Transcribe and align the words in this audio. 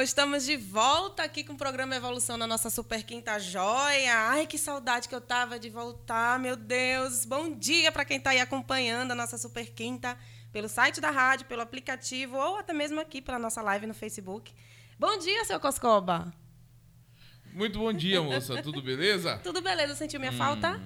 Estamos 0.08 0.46
de 0.46 0.56
volta 0.56 1.24
aqui 1.24 1.44
com 1.44 1.52
o 1.52 1.58
programa 1.58 1.94
Evolução 1.94 2.38
na 2.38 2.48
nossa 2.48 2.70
Super 2.70 3.04
Quinta 3.04 3.38
Joia. 3.38 4.30
Ai, 4.30 4.48
que 4.48 4.58
saudade 4.58 5.10
que 5.10 5.14
eu 5.14 5.20
tava 5.20 5.60
de 5.60 5.70
voltar, 5.70 6.40
meu 6.40 6.56
Deus. 6.56 7.26
Bom 7.26 7.54
dia 7.54 7.92
para 7.92 8.06
quem 8.06 8.16
está 8.18 8.30
aí 8.30 8.40
acompanhando 8.40 9.12
a 9.12 9.16
nossa 9.16 9.38
Super 9.38 9.70
Quinta 9.74 10.18
pelo 10.54 10.70
site 10.70 11.02
da 11.02 11.12
rádio, 11.12 11.46
pelo 11.48 11.62
aplicativo 11.62 12.38
ou 12.38 12.56
até 12.56 12.72
mesmo 12.72 13.02
aqui 13.02 13.22
pela 13.22 13.38
nossa 13.38 13.62
live 13.62 13.86
no 13.86 13.94
Facebook. 13.94 14.54
Bom 14.98 15.18
dia, 15.18 15.44
seu 15.44 15.60
Coscoba. 15.60 16.34
Muito 17.52 17.78
bom 17.78 17.92
dia, 17.92 18.22
moça. 18.22 18.64
Tudo 18.64 18.82
beleza? 18.82 19.40
Tudo 19.44 19.62
beleza. 19.62 19.94
Sentiu 19.94 20.22
minha 20.22 20.32
hum, 20.32 20.38
falta? 20.38 20.82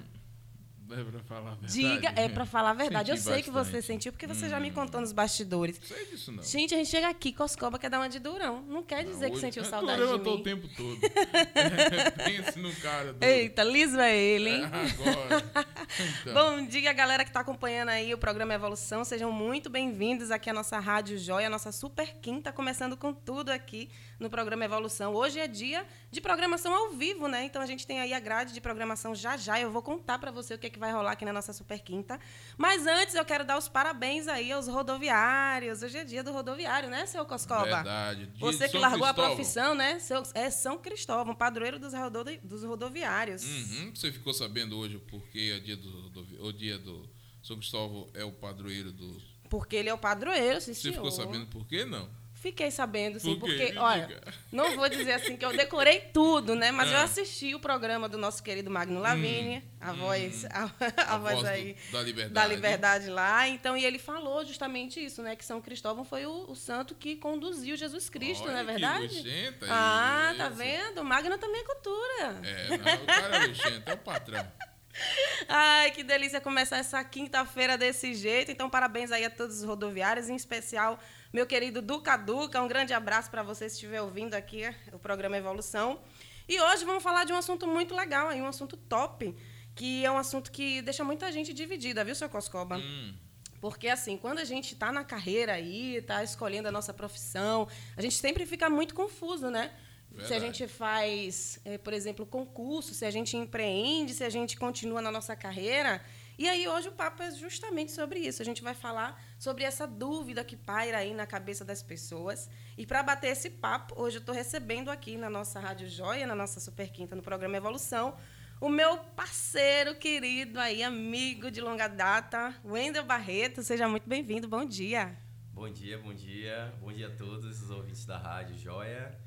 É 0.93 1.03
pra 1.03 1.19
falar 1.23 1.51
a 1.51 1.55
verdade. 1.55 1.73
Diga, 1.73 2.13
é 2.15 2.29
pra 2.29 2.45
falar 2.45 2.69
a 2.71 2.73
verdade. 2.73 3.09
Senti 3.09 3.17
eu 3.17 3.23
sei 3.23 3.31
bastante. 3.31 3.45
que 3.45 3.51
você 3.51 3.81
sentiu, 3.81 4.11
porque 4.11 4.27
você 4.27 4.45
hum. 4.45 4.49
já 4.49 4.59
me 4.59 4.69
hum. 4.69 4.73
contou 4.73 4.99
nos 4.99 5.11
bastidores. 5.11 5.79
Não 5.79 5.87
sei 5.87 6.05
disso, 6.05 6.31
não. 6.31 6.43
Gente, 6.43 6.73
a 6.73 6.77
gente 6.77 6.89
chega 6.89 7.09
aqui, 7.09 7.31
Coscoba 7.31 7.79
quer 7.79 7.89
dar 7.89 7.99
uma 7.99 8.09
de 8.09 8.19
durão. 8.19 8.61
Não 8.63 8.83
quer 8.83 9.05
dizer 9.05 9.27
não, 9.27 9.33
que 9.33 9.39
sentiu 9.39 9.63
saudade 9.63 10.01
de 10.01 10.07
mim. 10.07 10.25
Eu 10.25 10.33
o 10.33 10.43
tempo 10.43 10.67
todo. 10.75 10.99
Pense 12.23 12.59
no 12.59 12.73
cara. 12.75 13.13
Do... 13.13 13.23
Eita, 13.23 13.63
liso 13.63 13.99
é 13.99 14.15
ele, 14.15 14.49
hein? 14.49 14.63
É, 14.63 14.91
agora. 14.91 15.71
Então. 16.21 16.33
Bom 16.33 16.65
dia, 16.65 16.93
galera 16.93 17.23
que 17.23 17.29
está 17.29 17.41
acompanhando 17.41 17.89
aí 17.89 18.13
o 18.13 18.17
programa 18.17 18.53
Evolução. 18.53 19.03
Sejam 19.03 19.29
muito 19.29 19.69
bem-vindos 19.69 20.31
aqui 20.31 20.49
à 20.49 20.53
nossa 20.53 20.79
Rádio 20.79 21.17
Joia, 21.17 21.47
a 21.47 21.49
nossa 21.49 21.69
Super 21.71 22.15
Quinta, 22.21 22.51
começando 22.51 22.95
com 22.95 23.13
tudo 23.13 23.49
aqui 23.49 23.89
no 24.21 24.29
programa 24.29 24.63
Evolução. 24.63 25.15
Hoje 25.15 25.39
é 25.39 25.47
dia 25.47 25.85
de 26.11 26.21
programação 26.21 26.73
ao 26.73 26.91
vivo, 26.91 27.27
né? 27.27 27.43
Então 27.43 27.59
a 27.59 27.65
gente 27.65 27.87
tem 27.87 27.99
aí 27.99 28.13
a 28.13 28.19
grade 28.19 28.53
de 28.53 28.61
programação 28.61 29.15
já 29.15 29.35
já. 29.35 29.59
Eu 29.59 29.71
vou 29.71 29.81
contar 29.81 30.19
para 30.19 30.29
você 30.29 30.53
o 30.53 30.59
que, 30.59 30.67
é 30.67 30.69
que 30.69 30.77
vai 30.77 30.91
rolar 30.91 31.13
aqui 31.13 31.25
na 31.25 31.33
nossa 31.33 31.51
Super 31.51 31.79
Quinta. 31.79 32.19
Mas 32.55 32.85
antes 32.85 33.15
eu 33.15 33.25
quero 33.25 33.43
dar 33.43 33.57
os 33.57 33.67
parabéns 33.67 34.27
aí 34.27 34.51
aos 34.51 34.67
rodoviários. 34.67 35.81
Hoje 35.81 35.97
é 35.97 36.03
dia 36.03 36.23
do 36.23 36.31
rodoviário, 36.31 36.87
né, 36.87 37.05
seu 37.07 37.25
Coscoba? 37.25 37.63
Verdade. 37.65 38.27
Dia 38.27 38.39
você 38.39 38.69
que 38.69 38.77
largou 38.77 39.07
Cristóvão. 39.07 39.25
a 39.25 39.35
profissão, 39.35 39.75
né? 39.75 39.99
Seu, 39.99 40.21
é 40.35 40.49
São 40.51 40.77
Cristóvão, 40.77 41.33
padroeiro 41.33 41.79
dos, 41.79 41.93
rodo, 41.93 42.23
dos 42.43 42.63
rodoviários. 42.63 43.43
Uhum. 43.43 43.91
Você 43.95 44.11
ficou 44.11 44.33
sabendo 44.33 44.77
hoje 44.77 44.99
porque 45.09 45.51
é 45.55 45.59
dia 45.59 45.75
do, 45.75 46.45
o 46.45 46.53
dia 46.53 46.77
do 46.77 47.09
São 47.41 47.57
Cristóvão 47.57 48.07
é 48.13 48.23
o 48.23 48.31
padroeiro 48.31 48.91
dos 48.91 49.31
porque 49.49 49.75
ele 49.75 49.89
é 49.89 49.93
o 49.93 49.97
padroeiro, 49.97 50.61
sim, 50.61 50.73
Você 50.73 50.83
senhor. 50.83 50.93
ficou 50.93 51.11
sabendo 51.11 51.45
por 51.47 51.67
quê, 51.67 51.83
não? 51.83 52.09
Fiquei 52.41 52.71
sabendo, 52.71 53.19
sim, 53.19 53.35
Por 53.35 53.47
porque, 53.47 53.77
olha, 53.77 54.19
não 54.51 54.75
vou 54.75 54.89
dizer 54.89 55.11
assim 55.11 55.37
que 55.37 55.45
eu 55.45 55.55
decorei 55.55 55.99
tudo, 56.11 56.55
né? 56.55 56.71
Mas 56.71 56.89
é. 56.89 56.95
eu 56.95 56.97
assisti 56.97 57.53
o 57.53 57.59
programa 57.59 58.09
do 58.09 58.17
nosso 58.17 58.41
querido 58.41 58.71
Magno 58.71 58.99
Lavínia, 58.99 59.59
hum, 59.59 59.77
a 59.79 59.93
voz, 59.93 60.45
a, 60.45 60.63
a, 60.63 61.13
a 61.13 61.17
voz, 61.19 61.35
voz 61.35 61.45
aí 61.45 61.73
do, 61.73 61.91
da, 61.91 62.01
liberdade. 62.01 62.33
da 62.33 62.47
liberdade 62.47 63.09
lá. 63.11 63.47
Então, 63.47 63.77
e 63.77 63.85
ele 63.85 63.99
falou 63.99 64.43
justamente 64.43 64.99
isso, 64.99 65.21
né? 65.21 65.35
Que 65.35 65.45
São 65.45 65.61
Cristóvão 65.61 66.03
foi 66.03 66.25
o, 66.25 66.49
o 66.49 66.55
santo 66.55 66.95
que 66.95 67.15
conduziu 67.15 67.77
Jesus 67.77 68.09
Cristo, 68.09 68.45
olha, 68.45 68.53
não 68.53 68.59
é 68.59 68.63
verdade? 68.63 69.21
Que 69.21 69.53
ah, 69.69 70.29
isso. 70.31 70.37
tá 70.39 70.49
vendo? 70.49 71.03
Magno 71.03 71.37
também 71.37 71.61
é 71.61 71.63
cultura. 71.63 72.41
É, 72.41 72.69
não, 72.69 73.03
o 73.03 73.05
cara 73.05 73.35
é 73.35 73.45
luxenta, 73.45 73.91
é 73.91 73.93
o 73.93 73.97
patrão. 73.99 74.51
Ai, 75.47 75.91
que 75.91 76.03
delícia 76.03 76.41
começar 76.41 76.77
essa 76.77 77.03
quinta-feira 77.03 77.77
desse 77.77 78.15
jeito. 78.15 78.51
Então, 78.51 78.67
parabéns 78.67 79.11
aí 79.11 79.25
a 79.25 79.29
todos 79.29 79.59
os 79.59 79.63
rodoviários, 79.63 80.27
em 80.27 80.35
especial 80.35 80.99
meu 81.33 81.45
querido 81.45 81.81
Duca 81.81 82.17
Duca. 82.17 82.61
Um 82.61 82.67
grande 82.67 82.93
abraço 82.93 83.31
para 83.31 83.41
você 83.41 83.69
se 83.69 83.75
estiver 83.75 84.01
ouvindo 84.01 84.33
aqui 84.33 84.63
o 84.91 84.99
programa 84.99 85.37
Evolução. 85.37 86.01
E 86.47 86.59
hoje 86.59 86.83
vamos 86.83 87.01
falar 87.01 87.23
de 87.23 87.31
um 87.31 87.37
assunto 87.37 87.65
muito 87.65 87.95
legal, 87.95 88.27
aí, 88.27 88.41
um 88.41 88.47
assunto 88.47 88.75
top, 88.75 89.33
que 89.73 90.03
é 90.03 90.11
um 90.11 90.17
assunto 90.17 90.51
que 90.51 90.81
deixa 90.81 91.03
muita 91.03 91.31
gente 91.31 91.53
dividida, 91.53 92.03
viu, 92.03 92.13
seu 92.13 92.27
Coscoba? 92.27 92.77
Hum. 92.77 93.13
Porque, 93.61 93.87
assim, 93.87 94.17
quando 94.17 94.39
a 94.39 94.43
gente 94.43 94.73
está 94.73 94.91
na 94.91 95.03
carreira 95.03 95.53
aí, 95.53 95.97
está 95.97 96.23
escolhendo 96.23 96.67
a 96.67 96.71
nossa 96.71 96.93
profissão, 96.93 97.67
a 97.95 98.01
gente 98.01 98.15
sempre 98.15 98.45
fica 98.45 98.69
muito 98.69 98.93
confuso, 98.93 99.49
né? 99.49 99.71
Verdade. 100.09 100.27
Se 100.27 100.33
a 100.33 100.39
gente 100.39 100.67
faz, 100.67 101.59
é, 101.63 101.77
por 101.77 101.93
exemplo, 101.93 102.25
concurso, 102.25 102.93
se 102.93 103.05
a 103.05 103.11
gente 103.11 103.37
empreende, 103.37 104.13
se 104.13 104.23
a 104.25 104.29
gente 104.29 104.57
continua 104.57 105.01
na 105.01 105.11
nossa 105.11 105.35
carreira. 105.37 106.03
E 106.37 106.49
aí, 106.49 106.67
hoje, 106.67 106.89
o 106.89 106.91
papo 106.91 107.23
é 107.23 107.31
justamente 107.31 107.93
sobre 107.93 108.19
isso. 108.19 108.41
A 108.41 108.45
gente 108.45 108.61
vai 108.61 108.73
falar 108.73 109.23
sobre 109.41 109.63
essa 109.63 109.87
dúvida 109.87 110.43
que 110.43 110.55
paira 110.55 110.99
aí 110.99 111.15
na 111.15 111.25
cabeça 111.25 111.65
das 111.65 111.81
pessoas. 111.81 112.47
E 112.77 112.85
para 112.85 113.01
bater 113.01 113.29
esse 113.29 113.49
papo, 113.49 113.99
hoje 113.99 114.17
eu 114.17 114.19
estou 114.19 114.35
recebendo 114.35 114.91
aqui 114.91 115.17
na 115.17 115.31
nossa 115.31 115.59
Rádio 115.59 115.89
Joia, 115.89 116.27
na 116.27 116.35
nossa 116.35 116.59
Super 116.59 116.91
Quinta, 116.91 117.15
no 117.15 117.23
programa 117.23 117.57
Evolução, 117.57 118.15
o 118.59 118.69
meu 118.69 118.99
parceiro 118.99 119.95
querido 119.95 120.59
aí, 120.59 120.83
amigo 120.83 121.49
de 121.49 121.59
longa 121.59 121.87
data, 121.87 122.53
Wendel 122.63 123.03
Barreto. 123.03 123.63
Seja 123.63 123.87
muito 123.87 124.07
bem-vindo. 124.07 124.47
Bom 124.47 124.63
dia. 124.63 125.17
Bom 125.51 125.71
dia, 125.71 125.97
bom 125.97 126.13
dia. 126.13 126.71
Bom 126.79 126.93
dia 126.93 127.07
a 127.07 127.15
todos 127.15 127.63
os 127.63 127.71
ouvintes 127.71 128.05
da 128.05 128.19
Rádio 128.19 128.55
Joia. 128.59 129.19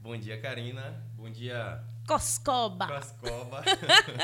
Bom 0.00 0.16
dia, 0.16 0.40
Karina. 0.40 1.06
Bom 1.14 1.30
dia. 1.30 1.84
Coscoba. 2.04 2.88
Coscoba. 2.88 3.62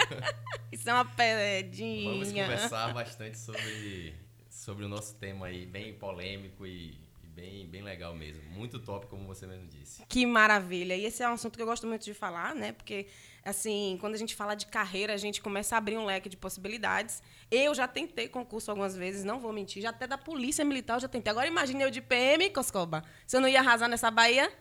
Isso 0.72 0.90
é 0.90 0.92
uma 0.92 1.04
pedinha. 1.04 2.10
Vamos 2.10 2.32
conversar 2.32 2.92
bastante 2.92 3.38
sobre, 3.38 4.16
sobre 4.52 4.84
o 4.84 4.88
nosso 4.88 5.14
tema 5.14 5.46
aí, 5.46 5.64
bem 5.64 5.94
polêmico 5.94 6.66
e, 6.66 6.90
e, 7.24 7.26
bem, 7.26 7.66
bem 7.66 7.82
legal 7.82 8.14
mesmo. 8.14 8.42
Muito 8.50 8.78
top, 8.78 9.06
como 9.06 9.26
você 9.26 9.46
mesmo 9.46 9.66
disse. 9.66 10.04
Que 10.06 10.26
maravilha. 10.26 10.94
E 10.94 11.06
esse 11.06 11.22
é 11.22 11.28
um 11.28 11.32
assunto 11.32 11.56
que 11.56 11.62
eu 11.62 11.66
gosto 11.66 11.86
muito 11.86 12.04
de 12.04 12.12
falar, 12.12 12.54
né? 12.54 12.70
Porque, 12.72 13.06
assim, 13.42 13.96
quando 13.98 14.14
a 14.14 14.18
gente 14.18 14.36
fala 14.36 14.54
de 14.54 14.66
carreira, 14.66 15.14
a 15.14 15.16
gente 15.16 15.40
começa 15.40 15.74
a 15.74 15.78
abrir 15.78 15.96
um 15.96 16.04
leque 16.04 16.28
de 16.28 16.36
possibilidades. 16.36 17.22
Eu 17.50 17.74
já 17.74 17.88
tentei 17.88 18.28
concurso 18.28 18.70
algumas 18.70 18.94
vezes, 18.94 19.24
não 19.24 19.40
vou 19.40 19.54
mentir. 19.54 19.82
Já 19.82 19.88
até 19.88 20.06
da 20.06 20.18
Polícia 20.18 20.64
Militar 20.66 20.96
eu 20.96 21.00
já 21.00 21.08
tentei. 21.08 21.30
Agora 21.30 21.46
imagine 21.46 21.82
eu 21.82 21.90
de 21.90 22.02
PM, 22.02 22.50
Coscoba. 22.50 23.02
Você 23.26 23.40
não 23.40 23.48
ia 23.48 23.60
arrasar 23.60 23.88
nessa 23.88 24.10
Bahia? 24.10 24.52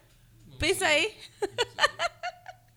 Pensa 0.58 0.86
aí. 0.88 1.14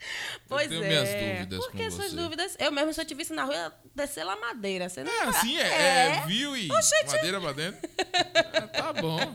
Pois 0.49 0.71
eu 0.71 0.81
tenho 0.81 0.85
é. 0.85 0.89
minhas 0.89 1.09
dúvidas 1.09 1.59
Por 1.59 1.73
que 1.73 1.83
essas 1.83 2.11
você. 2.11 2.17
dúvidas? 2.17 2.57
Eu 2.59 2.71
mesmo, 2.71 2.93
se 2.93 3.01
eu 3.01 3.05
te 3.05 3.15
visse 3.15 3.33
na 3.33 3.45
rua, 3.45 3.75
descer 3.95 4.25
lá 4.25 4.37
madeira. 4.37 4.89
Você 4.89 5.03
não... 5.03 5.13
É, 5.13 5.23
assim 5.23 5.59
é, 5.59 5.63
é. 5.63 6.07
é 6.07 6.27
viu 6.27 6.57
e 6.57 6.71
Oxente. 6.71 7.13
madeira 7.13 7.41
pra 7.41 7.53
dentro. 7.53 7.91
é, 7.99 8.61
tá 8.69 8.93
bom. 8.93 9.19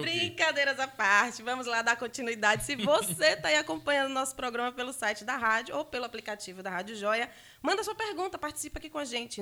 Brincadeiras 0.00 0.78
à 0.78 0.88
parte, 0.88 1.42
vamos 1.42 1.66
lá 1.66 1.82
dar 1.82 1.96
continuidade. 1.96 2.64
Se 2.64 2.76
você 2.76 3.28
está 3.28 3.48
aí 3.48 3.56
acompanhando 3.56 4.10
o 4.10 4.14
nosso 4.14 4.34
programa 4.34 4.72
pelo 4.72 4.92
site 4.92 5.24
da 5.24 5.36
rádio 5.36 5.76
ou 5.76 5.84
pelo 5.84 6.04
aplicativo 6.04 6.62
da 6.62 6.70
Rádio 6.70 6.96
Joia, 6.96 7.30
manda 7.62 7.82
sua 7.82 7.94
pergunta, 7.94 8.38
participa 8.38 8.78
aqui 8.78 8.90
com 8.90 8.98
a 8.98 9.04
gente. 9.04 9.40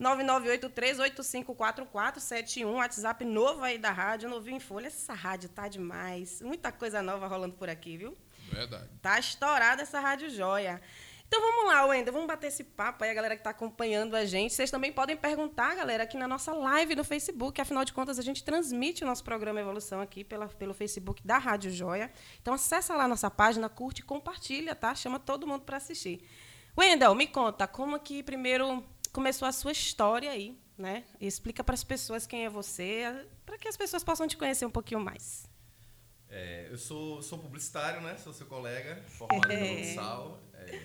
99983854471, 0.00 2.66
WhatsApp 2.66 3.24
novo 3.24 3.62
aí 3.62 3.78
da 3.78 3.90
rádio, 3.90 4.28
novinho 4.28 4.56
em 4.56 4.60
folha. 4.60 4.88
Essa 4.88 5.14
rádio 5.14 5.48
tá 5.48 5.68
demais. 5.68 6.42
Muita 6.42 6.72
coisa 6.72 7.02
nova 7.02 7.26
rolando 7.26 7.54
por 7.54 7.68
aqui, 7.68 7.96
viu? 7.96 8.16
Verdade. 8.50 8.88
Tá 9.02 9.18
estourada 9.18 9.82
essa 9.82 10.00
Rádio 10.00 10.30
Joia. 10.30 10.80
Então 11.26 11.40
vamos 11.40 11.66
lá, 11.66 11.84
Wender, 11.86 12.12
vamos 12.12 12.28
bater 12.28 12.46
esse 12.46 12.62
papo 12.62 13.02
aí, 13.02 13.10
a 13.10 13.14
galera 13.14 13.34
que 13.34 13.40
está 13.40 13.50
acompanhando 13.50 14.14
a 14.14 14.24
gente. 14.24 14.54
Vocês 14.54 14.70
também 14.70 14.92
podem 14.92 15.16
perguntar, 15.16 15.74
galera, 15.74 16.04
aqui 16.04 16.16
na 16.16 16.28
nossa 16.28 16.52
live 16.52 16.94
no 16.94 17.02
Facebook. 17.02 17.60
Afinal 17.60 17.84
de 17.84 17.92
contas, 17.92 18.18
a 18.18 18.22
gente 18.22 18.44
transmite 18.44 19.02
o 19.02 19.06
nosso 19.06 19.24
programa 19.24 19.58
Evolução 19.58 20.00
aqui 20.00 20.22
pela, 20.22 20.46
pelo 20.46 20.72
Facebook 20.72 21.26
da 21.26 21.38
Rádio 21.38 21.72
Joia. 21.72 22.12
Então 22.40 22.54
acessa 22.54 22.94
lá 22.94 23.08
nossa 23.08 23.28
página, 23.30 23.68
curte 23.68 24.00
e 24.00 24.04
compartilha, 24.04 24.76
tá? 24.76 24.94
Chama 24.94 25.18
todo 25.18 25.46
mundo 25.46 25.62
para 25.62 25.78
assistir. 25.78 26.24
Wendel, 26.78 27.14
me 27.14 27.26
conta, 27.26 27.66
como 27.66 27.98
que 27.98 28.22
primeiro 28.22 28.84
começou 29.12 29.48
a 29.48 29.52
sua 29.52 29.72
história 29.72 30.30
aí, 30.30 30.56
né? 30.78 31.04
E 31.20 31.26
explica 31.26 31.64
para 31.64 31.74
as 31.74 31.82
pessoas 31.82 32.26
quem 32.28 32.44
é 32.44 32.48
você, 32.48 33.26
para 33.44 33.58
que 33.58 33.66
as 33.66 33.76
pessoas 33.76 34.04
possam 34.04 34.28
te 34.28 34.36
conhecer 34.36 34.66
um 34.66 34.70
pouquinho 34.70 35.00
mais. 35.00 35.48
É, 36.28 36.68
eu 36.70 36.78
sou, 36.78 37.22
sou 37.22 37.38
publicitário, 37.38 38.00
né? 38.00 38.16
Sou 38.16 38.32
seu 38.32 38.46
colega, 38.46 39.02
formado 39.08 39.48
pelo 39.48 39.94
Sal. 39.94 40.42
É, 40.54 40.80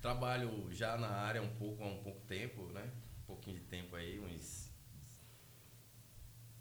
Trabalho 0.00 0.68
já 0.72 0.96
na 0.96 1.08
área 1.08 1.40
um 1.40 1.54
pouco 1.56 1.82
há 1.82 1.86
um 1.86 2.02
pouco 2.02 2.20
tempo, 2.26 2.66
né? 2.72 2.90
Um 3.22 3.26
pouquinho 3.26 3.58
de 3.58 3.66
tempo 3.66 3.94
aí, 3.94 4.18
uns 4.18 4.68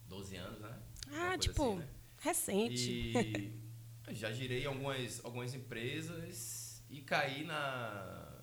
12 0.08 0.36
anos, 0.36 0.60
né? 0.60 0.80
Ah, 1.12 1.38
tipo, 1.38 1.64
assim, 1.64 1.80
né? 1.80 1.88
recente. 2.20 2.92
E 4.10 4.16
já 4.16 4.32
girei 4.32 4.66
algumas, 4.66 5.24
algumas 5.24 5.54
empresas 5.54 6.84
e 6.90 7.02
caí 7.02 7.44
na, 7.46 8.42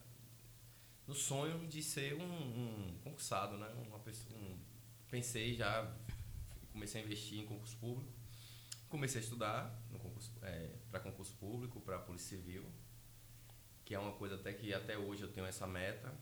no 1.07 1.15
sonho 1.15 1.67
de 1.67 1.83
ser 1.83 2.15
um, 2.15 2.23
um 2.23 2.99
concursado, 3.05 3.57
né? 3.57 3.69
Uma 3.87 3.99
pessoa, 3.99 4.39
um, 4.39 4.59
pensei 5.09 5.55
já, 5.55 5.95
comecei 6.73 7.01
a 7.01 7.05
investir 7.05 7.39
em 7.41 7.47
concurso 7.47 7.77
público, 7.77 8.13
comecei 8.89 9.21
a 9.21 9.25
estudar 9.25 9.83
no 9.91 9.99
concurso, 9.99 10.33
é, 10.43 10.71
para 10.91 11.01
concurso 11.01 11.35
público, 11.35 11.81
para 11.81 11.99
Polícia 11.99 12.37
Civil 12.37 12.65
que 13.89 13.95
é 13.95 13.99
uma 13.99 14.13
coisa 14.13 14.35
até 14.35 14.53
que 14.53 14.75
até 14.75 14.99
hoje 14.99 15.23
eu 15.23 15.33
tenho 15.33 15.47
essa 15.47 15.67
meta. 15.67 16.13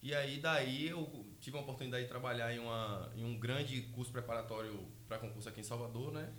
E 0.00 0.14
aí 0.14 0.40
daí 0.40 0.88
eu 0.88 1.26
tive 1.38 1.58
a 1.58 1.60
oportunidade 1.60 2.04
de 2.04 2.08
trabalhar 2.08 2.50
em, 2.54 2.58
uma, 2.58 3.12
em 3.14 3.22
um 3.22 3.38
grande 3.38 3.82
curso 3.94 4.10
preparatório 4.10 4.90
para 5.06 5.18
concurso 5.18 5.46
aqui 5.50 5.60
em 5.60 5.62
Salvador, 5.62 6.10
né? 6.10 6.32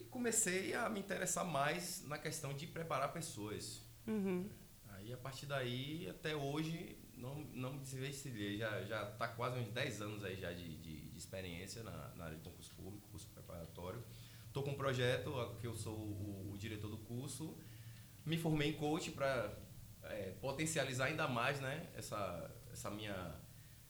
E 0.00 0.04
comecei 0.06 0.74
a 0.74 0.88
me 0.88 0.98
interessar 0.98 1.44
mais 1.44 2.02
na 2.02 2.18
questão 2.18 2.52
de 2.52 2.66
preparar 2.66 3.12
pessoas. 3.12 3.80
Uhum. 4.08 4.50
Aí 4.88 5.12
a 5.12 5.16
partir 5.16 5.46
daí 5.46 6.10
até 6.10 6.34
hoje 6.34 6.98
não, 7.16 7.36
não 7.54 7.74
me 7.74 7.78
desvencilhei. 7.78 8.58
Já, 8.58 8.82
já 8.82 9.06
tá 9.12 9.28
quase 9.28 9.56
uns 9.60 9.68
10 9.68 10.02
anos 10.02 10.24
aí 10.24 10.34
já 10.34 10.52
de, 10.52 10.78
de, 10.78 11.10
de 11.10 11.16
experiência 11.16 11.84
na, 11.84 12.12
na 12.16 12.24
área 12.24 12.36
de 12.36 12.42
concurso 12.42 12.72
público, 12.72 13.06
curso 13.06 13.28
preparatório. 13.46 14.02
Estou 14.46 14.62
com 14.62 14.70
um 14.70 14.76
projeto 14.76 15.32
que 15.60 15.66
eu 15.66 15.74
sou 15.74 15.94
o, 15.94 16.50
o 16.52 16.58
diretor 16.58 16.90
do 16.90 16.98
curso 16.98 17.56
me 18.26 18.36
formei 18.36 18.70
em 18.70 18.72
coach 18.72 19.12
para 19.12 19.56
é, 20.02 20.32
potencializar 20.40 21.06
ainda 21.06 21.28
mais 21.28 21.60
né, 21.60 21.86
essa, 21.94 22.50
essa, 22.72 22.90
minha, 22.90 23.34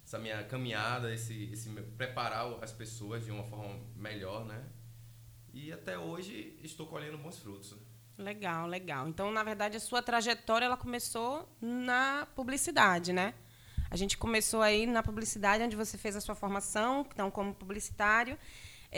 essa 0.04 0.18
minha 0.18 0.44
caminhada, 0.44 1.12
esse, 1.12 1.50
esse 1.50 1.70
preparar 1.96 2.46
as 2.62 2.70
pessoas 2.70 3.24
de 3.24 3.30
uma 3.30 3.44
forma 3.44 3.80
melhor, 3.96 4.44
né? 4.44 4.62
E 5.54 5.72
até 5.72 5.98
hoje 5.98 6.58
estou 6.62 6.86
colhendo 6.86 7.16
bons 7.16 7.38
frutos. 7.38 7.74
Legal, 8.18 8.66
legal. 8.66 9.08
Então, 9.08 9.30
na 9.30 9.42
verdade, 9.42 9.78
a 9.78 9.80
sua 9.80 10.02
trajetória 10.02 10.66
ela 10.66 10.76
começou 10.76 11.48
na 11.60 12.28
publicidade, 12.34 13.10
né? 13.10 13.32
A 13.90 13.96
gente 13.96 14.18
começou 14.18 14.60
aí 14.60 14.86
na 14.86 15.02
publicidade, 15.02 15.64
onde 15.64 15.76
você 15.76 15.96
fez 15.96 16.14
a 16.14 16.20
sua 16.20 16.34
formação, 16.34 17.06
então 17.10 17.30
como 17.30 17.54
publicitário. 17.54 18.38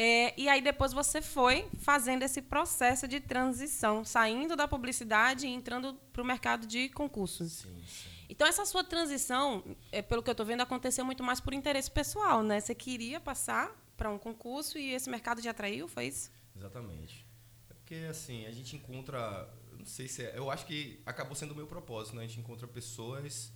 É, 0.00 0.32
e 0.40 0.48
aí 0.48 0.62
depois 0.62 0.92
você 0.92 1.20
foi 1.20 1.68
fazendo 1.80 2.22
esse 2.22 2.40
processo 2.40 3.08
de 3.08 3.18
transição, 3.18 4.04
saindo 4.04 4.54
da 4.54 4.68
publicidade 4.68 5.44
e 5.44 5.50
entrando 5.50 5.92
para 6.12 6.22
o 6.22 6.24
mercado 6.24 6.68
de 6.68 6.88
concursos. 6.90 7.50
Sim, 7.50 7.82
sim. 7.84 8.08
Então 8.28 8.46
essa 8.46 8.64
sua 8.64 8.84
transição, 8.84 9.64
é, 9.90 10.00
pelo 10.00 10.22
que 10.22 10.30
eu 10.30 10.32
estou 10.32 10.46
vendo, 10.46 10.60
aconteceu 10.60 11.04
muito 11.04 11.24
mais 11.24 11.40
por 11.40 11.52
interesse 11.52 11.90
pessoal, 11.90 12.44
né? 12.44 12.60
Você 12.60 12.76
queria 12.76 13.18
passar 13.18 13.76
para 13.96 14.08
um 14.08 14.16
concurso 14.16 14.78
e 14.78 14.94
esse 14.94 15.10
mercado 15.10 15.42
te 15.42 15.48
atraiu, 15.48 15.88
foi 15.88 16.06
isso? 16.06 16.30
Exatamente. 16.56 17.26
É 17.68 17.74
porque 17.74 17.96
assim 18.08 18.46
a 18.46 18.52
gente 18.52 18.76
encontra, 18.76 19.52
não 19.76 19.84
sei 19.84 20.06
se 20.06 20.22
é, 20.24 20.38
eu 20.38 20.48
acho 20.48 20.64
que 20.64 21.02
acabou 21.04 21.34
sendo 21.34 21.50
o 21.50 21.56
meu 21.56 21.66
propósito, 21.66 22.14
né? 22.14 22.22
A 22.22 22.26
gente 22.28 22.38
encontra 22.38 22.68
pessoas 22.68 23.52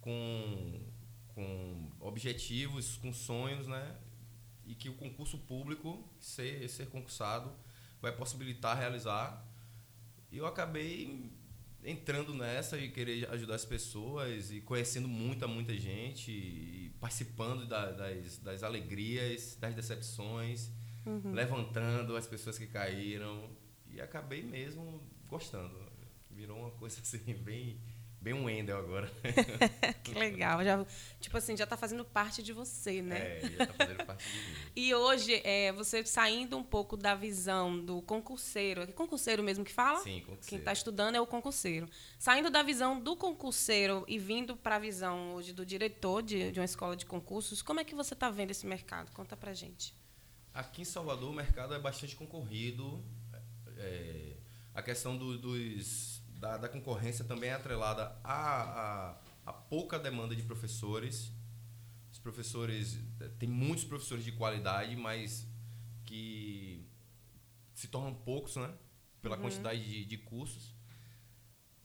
com 0.00 0.80
com 1.28 1.90
objetivos, 2.00 2.96
com 2.96 3.12
sonhos, 3.12 3.68
né? 3.68 3.96
E 4.66 4.74
que 4.74 4.88
o 4.88 4.94
concurso 4.94 5.38
público, 5.38 6.02
ser, 6.18 6.68
ser 6.68 6.86
concursado, 6.86 7.52
vai 8.00 8.12
possibilitar 8.12 8.76
realizar. 8.76 9.46
E 10.30 10.38
eu 10.38 10.46
acabei 10.46 11.30
entrando 11.84 12.34
nessa 12.34 12.78
e 12.78 12.90
querer 12.90 13.28
ajudar 13.30 13.56
as 13.56 13.64
pessoas 13.64 14.50
e 14.50 14.60
conhecendo 14.60 15.06
muita, 15.06 15.46
muita 15.46 15.76
gente 15.76 16.30
e 16.30 16.90
participando 16.98 17.66
da, 17.66 17.90
das, 17.90 18.38
das 18.38 18.62
alegrias, 18.62 19.56
das 19.60 19.74
decepções, 19.74 20.70
uhum. 21.04 21.32
levantando 21.32 22.16
as 22.16 22.26
pessoas 22.26 22.58
que 22.58 22.66
caíram 22.66 23.50
e 23.86 24.00
acabei 24.00 24.42
mesmo 24.42 25.02
gostando. 25.28 25.84
Virou 26.30 26.58
uma 26.58 26.70
coisa 26.72 26.98
assim 27.02 27.34
bem 27.34 27.78
bem 28.24 28.32
um 28.32 28.44
Wendel 28.44 28.78
agora. 28.78 29.12
que 30.02 30.14
legal. 30.14 30.64
Já, 30.64 30.86
tipo 31.20 31.36
assim, 31.36 31.54
já 31.54 31.64
está 31.64 31.76
fazendo 31.76 32.06
parte 32.06 32.42
de 32.42 32.54
você, 32.54 33.02
né? 33.02 33.36
É, 33.36 33.40
já 33.40 33.64
está 33.64 33.74
fazendo 33.74 34.06
parte 34.06 34.24
de 34.26 34.38
mim. 34.38 34.56
e 34.74 34.94
hoje, 34.94 35.42
é, 35.44 35.70
você 35.72 36.04
saindo 36.06 36.56
um 36.56 36.64
pouco 36.64 36.96
da 36.96 37.14
visão 37.14 37.78
do 37.78 38.00
concurseiro, 38.00 38.80
é 38.80 38.86
concurseiro 38.86 39.42
mesmo 39.42 39.62
que 39.62 39.72
fala? 39.72 39.98
Sim, 39.98 40.20
concurseiro. 40.20 40.48
Quem 40.48 40.58
está 40.58 40.72
estudando 40.72 41.16
é 41.16 41.20
o 41.20 41.26
concurseiro. 41.26 41.86
Saindo 42.18 42.48
da 42.48 42.62
visão 42.62 42.98
do 42.98 43.14
concurseiro 43.14 44.06
e 44.08 44.18
vindo 44.18 44.56
para 44.56 44.76
a 44.76 44.78
visão 44.78 45.34
hoje 45.34 45.52
do 45.52 45.66
diretor 45.66 46.22
de, 46.22 46.50
de 46.50 46.58
uma 46.58 46.64
escola 46.64 46.96
de 46.96 47.04
concursos, 47.04 47.60
como 47.60 47.78
é 47.78 47.84
que 47.84 47.94
você 47.94 48.14
está 48.14 48.30
vendo 48.30 48.52
esse 48.52 48.66
mercado? 48.66 49.12
Conta 49.12 49.36
para 49.36 49.52
gente. 49.52 49.94
Aqui 50.54 50.80
em 50.80 50.86
Salvador, 50.86 51.30
o 51.30 51.34
mercado 51.34 51.74
é 51.74 51.78
bastante 51.78 52.16
concorrido. 52.16 53.04
É, 53.76 54.36
a 54.72 54.82
questão 54.82 55.18
do, 55.18 55.36
dos 55.36 56.23
da, 56.44 56.58
da 56.58 56.68
concorrência 56.68 57.24
também 57.24 57.48
é 57.48 57.54
atrelada 57.54 58.20
à, 58.22 59.12
à, 59.12 59.20
à 59.46 59.52
pouca 59.52 59.98
demanda 59.98 60.36
de 60.36 60.42
professores. 60.42 61.32
Os 62.12 62.18
professores, 62.18 63.00
tem 63.38 63.48
muitos 63.48 63.84
professores 63.84 64.22
de 64.22 64.32
qualidade, 64.32 64.94
mas 64.94 65.48
que 66.04 66.86
se 67.74 67.88
tornam 67.88 68.14
poucos, 68.14 68.56
né? 68.56 68.70
Pela 69.22 69.36
uhum. 69.36 69.42
quantidade 69.42 69.82
de, 69.82 70.04
de 70.04 70.18
cursos. 70.18 70.74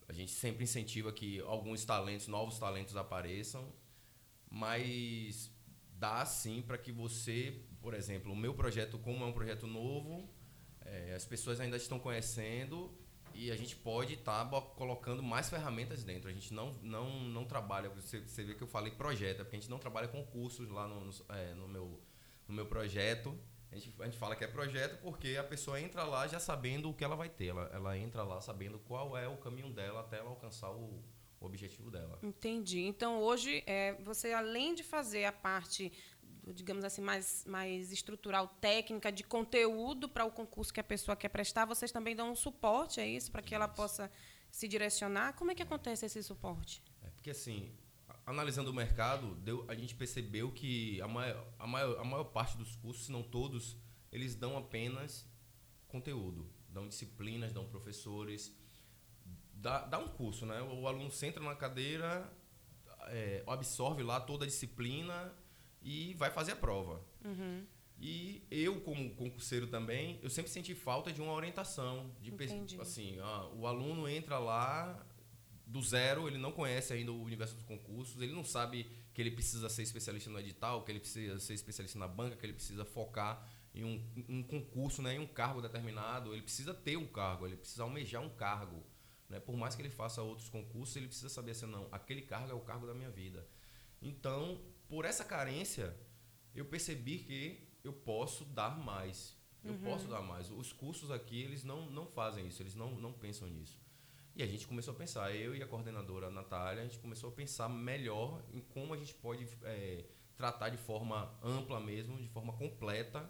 A 0.10 0.14
gente 0.14 0.32
sempre 0.32 0.66
incentiva 0.66 1.14
que 1.14 1.40
alguns 1.40 1.86
talentos, 1.86 2.28
novos 2.28 2.60
talentos 2.60 2.98
apareçam, 2.98 3.74
mas 4.52 5.50
dá 5.94 6.26
sim 6.26 6.62
para 6.62 6.78
que 6.78 6.92
você, 6.92 7.64
por 7.81 7.94
exemplo, 7.94 8.33
o 8.33 8.36
meu 8.36 8.54
projeto, 8.54 9.00
como 9.00 9.24
é 9.24 9.28
um 9.28 9.33
projeto 9.33 9.66
novo, 9.66 10.30
é, 10.81 11.16
as 11.16 11.24
pessoas 11.24 11.62
ainda 11.62 11.78
estão 11.78 11.98
conhecendo 11.98 12.99
e 13.40 13.52
a 13.52 13.56
gente 13.56 13.74
pode 13.74 14.16
estar 14.16 14.44
tá 14.44 14.62
colocando 14.62 15.24
mais 15.24 15.50
ferramentas 15.50 16.04
dentro. 16.04 16.30
A 16.30 16.34
gente 16.34 16.54
não, 16.54 16.74
não, 16.81 17.22
não 17.22 17.46
trabalha, 17.46 17.90
você, 17.90 18.19
você 18.19 18.44
vê 18.44 18.54
que 18.54 18.62
eu 18.62 18.68
falei 18.68 18.92
projeto, 18.92 19.40
é 19.40 19.44
porque 19.46 19.56
a 19.56 19.60
gente 19.60 19.69
não 19.69 19.80
trabalha 19.80 20.10
com 20.10 20.22
cursos 20.26 20.68
lá 20.69 20.86
no, 20.86 21.06
no, 21.06 21.12
é, 21.30 21.54
no, 21.54 21.66
meu, 21.66 22.02
no 22.46 22.54
meu 22.54 22.66
projeto. 22.66 23.34
A 23.72 23.76
gente, 23.76 23.96
a 24.02 24.04
gente 24.04 24.18
fala 24.18 24.36
que 24.36 24.44
é 24.44 24.48
projeto 24.48 25.00
porque 25.02 25.38
a 25.38 25.44
pessoa 25.44 25.80
entra 25.80 26.04
lá 26.04 26.28
já 26.28 26.38
sabendo 26.38 26.90
o 26.90 26.94
que 26.94 27.02
ela 27.02 27.16
vai 27.16 27.30
ter. 27.30 27.48
Ela, 27.48 27.69
ela 27.72 27.98
entra 27.98 28.24
lá 28.24 28.42
sabendo 28.42 28.78
qual 28.80 29.18
é 29.18 29.28
o 29.28 29.38
caminho 29.38 29.69
dela 29.69 30.02
até 30.02 30.18
ela 30.18 30.31
alcançar 30.31 30.72
o, 30.72 31.02
o 31.40 31.46
objetivo 31.46 31.90
dela. 31.90 32.19
Entendi. 32.22 32.81
Então, 32.81 33.22
hoje, 33.22 33.64
é, 33.66 33.94
você, 34.02 34.34
além 34.34 34.76
de 34.76 34.84
fazer 34.84 35.24
a 35.24 35.31
parte 35.31 35.94
digamos 36.54 36.84
assim, 36.84 37.02
mais, 37.02 37.46
mais 37.46 37.92
estrutural, 37.92 38.48
técnica, 38.60 39.12
de 39.12 39.24
conteúdo 39.24 40.10
para 40.10 40.26
o 40.26 40.32
concurso 40.32 40.74
que 40.74 40.80
a 40.80 40.84
pessoa 40.84 41.16
quer 41.16 41.30
prestar, 41.30 41.66
vocês 41.66 41.92
também 41.92 42.16
dão 42.16 42.32
um 42.32 42.36
suporte 42.36 43.00
a 43.00 43.06
isso, 43.06 43.32
para 43.32 43.42
que 43.42 43.54
ela 43.54 43.68
possa 43.68 44.12
se 44.52 44.68
direcionar? 44.68 45.34
Como 45.34 45.52
é 45.52 45.56
que 45.56 45.64
acontece 45.64 46.06
esse 46.06 46.22
suporte? 46.24 46.84
É 47.04 47.10
porque, 47.10 47.30
assim, 47.30 47.72
analisando 48.26 48.72
o 48.72 48.74
mercado, 48.74 49.36
deu, 49.36 49.66
a 49.68 49.76
gente 49.76 49.96
percebeu 49.96 50.52
que 50.52 51.02
a 51.02 51.08
maior, 51.08 51.48
a, 51.58 51.68
maior, 51.68 52.00
a 52.00 52.04
maior 52.04 52.26
parte 52.26 52.58
dos 52.58 52.76
cursos, 52.76 53.06
se 53.06 53.12
não 53.12 53.24
todos, 53.24 53.78
eles 54.12 54.36
dão 54.36 54.58
apenas 54.58 55.28
conteúdo. 55.88 56.50
Dão 56.68 56.88
disciplinas, 56.88 57.52
dão 57.52 57.68
professores. 57.68 58.56
Dá, 59.54 59.86
dá 59.86 60.00
um 60.00 60.08
curso, 60.08 60.46
né? 60.46 60.62
O 60.62 60.88
aluno 60.88 61.12
senta 61.12 61.40
na 61.40 61.56
cadeira, 61.56 62.32
é, 63.08 63.44
absorve 63.48 64.04
lá 64.04 64.20
toda 64.20 64.46
a 64.46 64.48
disciplina 64.48 65.34
e 65.81 66.14
vai 66.16 66.30
fazer 66.31 66.54
a 66.54 66.56
prova. 66.56 67.02
Uhum. 67.24 67.66
E 68.02 68.44
eu, 68.50 68.80
como 68.81 69.14
concurseiro 69.16 69.68
também, 69.68 70.19
eu 70.24 70.30
sempre 70.30 70.50
senti 70.50 70.74
falta 70.74 71.12
de 71.12 71.21
uma 71.21 71.33
orientação. 71.33 72.12
De 72.21 72.31
Entendi. 72.31 72.80
assim, 72.80 73.19
ah, 73.19 73.50
o 73.54 73.68
aluno 73.68 74.07
entra 74.07 74.40
lá 74.40 75.06
do 75.66 75.81
zero, 75.81 76.28
ele 76.28 76.38
não 76.38 76.52
conhece 76.52 76.94
ainda 76.94 77.12
o 77.12 77.21
universo 77.21 77.54
dos 77.56 77.64
concursos, 77.64 78.21
ele 78.21 78.33
não 78.33 78.44
sabe 78.44 78.90
que 79.14 79.21
ele 79.21 79.30
precisa 79.30 79.69
ser 79.69 79.83
especialista 79.83 80.30
no 80.30 80.40
edital, 80.40 80.83
que 80.83 80.92
ele 80.92 81.00
precisa 81.00 81.38
ser 81.40 81.54
especialista 81.54 82.00
na 82.00 82.07
banca, 82.07 82.36
que 82.36 82.45
ele 82.45 82.54
precisa 82.54 82.86
focar 82.86 83.48
em 83.76 83.83
um, 83.83 84.02
um 84.28 84.42
concurso, 84.42 85.02
né, 85.02 85.16
em 85.16 85.19
um 85.19 85.28
cargo 85.28 85.62
determinado. 85.62 86.33
Ele 86.33 86.42
precisa 86.42 86.74
ter 86.74 86.98
um 86.98 87.06
cargo, 87.06 87.45
ele 87.45 87.57
precisa 87.57 87.83
almejar 87.83 88.21
um 88.24 88.30
cargo. 88.30 88.83
Né? 89.28 89.40
Por 89.40 89.56
mais 89.56 89.76
que 89.76 89.81
ele 89.81 89.90
faça 89.90 90.21
outros 90.24 90.50
concursos, 90.50 90.95
ele 90.95 91.07
precisa 91.07 91.30
saber 91.30 91.52
assim, 91.52 91.68
não, 91.68 91.88
aquele 91.92 92.21
cargo 92.21 92.50
é 92.50 92.56
o 92.56 92.62
cargo 92.62 92.88
da 92.88 92.94
minha 92.94 93.12
vida. 93.12 93.45
Então, 94.02 94.59
por 94.90 95.06
essa 95.06 95.24
carência, 95.24 95.96
eu 96.54 96.66
percebi 96.66 97.19
que 97.19 97.69
eu 97.84 97.94
posso 97.94 98.44
dar 98.44 98.78
mais. 98.78 99.38
Eu 99.64 99.74
uhum. 99.74 99.81
posso 99.81 100.08
dar 100.08 100.22
mais. 100.22 100.50
Os 100.50 100.74
cursos 100.74 101.12
aqui, 101.12 101.42
eles 101.42 101.64
não, 101.64 101.90
não 101.90 102.08
fazem 102.08 102.48
isso, 102.48 102.62
eles 102.62 102.76
não, 102.76 102.92
não 102.96 103.14
pensam 103.14 103.48
nisso. 103.48 103.80
E 104.36 104.42
a 104.42 104.48
gente 104.48 104.68
começou 104.68 104.94
a 104.94 104.98
pensar, 104.98 105.36
eu 105.36 105.56
e 105.56 105.62
a 105.62 105.68
coordenadora 105.68 106.30
Natália, 106.30 106.81
a 106.81 106.86
gente 106.86 107.00
começou 107.00 107.30
a 107.30 107.34
pensar 107.34 107.69
melhor 107.69 108.42
em 108.52 108.62
como 108.62 108.94
a 108.94 108.98
gente 108.98 109.14
pode 109.14 109.48
é, 109.64 110.06
tratar 110.36 110.69
de 110.69 110.78
forma 110.78 111.38
ampla 111.44 111.80
mesmo, 111.80 112.18
de 112.18 112.30
forma 112.30 112.54
completa, 112.54 113.30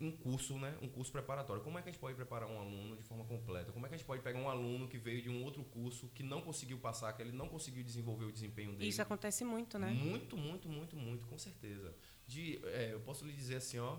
um 0.00 0.10
curso, 0.10 0.58
né? 0.58 0.76
Um 0.82 0.88
curso 0.88 1.12
preparatório. 1.12 1.62
Como 1.62 1.78
é 1.78 1.82
que 1.82 1.88
a 1.88 1.92
gente 1.92 2.00
pode 2.00 2.16
preparar 2.16 2.48
um 2.48 2.58
aluno 2.58 2.96
de 2.96 3.02
forma 3.02 3.24
completa? 3.24 3.72
Como 3.72 3.86
é 3.86 3.88
que 3.88 3.94
a 3.94 3.98
gente 3.98 4.06
pode 4.06 4.22
pegar 4.22 4.38
um 4.38 4.48
aluno 4.48 4.88
que 4.88 4.98
veio 4.98 5.22
de 5.22 5.30
um 5.30 5.44
outro 5.44 5.62
curso 5.64 6.08
que 6.08 6.22
não 6.22 6.40
conseguiu 6.40 6.78
passar, 6.78 7.12
que 7.12 7.22
ele 7.22 7.32
não 7.32 7.48
conseguiu 7.48 7.84
desenvolver 7.84 8.24
o 8.24 8.32
desempenho 8.32 8.72
dele? 8.72 8.88
Isso 8.88 9.00
acontece 9.00 9.44
muito, 9.44 9.78
né? 9.78 9.90
Muito, 9.90 10.36
muito, 10.36 10.68
muito, 10.68 10.96
muito, 10.96 11.26
com 11.26 11.38
certeza. 11.38 11.94
De, 12.26 12.60
é, 12.66 12.92
eu 12.92 13.00
posso 13.00 13.24
lhe 13.24 13.32
dizer 13.32 13.56
assim, 13.56 13.78
ó, 13.78 13.98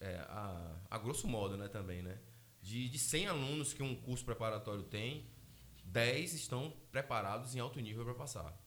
é, 0.00 0.16
a, 0.28 0.76
a 0.90 0.98
grosso 0.98 1.26
modo, 1.26 1.56
né, 1.56 1.68
também, 1.68 2.02
né? 2.02 2.18
De, 2.60 2.88
de 2.88 2.98
100 2.98 3.26
alunos 3.26 3.72
que 3.72 3.82
um 3.82 3.96
curso 3.96 4.24
preparatório 4.24 4.84
tem, 4.84 5.26
10 5.84 6.32
estão 6.34 6.72
preparados 6.90 7.54
em 7.54 7.58
alto 7.58 7.80
nível 7.80 8.04
para 8.04 8.14
passar. 8.14 8.61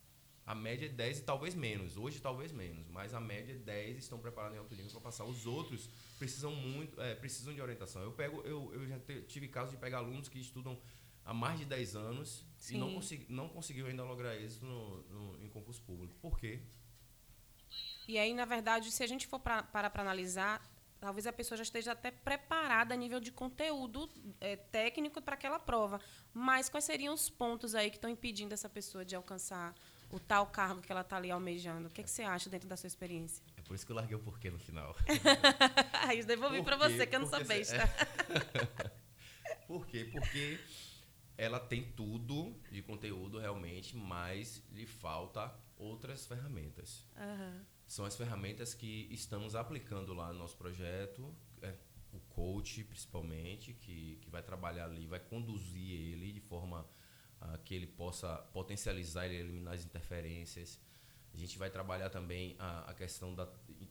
A 0.45 0.53
média 0.53 0.85
é 0.85 0.89
10 0.89 1.19
e 1.19 1.23
talvez 1.23 1.55
menos. 1.55 1.97
Hoje, 1.97 2.21
talvez 2.21 2.51
menos. 2.51 2.87
Mas 2.89 3.13
a 3.15 3.19
média 3.19 3.53
é 3.53 3.57
10 3.57 3.97
estão 3.97 4.19
preparados 4.19 4.55
em 4.55 4.59
alto 4.59 4.75
nível 4.75 4.91
para 4.91 5.01
passar. 5.01 5.25
Os 5.25 5.47
outros 5.47 5.89
precisam 6.19 6.53
muito, 6.53 7.01
é, 7.01 7.15
precisam 7.15 7.53
de 7.53 7.61
orientação. 7.61 8.03
Eu, 8.03 8.11
pego, 8.11 8.41
eu, 8.41 8.71
eu 8.73 8.87
já 8.87 8.99
tive 9.27 9.47
casos 9.47 9.71
de 9.71 9.77
pegar 9.77 9.97
alunos 9.97 10.29
que 10.29 10.39
estudam 10.39 10.79
há 11.25 11.33
mais 11.33 11.57
de 11.57 11.65
10 11.65 11.95
anos 11.95 12.45
Sim. 12.57 12.75
e 12.75 12.77
não, 12.77 12.93
consegui, 12.93 13.25
não 13.27 13.49
conseguiu 13.49 13.87
ainda 13.87 14.03
lograr 14.03 14.35
isso 14.35 14.63
no, 14.63 15.01
no, 15.03 15.43
em 15.43 15.49
concurso 15.49 15.81
público. 15.81 16.15
Por 16.21 16.37
quê? 16.37 16.61
E 18.07 18.19
aí, 18.19 18.31
na 18.33 18.45
verdade, 18.45 18.91
se 18.91 19.03
a 19.03 19.07
gente 19.07 19.25
for 19.25 19.39
pra, 19.39 19.63
para 19.63 19.89
para 19.89 20.03
analisar, 20.03 20.63
talvez 20.99 21.25
a 21.25 21.33
pessoa 21.33 21.57
já 21.57 21.63
esteja 21.63 21.93
até 21.93 22.11
preparada 22.11 22.93
a 22.93 22.97
nível 22.97 23.19
de 23.19 23.31
conteúdo 23.31 24.07
é, 24.39 24.55
técnico 24.55 25.19
para 25.21 25.33
aquela 25.33 25.57
prova. 25.57 25.99
Mas 26.31 26.69
quais 26.69 26.85
seriam 26.85 27.15
os 27.15 27.31
pontos 27.31 27.73
aí 27.73 27.89
que 27.89 27.97
estão 27.97 28.09
impedindo 28.09 28.53
essa 28.53 28.69
pessoa 28.69 29.03
de 29.03 29.15
alcançar 29.15 29.73
o 30.15 30.19
tal 30.19 30.47
cargo 30.47 30.81
que 30.81 30.91
ela 30.91 31.01
está 31.01 31.17
ali 31.17 31.29
almejando? 31.29 31.87
O 31.87 31.91
que, 31.91 32.01
que 32.01 32.09
você 32.09 32.23
acha 32.23 32.49
dentro 32.49 32.69
da 32.69 32.77
sua 32.77 32.87
experiência? 32.87 33.43
É 33.57 33.61
por 33.61 33.75
isso 33.75 33.85
que 33.85 33.91
eu 33.91 33.95
larguei 33.95 34.15
o 34.15 34.19
porquê 34.19 34.49
no 34.49 34.57
final. 34.57 34.95
Aí 36.07 36.19
eu 36.19 36.25
devolvi 36.25 36.63
para 36.63 36.77
você, 36.77 37.05
que 37.05 37.15
eu 37.15 37.19
não 37.19 37.27
sou 37.27 37.43
besta. 37.43 37.75
É... 37.75 38.95
por 39.67 39.85
quê? 39.85 40.09
Porque 40.11 40.57
ela 41.37 41.59
tem 41.59 41.83
tudo 41.91 42.55
de 42.71 42.81
conteúdo 42.81 43.39
realmente, 43.39 43.95
mas 43.97 44.63
lhe 44.71 44.85
falta 44.85 45.53
outras 45.75 46.25
ferramentas. 46.25 47.05
Uhum. 47.17 47.61
São 47.85 48.05
as 48.05 48.15
ferramentas 48.15 48.73
que 48.73 49.09
estamos 49.11 49.53
aplicando 49.53 50.13
lá 50.13 50.31
no 50.31 50.39
nosso 50.39 50.55
projeto, 50.55 51.35
é, 51.61 51.75
o 52.13 52.19
coach 52.29 52.85
principalmente, 52.85 53.73
que, 53.73 54.17
que 54.21 54.29
vai 54.29 54.41
trabalhar 54.41 54.85
ali, 54.85 55.05
vai 55.07 55.19
conduzir 55.19 55.91
ele 55.91 56.31
de 56.31 56.39
forma 56.39 56.87
uh, 57.41 57.57
que 57.63 57.73
ele 57.73 57.87
possa 57.87 58.37
potencializar 58.53 59.27
e 59.27 59.35
eliminar 59.35 59.73
as 59.73 59.85
interferências. 59.85 60.79
A 61.33 61.37
gente 61.37 61.57
vai 61.57 61.69
trabalhar 61.69 62.09
também 62.09 62.55
a, 62.57 62.91
a 62.91 62.93
questão 62.93 63.33
da, 63.35 63.47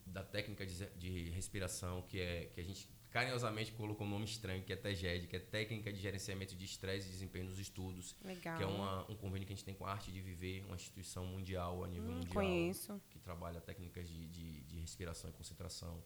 da 0.07 0.23
técnica 0.23 0.65
de, 0.65 0.87
de, 0.97 1.31
respiração, 1.31 2.03
que 2.03 2.19
é 2.19 2.47
que 2.47 2.61
a 2.61 2.65
gente 2.65 2.89
carinhosamente 3.11 3.71
colocou 3.73 4.07
um 4.07 4.11
nome 4.11 4.25
estranho, 4.25 4.65
que 4.65 4.73
é 4.73 4.77
TEGED, 4.77 5.29
que 5.29 5.37
é 5.37 5.39
Técnica 5.39 5.93
de 5.93 6.01
Gerenciamento 6.01 6.57
de 6.57 6.65
Estresse 6.65 7.07
e 7.07 7.11
Desempenho 7.13 7.45
nos 7.45 7.61
Estudos. 7.61 8.17
Legal. 8.25 8.57
Que 8.57 8.65
é 8.65 8.67
uma, 8.67 9.09
um 9.09 9.15
convênio 9.15 9.47
que 9.47 9.53
a 9.53 9.57
gente 9.57 9.65
tem 9.65 9.75
com 9.75 9.87
a 9.87 9.93
Arte 9.93 10.11
de 10.11 10.21
Viver, 10.21 10.65
uma 10.65 10.75
instituição 10.75 11.25
mundial, 11.25 11.85
a 11.85 11.87
nível 11.87 12.11
hum, 12.11 12.15
mundial. 12.15 12.35
Conheço. 12.35 13.01
Que 13.11 13.21
trabalha 13.21 13.61
técnicas 13.61 14.09
de, 14.09 14.27
de, 14.27 14.61
de 14.63 14.81
respiração 14.81 15.31
e 15.31 15.33
concentração. 15.33 16.03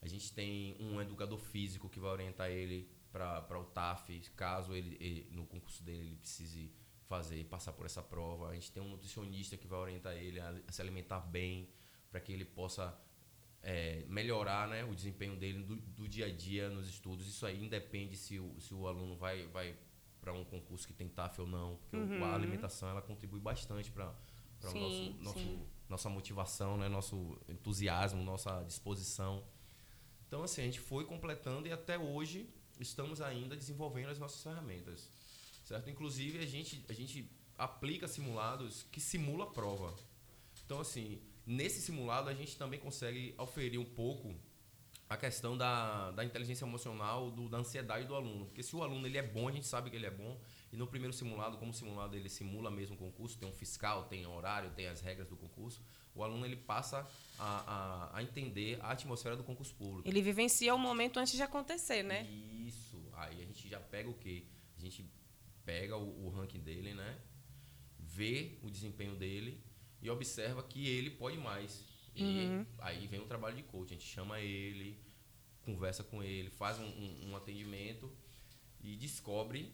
A 0.00 0.06
gente 0.06 0.32
tem 0.32 0.76
um 0.78 1.00
educador 1.00 1.38
físico 1.38 1.88
que 1.88 1.98
vai 1.98 2.10
orientar 2.10 2.50
ele 2.50 2.88
para 3.12 3.58
o 3.58 3.64
TAF, 3.64 4.18
caso 4.34 4.74
ele, 4.74 4.96
ele, 5.00 5.28
no 5.30 5.44
concurso 5.44 5.82
dele 5.82 6.00
ele 6.00 6.16
precise 6.16 6.72
fazer 7.06 7.44
passar 7.44 7.72
por 7.72 7.84
essa 7.84 8.02
prova. 8.02 8.48
A 8.48 8.54
gente 8.54 8.72
tem 8.72 8.82
um 8.82 8.88
nutricionista 8.88 9.56
que 9.56 9.66
vai 9.66 9.78
orientar 9.78 10.14
ele 10.14 10.40
a, 10.40 10.54
a 10.66 10.72
se 10.72 10.80
alimentar 10.80 11.20
bem 11.20 11.68
para 12.10 12.20
que 12.20 12.32
ele 12.32 12.44
possa 12.44 12.98
é, 13.62 14.04
melhorar 14.08 14.66
né, 14.66 14.84
o 14.84 14.94
desempenho 14.94 15.36
dele 15.36 15.62
do, 15.62 15.76
do, 15.76 16.08
dia 16.08 16.26
a 16.26 16.32
dia 16.32 16.70
nos 16.70 16.88
estudos. 16.88 17.28
Isso 17.28 17.44
aí 17.44 17.62
independe 17.62 18.16
se 18.16 18.38
o, 18.38 18.58
se 18.58 18.72
o 18.74 18.88
aluno 18.88 19.14
vai, 19.16 19.46
vai 19.48 19.76
para 20.20 20.32
um 20.32 20.44
concurso 20.44 20.86
que 20.86 20.94
tem 20.94 21.08
TAF 21.08 21.40
ou 21.40 21.46
não, 21.46 21.78
porque 21.90 21.96
uhum. 21.96 22.24
a 22.24 22.34
alimentação 22.34 22.88
ela 22.88 23.02
contribui 23.02 23.40
bastante 23.40 23.90
para 23.90 24.14
o 24.62 24.74
nosso, 24.74 25.12
nosso 25.20 25.66
nossa 25.92 26.08
motivação, 26.08 26.78
né, 26.78 26.88
nosso 26.88 27.38
entusiasmo, 27.46 28.24
nossa 28.24 28.62
disposição. 28.62 29.44
Então, 30.26 30.42
assim, 30.42 30.62
a 30.62 30.64
gente 30.64 30.80
foi 30.80 31.04
completando 31.04 31.68
e 31.68 31.72
até 31.72 31.98
hoje 31.98 32.48
estamos 32.80 33.20
ainda 33.20 33.56
desenvolvendo 33.56 34.10
as 34.10 34.18
nossas 34.18 34.42
ferramentas. 34.42 35.08
Certo? 35.64 35.88
Inclusive, 35.90 36.38
a 36.38 36.46
gente, 36.46 36.84
a 36.88 36.92
gente 36.92 37.30
aplica 37.56 38.08
simulados 38.08 38.84
que 38.90 39.00
simula 39.00 39.44
a 39.44 39.48
prova. 39.48 39.94
Então, 40.64 40.80
assim, 40.80 41.20
nesse 41.46 41.80
simulado 41.80 42.28
a 42.28 42.34
gente 42.34 42.56
também 42.56 42.80
consegue 42.80 43.34
oferir 43.38 43.78
um 43.78 43.84
pouco 43.84 44.34
a 45.08 45.16
questão 45.16 45.56
da, 45.56 46.10
da 46.12 46.24
inteligência 46.24 46.64
emocional, 46.64 47.30
do, 47.30 47.48
da 47.48 47.58
ansiedade 47.58 48.06
do 48.06 48.14
aluno. 48.14 48.46
Porque 48.46 48.62
se 48.62 48.74
o 48.74 48.82
aluno 48.82 49.06
ele 49.06 49.18
é 49.18 49.22
bom, 49.22 49.48
a 49.48 49.52
gente 49.52 49.66
sabe 49.66 49.90
que 49.90 49.96
ele 49.96 50.06
é 50.06 50.10
bom. 50.10 50.40
E 50.72 50.76
no 50.76 50.86
primeiro 50.86 51.12
simulado, 51.12 51.58
como 51.58 51.72
simulado 51.74 52.16
ele 52.16 52.30
simula 52.30 52.70
mesmo 52.70 52.94
o 52.94 52.98
concurso, 52.98 53.38
tem 53.38 53.46
um 53.46 53.52
fiscal, 53.52 54.04
tem 54.04 54.26
horário, 54.26 54.70
tem 54.70 54.86
as 54.86 55.02
regras 55.02 55.28
do 55.28 55.36
concurso, 55.36 55.82
o 56.14 56.22
aluno 56.22 56.44
ele 56.44 56.56
passa 56.56 57.08
a, 57.38 58.10
a, 58.12 58.18
a 58.18 58.22
entender 58.22 58.78
a 58.82 58.92
atmosfera 58.92 59.36
do 59.36 59.42
concurso 59.42 59.74
público. 59.74 60.08
Ele 60.08 60.20
vivencia 60.20 60.74
o 60.74 60.78
momento 60.78 61.18
antes 61.18 61.32
de 61.32 61.42
acontecer, 61.42 62.02
né? 62.02 62.24
Isso. 62.66 63.02
Aí 63.14 63.42
a 63.42 63.46
gente 63.46 63.68
já 63.68 63.80
pega 63.80 64.08
o 64.08 64.14
quê? 64.14 64.44
A 64.76 64.80
gente 64.80 65.04
pega 65.64 65.96
o, 65.96 66.26
o 66.26 66.30
ranking 66.30 66.60
dele, 66.60 66.94
né? 66.94 67.18
Vê 67.98 68.58
o 68.62 68.70
desempenho 68.70 69.14
dele 69.14 69.62
e 70.00 70.10
observa 70.10 70.62
que 70.62 70.86
ele 70.86 71.10
pode 71.10 71.38
mais. 71.38 71.84
E 72.14 72.22
uhum. 72.22 72.66
aí 72.78 73.06
vem 73.06 73.20
o 73.20 73.26
trabalho 73.26 73.56
de 73.56 73.62
coach. 73.62 73.94
A 73.94 73.96
gente 73.96 74.06
chama 74.06 74.38
ele, 74.40 74.98
conversa 75.62 76.02
com 76.04 76.22
ele, 76.22 76.50
faz 76.50 76.78
um, 76.78 76.84
um, 76.84 77.30
um 77.30 77.36
atendimento 77.36 78.10
e 78.80 78.96
descobre 78.96 79.72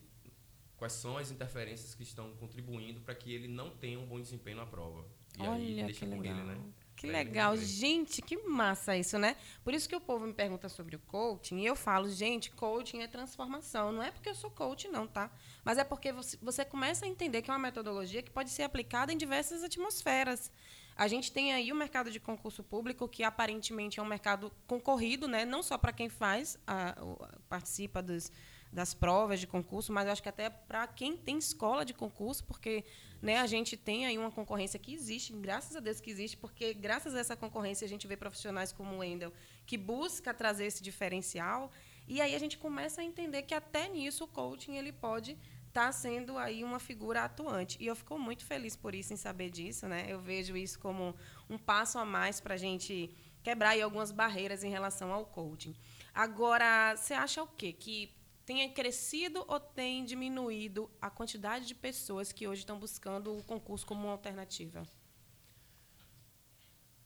quais 0.77 0.93
são 0.93 1.17
as 1.17 1.31
interferências 1.31 1.95
que 1.95 2.05
estão 2.05 2.33
contribuindo 2.37 3.01
para 3.01 3.15
que 3.15 3.33
ele 3.33 3.49
não 3.49 3.71
tenha 3.71 3.99
um 3.99 4.07
bom 4.07 4.21
desempenho 4.21 4.59
na 4.59 4.67
prova. 4.67 5.05
E 5.39 5.43
Olha, 5.43 5.53
aí 5.53 5.85
deixa 5.85 6.07
com 6.07 6.19
legal. 6.19 6.37
ele, 6.37 6.47
né? 6.47 6.59
Que 6.99 7.07
legal. 7.07 7.57
Gente, 7.57 8.21
que 8.21 8.37
massa 8.39 8.97
isso, 8.97 9.17
né? 9.19 9.37
Por 9.63 9.73
isso 9.73 9.89
que 9.89 9.95
o 9.95 10.01
povo 10.01 10.27
me 10.27 10.33
pergunta 10.33 10.69
sobre 10.69 10.97
o 10.97 10.99
coaching 10.99 11.61
e 11.61 11.67
eu 11.67 11.77
falo, 11.77 12.11
gente, 12.11 12.51
coaching 12.51 13.03
é 13.03 13.07
transformação. 13.07 13.93
Não 13.93 14.03
é 14.03 14.11
porque 14.11 14.29
eu 14.29 14.35
sou 14.35 14.51
coach, 14.51 14.89
não, 14.89 15.07
tá? 15.07 15.31
Mas 15.65 15.79
é 15.79 15.85
porque 15.85 16.13
você, 16.13 16.65
começa 16.65 17.07
a 17.07 17.09
entender 17.09 17.41
que 17.41 17.51
é 17.51 17.53
uma 17.53 17.59
metodologia 17.59 18.21
que 18.21 18.33
pode 18.33 18.51
ser 18.51 18.65
aplicada 18.65 19.13
em 19.13 19.17
diversas 19.17 19.63
atmosferas. 19.63 20.51
A 20.97 21.07
gente 21.07 21.31
tem 21.31 21.53
aí 21.53 21.71
o 21.71 21.77
mercado 21.77 22.11
de 22.11 22.19
concurso 22.19 22.65
público, 22.65 23.07
que 23.07 23.23
aparentemente 23.23 24.01
é 24.01 24.03
um 24.03 24.07
mercado 24.07 24.51
concorrido, 24.67 25.29
né? 25.29 25.45
não 25.45 25.63
só 25.63 25.79
para 25.79 25.93
quem 25.93 26.09
faz, 26.09 26.59
a, 26.67 26.97
participa 27.49 28.03
dos, 28.03 28.33
das 28.73 28.93
provas 28.95 29.39
de 29.39 29.47
concurso, 29.47 29.93
mas 29.93 30.09
acho 30.09 30.21
que 30.21 30.29
até 30.29 30.51
para 30.51 30.89
quem 30.89 31.17
tem 31.17 31.39
escola 31.39 31.85
de 31.85 31.95
concurso, 31.95 32.43
porque 32.45 32.85
né, 33.21 33.39
a 33.39 33.47
gente 33.47 33.77
tem 33.77 34.07
aí 34.07 34.17
uma 34.17 34.31
concorrência 34.31 34.79
que 34.79 34.95
existe, 34.95 35.33
graças 35.33 35.75
a 35.77 35.81
Deus 35.81 36.01
que 36.01 36.11
existe, 36.11 36.37
porque 36.37 36.73
graças 36.73 37.15
a 37.15 37.21
essa 37.21 37.37
concorrência 37.37 37.85
a 37.85 37.89
gente 37.89 38.07
vê 38.07 38.17
profissionais 38.17 38.73
como 38.73 38.95
o 38.95 38.99
Wendel 38.99 39.33
que 39.67 39.77
busca 39.77 40.33
trazer 40.33 40.67
esse 40.67 40.83
diferencial, 40.83 41.71
e 42.07 42.23
aí 42.23 42.35
a 42.35 42.39
gente 42.39 42.57
começa 42.57 43.03
a 43.03 43.05
entender 43.05 43.43
que 43.43 43.55
até 43.55 43.87
nisso 43.89 44.25
o 44.25 44.29
coaching 44.29 44.77
ele 44.77 44.93
pode 44.93 45.33
estar 45.69 45.87
tá 45.87 45.93
sendo 45.93 46.39
aí 46.39 46.65
uma 46.65 46.81
figura 46.81 47.25
atuante. 47.25 47.77
E 47.79 47.87
eu 47.87 47.95
fico 47.95 48.19
muito 48.19 48.45
feliz 48.45 48.75
por 48.75 48.95
isso, 48.95 49.13
em 49.13 49.17
saber 49.17 49.51
disso. 49.51 49.87
Né? 49.87 50.07
Eu 50.09 50.19
vejo 50.19 50.57
isso 50.57 50.79
como 50.79 51.15
um 51.51 51.59
passo 51.59 51.99
a 51.99 52.07
mais 52.07 52.41
para 52.41 52.55
a 52.55 52.57
gente 52.57 53.15
quebrar 53.43 53.71
aí 53.71 53.83
algumas 53.83 54.11
barreiras 54.11 54.65
em 54.65 54.71
relação 54.71 55.13
ao 55.13 55.27
coaching. 55.27 55.77
Agora, 56.15 56.97
você 56.97 57.13
acha 57.13 57.43
o 57.43 57.47
quê? 57.47 57.73
Que 57.73 58.11
tenha 58.49 58.67
crescido 58.71 59.45
ou 59.47 59.61
tem 59.61 60.07
diminuído 60.07 60.91
a 61.03 61.11
quantidade 61.11 61.67
de 61.67 61.75
pessoas 61.75 62.33
que 62.33 62.49
hoje 62.49 62.63
estão 62.63 62.79
buscando 62.79 63.37
o 63.37 63.43
concurso 63.43 63.85
como 63.85 64.05
uma 64.05 64.13
alternativa? 64.13 64.89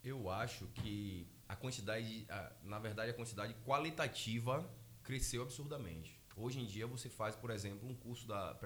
Eu 0.04 0.30
acho 0.30 0.68
que 0.68 1.26
a 1.48 1.56
quantidade, 1.56 2.28
na 2.62 2.78
verdade, 2.78 3.10
a 3.10 3.14
quantidade 3.14 3.54
qualitativa 3.66 4.72
cresceu 5.02 5.42
absurdamente. 5.42 6.16
Hoje 6.36 6.60
em 6.60 6.64
dia 6.64 6.86
você 6.86 7.10
faz, 7.10 7.34
por 7.34 7.50
exemplo, 7.50 7.88
um 7.88 7.96
curso 7.96 8.24
da 8.28 8.56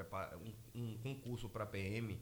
um 0.74 0.98
concurso 0.98 1.48
para 1.48 1.64
PM, 1.64 2.20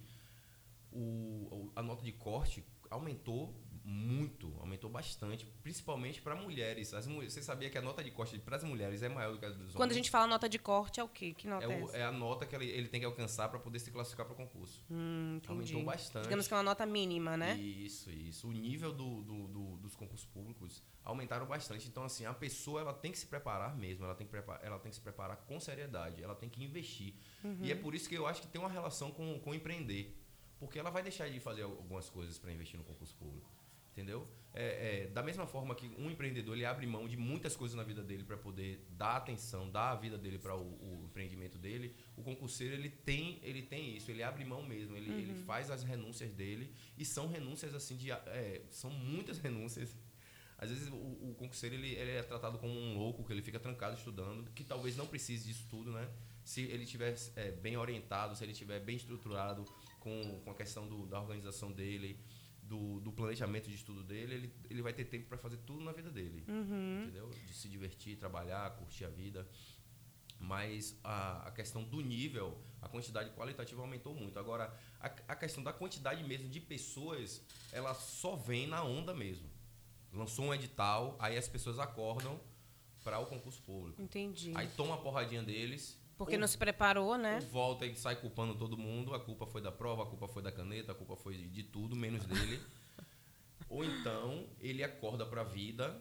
o, 0.93 1.73
a 1.75 1.83
nota 1.83 2.05
de 2.05 2.13
corte 2.13 2.65
aumentou 2.89 3.61
muito, 3.85 4.51
aumentou 4.61 4.89
bastante, 4.89 5.45
principalmente 5.63 6.23
para 6.23 6.35
mulheres. 6.35 6.95
As 6.95 7.07
mulheres. 7.07 7.35
Você 7.35 7.43
sabia 7.43 7.69
que 7.69 7.77
a 7.77 7.83
nota 7.83 8.03
de 8.03 8.11
corte 8.11 8.39
para 8.39 8.57
as 8.57 8.65
mulheres 8.65 9.03
é 9.03 9.09
maior 9.11 9.33
do 9.33 9.39
que 9.39 9.45
a 9.45 9.51
dos 9.51 9.59
homens? 9.59 9.75
Quando 9.75 9.91
a 9.93 9.95
gente 9.95 10.11
fala 10.11 10.27
nota 10.27 10.49
de 10.49 10.59
corte, 10.59 11.01
é 11.01 11.05
o 11.05 11.09
quê? 11.09 11.35
Que 11.35 11.47
nota 11.47 11.67
é, 11.67 11.79
é, 11.79 11.83
o, 11.83 11.85
essa? 11.89 11.97
é 11.99 12.05
a 12.05 12.11
nota 12.11 12.47
que 12.47 12.57
ele, 12.57 12.67
ele 12.67 12.89
tem 12.89 12.99
que 13.01 13.07
alcançar 13.07 13.49
para 13.51 13.59
poder 13.59 13.79
se 13.79 13.91
classificar 13.91 14.25
para 14.25 14.33
o 14.33 14.37
concurso. 14.37 14.83
Hum. 14.91 15.39
Aumentou 15.47 15.85
bastante. 15.85 16.25
Digamos 16.25 16.49
que 16.49 16.55
é 16.55 16.57
uma 16.57 16.63
nota 16.63 16.87
mínima, 16.87 17.37
né? 17.37 17.57
Isso, 17.57 18.11
isso. 18.11 18.49
O 18.49 18.53
nível 18.53 18.91
do, 18.93 19.23
do- 19.23 19.49
do- 19.49 19.77
dos 19.77 19.95
concursos 19.95 20.27
públicos 20.27 20.83
aumentaram 21.05 21.45
bastante. 21.47 21.87
Então, 21.87 22.05
assim, 22.05 22.25
a 22.25 22.33
pessoa 22.33 22.81
ela 22.81 22.95
tem 22.95 23.13
que 23.13 23.19
se 23.19 23.27
preparar 23.27 23.77
mesmo, 23.77 24.07
ela 24.07 24.15
tem 24.15 24.27
que, 24.27 24.31
prepa- 24.31 24.61
ela 24.63 24.79
tem 24.79 24.89
que 24.89 24.97
se 24.97 25.03
preparar 25.03 25.37
com 25.37 25.61
seriedade, 25.61 26.23
ela 26.23 26.35
tem 26.35 26.49
que 26.49 26.65
investir. 26.65 27.15
E 27.61 27.71
é 27.71 27.75
por 27.75 27.95
isso 27.95 28.09
que 28.09 28.15
eu 28.15 28.27
acho 28.27 28.41
que 28.41 28.47
tem 28.49 28.59
uma 28.61 28.71
relação 28.71 29.11
com, 29.11 29.39
com 29.41 29.55
empreender. 29.55 30.19
Porque 30.59 30.79
ela 30.79 30.89
vai 30.89 31.03
deixar 31.03 31.29
de 31.29 31.39
fazer 31.41 31.63
algumas 31.63 32.09
coisas 32.09 32.39
para 32.39 32.51
investir 32.51 32.79
no 32.79 32.85
concurso 32.85 33.15
público. 33.17 33.53
Entendeu? 33.95 34.29
É, 34.53 35.03
é, 35.03 35.07
da 35.07 35.23
mesma 35.23 35.47
forma 35.47 35.73
que 35.73 35.87
um 35.97 36.11
empreendedor 36.11 36.57
ele 36.57 36.65
abre 36.65 36.85
mão 36.85 37.07
de 37.07 37.17
muitas 37.17 37.55
coisas 37.55 37.77
na 37.77 37.85
vida 37.85 38.03
dele 38.03 38.25
para 38.25 38.37
poder 38.37 38.85
dar 38.91 39.17
atenção, 39.17 39.71
dar 39.71 39.93
a 39.93 39.95
vida 39.95 40.19
dele 40.19 40.37
para 40.37 40.57
o, 40.57 40.63
o 40.63 41.05
empreendimento 41.05 41.57
dele, 41.59 41.95
o 42.17 42.23
concurseiro 42.23 42.75
ele 42.75 42.89
tem, 42.89 43.39
ele 43.45 43.63
tem 43.63 43.97
isso, 43.97 44.11
ele 44.11 44.23
abre 44.23 44.45
mão 44.45 44.65
mesmo, 44.65 44.97
ele, 44.97 45.11
ele 45.11 45.35
faz 45.45 45.71
as 45.71 45.85
renúncias 45.85 46.33
dele 46.33 46.73
e 46.99 47.05
são 47.05 47.29
renúncias 47.29 47.73
assim 47.73 47.97
de 47.97 48.11
é, 48.11 48.63
são 48.69 48.91
muitas 48.91 49.39
renúncias. 49.43 49.97
Às 50.59 50.71
vezes 50.71 50.89
o, 50.89 50.95
o 50.95 51.35
concurseiro 51.37 51.77
ele, 51.77 51.95
ele 51.95 52.13
é 52.13 52.23
tratado 52.23 52.59
como 52.59 52.73
um 52.73 52.97
louco 52.97 53.25
que 53.25 53.33
ele 53.33 53.43
fica 53.43 53.61
trancado 53.61 53.97
estudando, 53.97 54.51
que 54.53 54.65
talvez 54.65 54.97
não 54.97 55.07
precise 55.07 55.47
disso 55.47 55.67
tudo, 55.69 55.93
né? 55.93 56.09
Se 56.45 56.63
ele 56.63 56.83
estiver 56.85 57.15
é, 57.37 57.53
bem 57.53 57.77
orientado, 57.77 58.37
se 58.37 58.45
ele 58.45 58.53
estiver 58.53 58.81
bem 58.81 58.97
estruturado 58.97 59.65
com, 59.99 60.41
com 60.45 60.51
a 60.51 60.55
questão 60.55 60.87
do, 60.87 61.07
da 61.07 61.21
organização 61.21 61.73
dele, 61.73 62.21
do, 62.69 63.01
do 63.01 63.13
planejamento 63.13 63.69
de 63.69 63.77
estudo 63.77 64.03
dele, 64.03 64.35
ele, 64.35 64.55
ele 64.71 64.83
vai 64.83 64.93
ter 64.93 65.05
tempo 65.05 65.27
para 65.29 65.39
fazer 65.39 65.59
tudo 65.59 65.83
na 65.83 65.93
vida 65.93 66.11
dele. 66.11 66.45
Entendeu? 67.03 67.31
De 67.31 67.55
se 67.55 67.69
divertir, 67.69 68.17
trabalhar, 68.17 68.71
curtir 68.77 69.05
a 69.05 69.09
vida. 69.09 69.49
Mas 70.39 70.99
a, 71.03 71.49
a 71.49 71.51
questão 71.51 71.83
do 71.83 72.01
nível, 72.01 72.61
a 72.83 72.89
quantidade 72.89 73.31
qualitativa 73.31 73.81
aumentou 73.81 74.15
muito. 74.15 74.39
Agora, 74.39 74.77
a, 75.01 75.07
a 75.29 75.37
questão 75.37 75.63
da 75.63 75.73
quantidade 75.73 76.23
mesmo 76.25 76.49
de 76.49 76.61
pessoas, 76.61 77.43
ela 77.73 77.95
só 77.95 78.37
vem 78.37 78.67
na 78.67 78.83
onda 78.83 79.15
mesmo. 79.15 79.49
Lançou 80.13 80.47
um 80.47 80.55
edital, 80.55 81.17
aí 81.19 81.37
as 81.37 81.49
pessoas 81.49 81.79
acordam 81.79 82.41
para 83.03 83.19
o 83.19 83.27
concurso 83.27 83.63
público. 83.63 84.01
Entendi. 84.01 84.53
Aí 84.55 84.69
toma 84.77 84.95
a 84.95 84.99
porradinha 84.99 85.43
deles. 85.43 85.99
Porque 86.17 86.37
não 86.37 86.47
se 86.47 86.57
preparou, 86.57 87.19
né? 87.19 87.41
volta 87.51 87.85
e 87.87 87.95
sai 87.97 88.17
culpando 88.17 88.55
todo 88.55 88.77
mundo. 88.77 89.15
A 89.15 89.21
culpa 89.21 89.47
foi 89.47 89.61
da 89.61 89.73
prova, 89.73 90.05
a 90.05 90.07
culpa 90.07 90.29
foi 90.29 90.43
da 90.43 90.53
caneta, 90.53 90.93
a 90.93 90.95
culpa 90.95 91.17
foi 91.17 91.37
de, 91.37 91.63
tudo, 91.65 91.97
menos 91.97 92.25
dele. 92.25 92.61
Ou 93.69 93.85
então 93.85 94.47
ele 94.61 94.85
acorda 94.85 95.27
para 95.27 95.41
a 95.41 95.45
vida, 95.45 96.01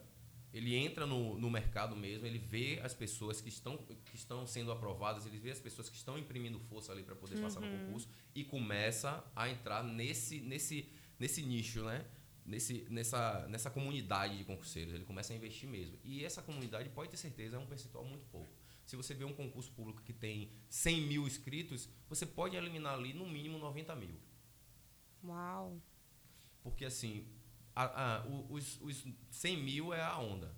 ele 0.53 0.75
entra 0.75 1.07
no, 1.07 1.39
no 1.39 1.49
mercado 1.49 1.95
mesmo, 1.95 2.27
ele 2.27 2.37
vê 2.37 2.79
as 2.83 2.93
pessoas 2.93 3.41
que 3.41 3.49
estão, 3.49 3.77
que 3.77 4.15
estão 4.15 4.45
sendo 4.45 4.71
aprovadas, 4.71 5.25
ele 5.25 5.39
vê 5.39 5.49
as 5.49 5.59
pessoas 5.59 5.89
que 5.89 5.95
estão 5.95 6.17
imprimindo 6.17 6.59
força 6.59 6.91
ali 6.91 7.01
para 7.01 7.15
poder 7.15 7.41
passar 7.41 7.59
no 7.59 7.67
concurso 7.67 8.07
e 8.35 8.43
começa 8.43 9.23
a 9.35 9.49
entrar 9.49 9.83
nesse, 9.83 10.41
nesse, 10.41 10.87
nesse 11.17 11.41
nicho, 11.41 11.83
né? 11.83 12.05
Nesse, 12.45 12.85
nessa, 12.89 13.47
nessa 13.47 13.69
comunidade 13.69 14.37
de 14.37 14.43
concurseiros. 14.43 14.93
Ele 14.93 15.05
começa 15.05 15.33
a 15.33 15.35
investir 15.35 15.67
mesmo. 15.67 15.97
E 16.03 16.23
essa 16.23 16.41
comunidade, 16.41 16.89
pode 16.89 17.09
ter 17.09 17.17
certeza, 17.17 17.55
é 17.55 17.59
um 17.59 17.65
percentual 17.65 18.03
muito 18.03 18.25
pouco. 18.25 18.62
Se 18.85 18.95
você 18.95 19.13
vê 19.13 19.23
um 19.23 19.33
concurso 19.33 19.71
público 19.71 20.01
que 20.03 20.13
tem 20.13 20.51
100 20.69 21.01
mil 21.01 21.25
inscritos, 21.27 21.89
você 22.09 22.25
pode 22.25 22.55
eliminar 22.55 22.93
ali 22.95 23.13
no 23.13 23.25
mínimo 23.27 23.57
90 23.57 23.95
mil. 23.95 24.19
Uau. 25.23 25.81
Porque 26.61 26.85
assim, 26.85 27.25
a- 27.75 28.17
a- 28.17 28.25
os, 28.49 28.79
os 28.81 29.05
100 29.31 29.57
mil 29.57 29.93
é 29.93 30.01
a 30.01 30.17
onda. 30.17 30.53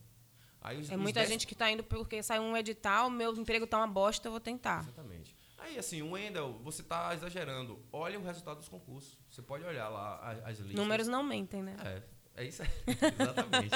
Aí 0.61 0.79
os, 0.79 0.89
É 0.89 0.95
os 0.95 1.01
muita 1.01 1.19
10 1.19 1.29
gente 1.29 1.45
que 1.45 1.53
tá 1.53 1.69
indo 1.71 1.83
porque 1.83 2.23
saiu 2.23 2.41
um 2.41 2.57
edital, 2.57 3.09
meu 3.09 3.33
emprego 3.35 3.67
tá 3.67 3.77
uma 3.77 3.87
bosta, 3.87 4.27
eu 4.27 4.31
vou 4.31 4.39
tentar. 4.39 4.79
Exatamente. 4.81 5.35
Aí 5.57 5.77
assim, 5.77 6.01
o 6.01 6.11
Wendel, 6.11 6.59
você 6.63 6.81
está 6.81 7.13
exagerando. 7.13 7.79
Olha 7.91 8.19
o 8.19 8.23
resultado 8.23 8.57
dos 8.57 8.67
concursos. 8.67 9.17
Você 9.29 9.41
pode 9.41 9.63
olhar 9.63 9.87
lá 9.89 10.19
as, 10.19 10.39
as 10.45 10.57
listas. 10.59 10.75
Números 10.75 11.07
não 11.07 11.23
mentem, 11.23 11.61
né? 11.61 11.75
É, 11.83 12.03
é 12.35 12.43
isso 12.45 12.61
aí. 12.61 12.69
Exatamente. 13.19 13.71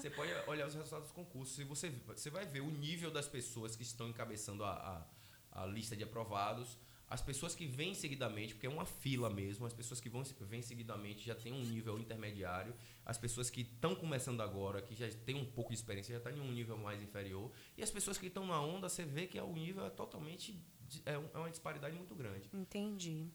você 0.00 0.10
pode 0.10 0.32
olhar 0.46 0.66
os 0.66 0.74
resultados 0.74 1.06
dos 1.06 1.14
concursos 1.14 1.58
e 1.58 1.64
você, 1.64 1.90
você 2.06 2.30
vai 2.30 2.46
ver 2.46 2.60
o 2.60 2.70
nível 2.70 3.10
das 3.10 3.28
pessoas 3.28 3.76
que 3.76 3.82
estão 3.82 4.08
encabeçando 4.08 4.64
a, 4.64 5.06
a, 5.52 5.62
a 5.62 5.66
lista 5.66 5.96
de 5.96 6.04
aprovados, 6.04 6.78
as 7.08 7.20
pessoas 7.20 7.54
que 7.54 7.66
vêm 7.66 7.94
seguidamente, 7.94 8.54
porque 8.54 8.66
é 8.66 8.70
uma 8.70 8.86
fila 8.86 9.28
mesmo, 9.30 9.66
as 9.66 9.72
pessoas 9.72 10.00
que 10.00 10.08
vão, 10.08 10.22
vêm 10.40 10.62
seguidamente 10.62 11.26
já 11.26 11.34
têm 11.34 11.52
um 11.52 11.62
nível 11.62 11.98
intermediário, 11.98 12.74
as 13.04 13.18
pessoas 13.18 13.50
que 13.50 13.60
estão 13.60 13.94
começando 13.94 14.40
agora, 14.40 14.80
que 14.80 14.94
já 14.94 15.08
têm 15.24 15.36
um 15.36 15.44
pouco 15.44 15.70
de 15.70 15.76
experiência, 15.76 16.12
já 16.12 16.18
estão 16.18 16.32
em 16.32 16.40
um 16.40 16.50
nível 16.50 16.76
mais 16.76 17.02
inferior, 17.02 17.52
e 17.76 17.82
as 17.82 17.90
pessoas 17.90 18.18
que 18.18 18.26
estão 18.26 18.46
na 18.46 18.60
onda, 18.60 18.88
você 18.88 19.04
vê 19.04 19.26
que 19.26 19.38
é 19.38 19.42
o 19.42 19.52
nível 19.52 19.84
é 19.84 19.90
totalmente. 19.90 20.58
É, 21.06 21.12
é 21.12 21.38
uma 21.38 21.50
disparidade 21.50 21.96
muito 21.96 22.14
grande. 22.14 22.48
Entendi. 22.52 23.28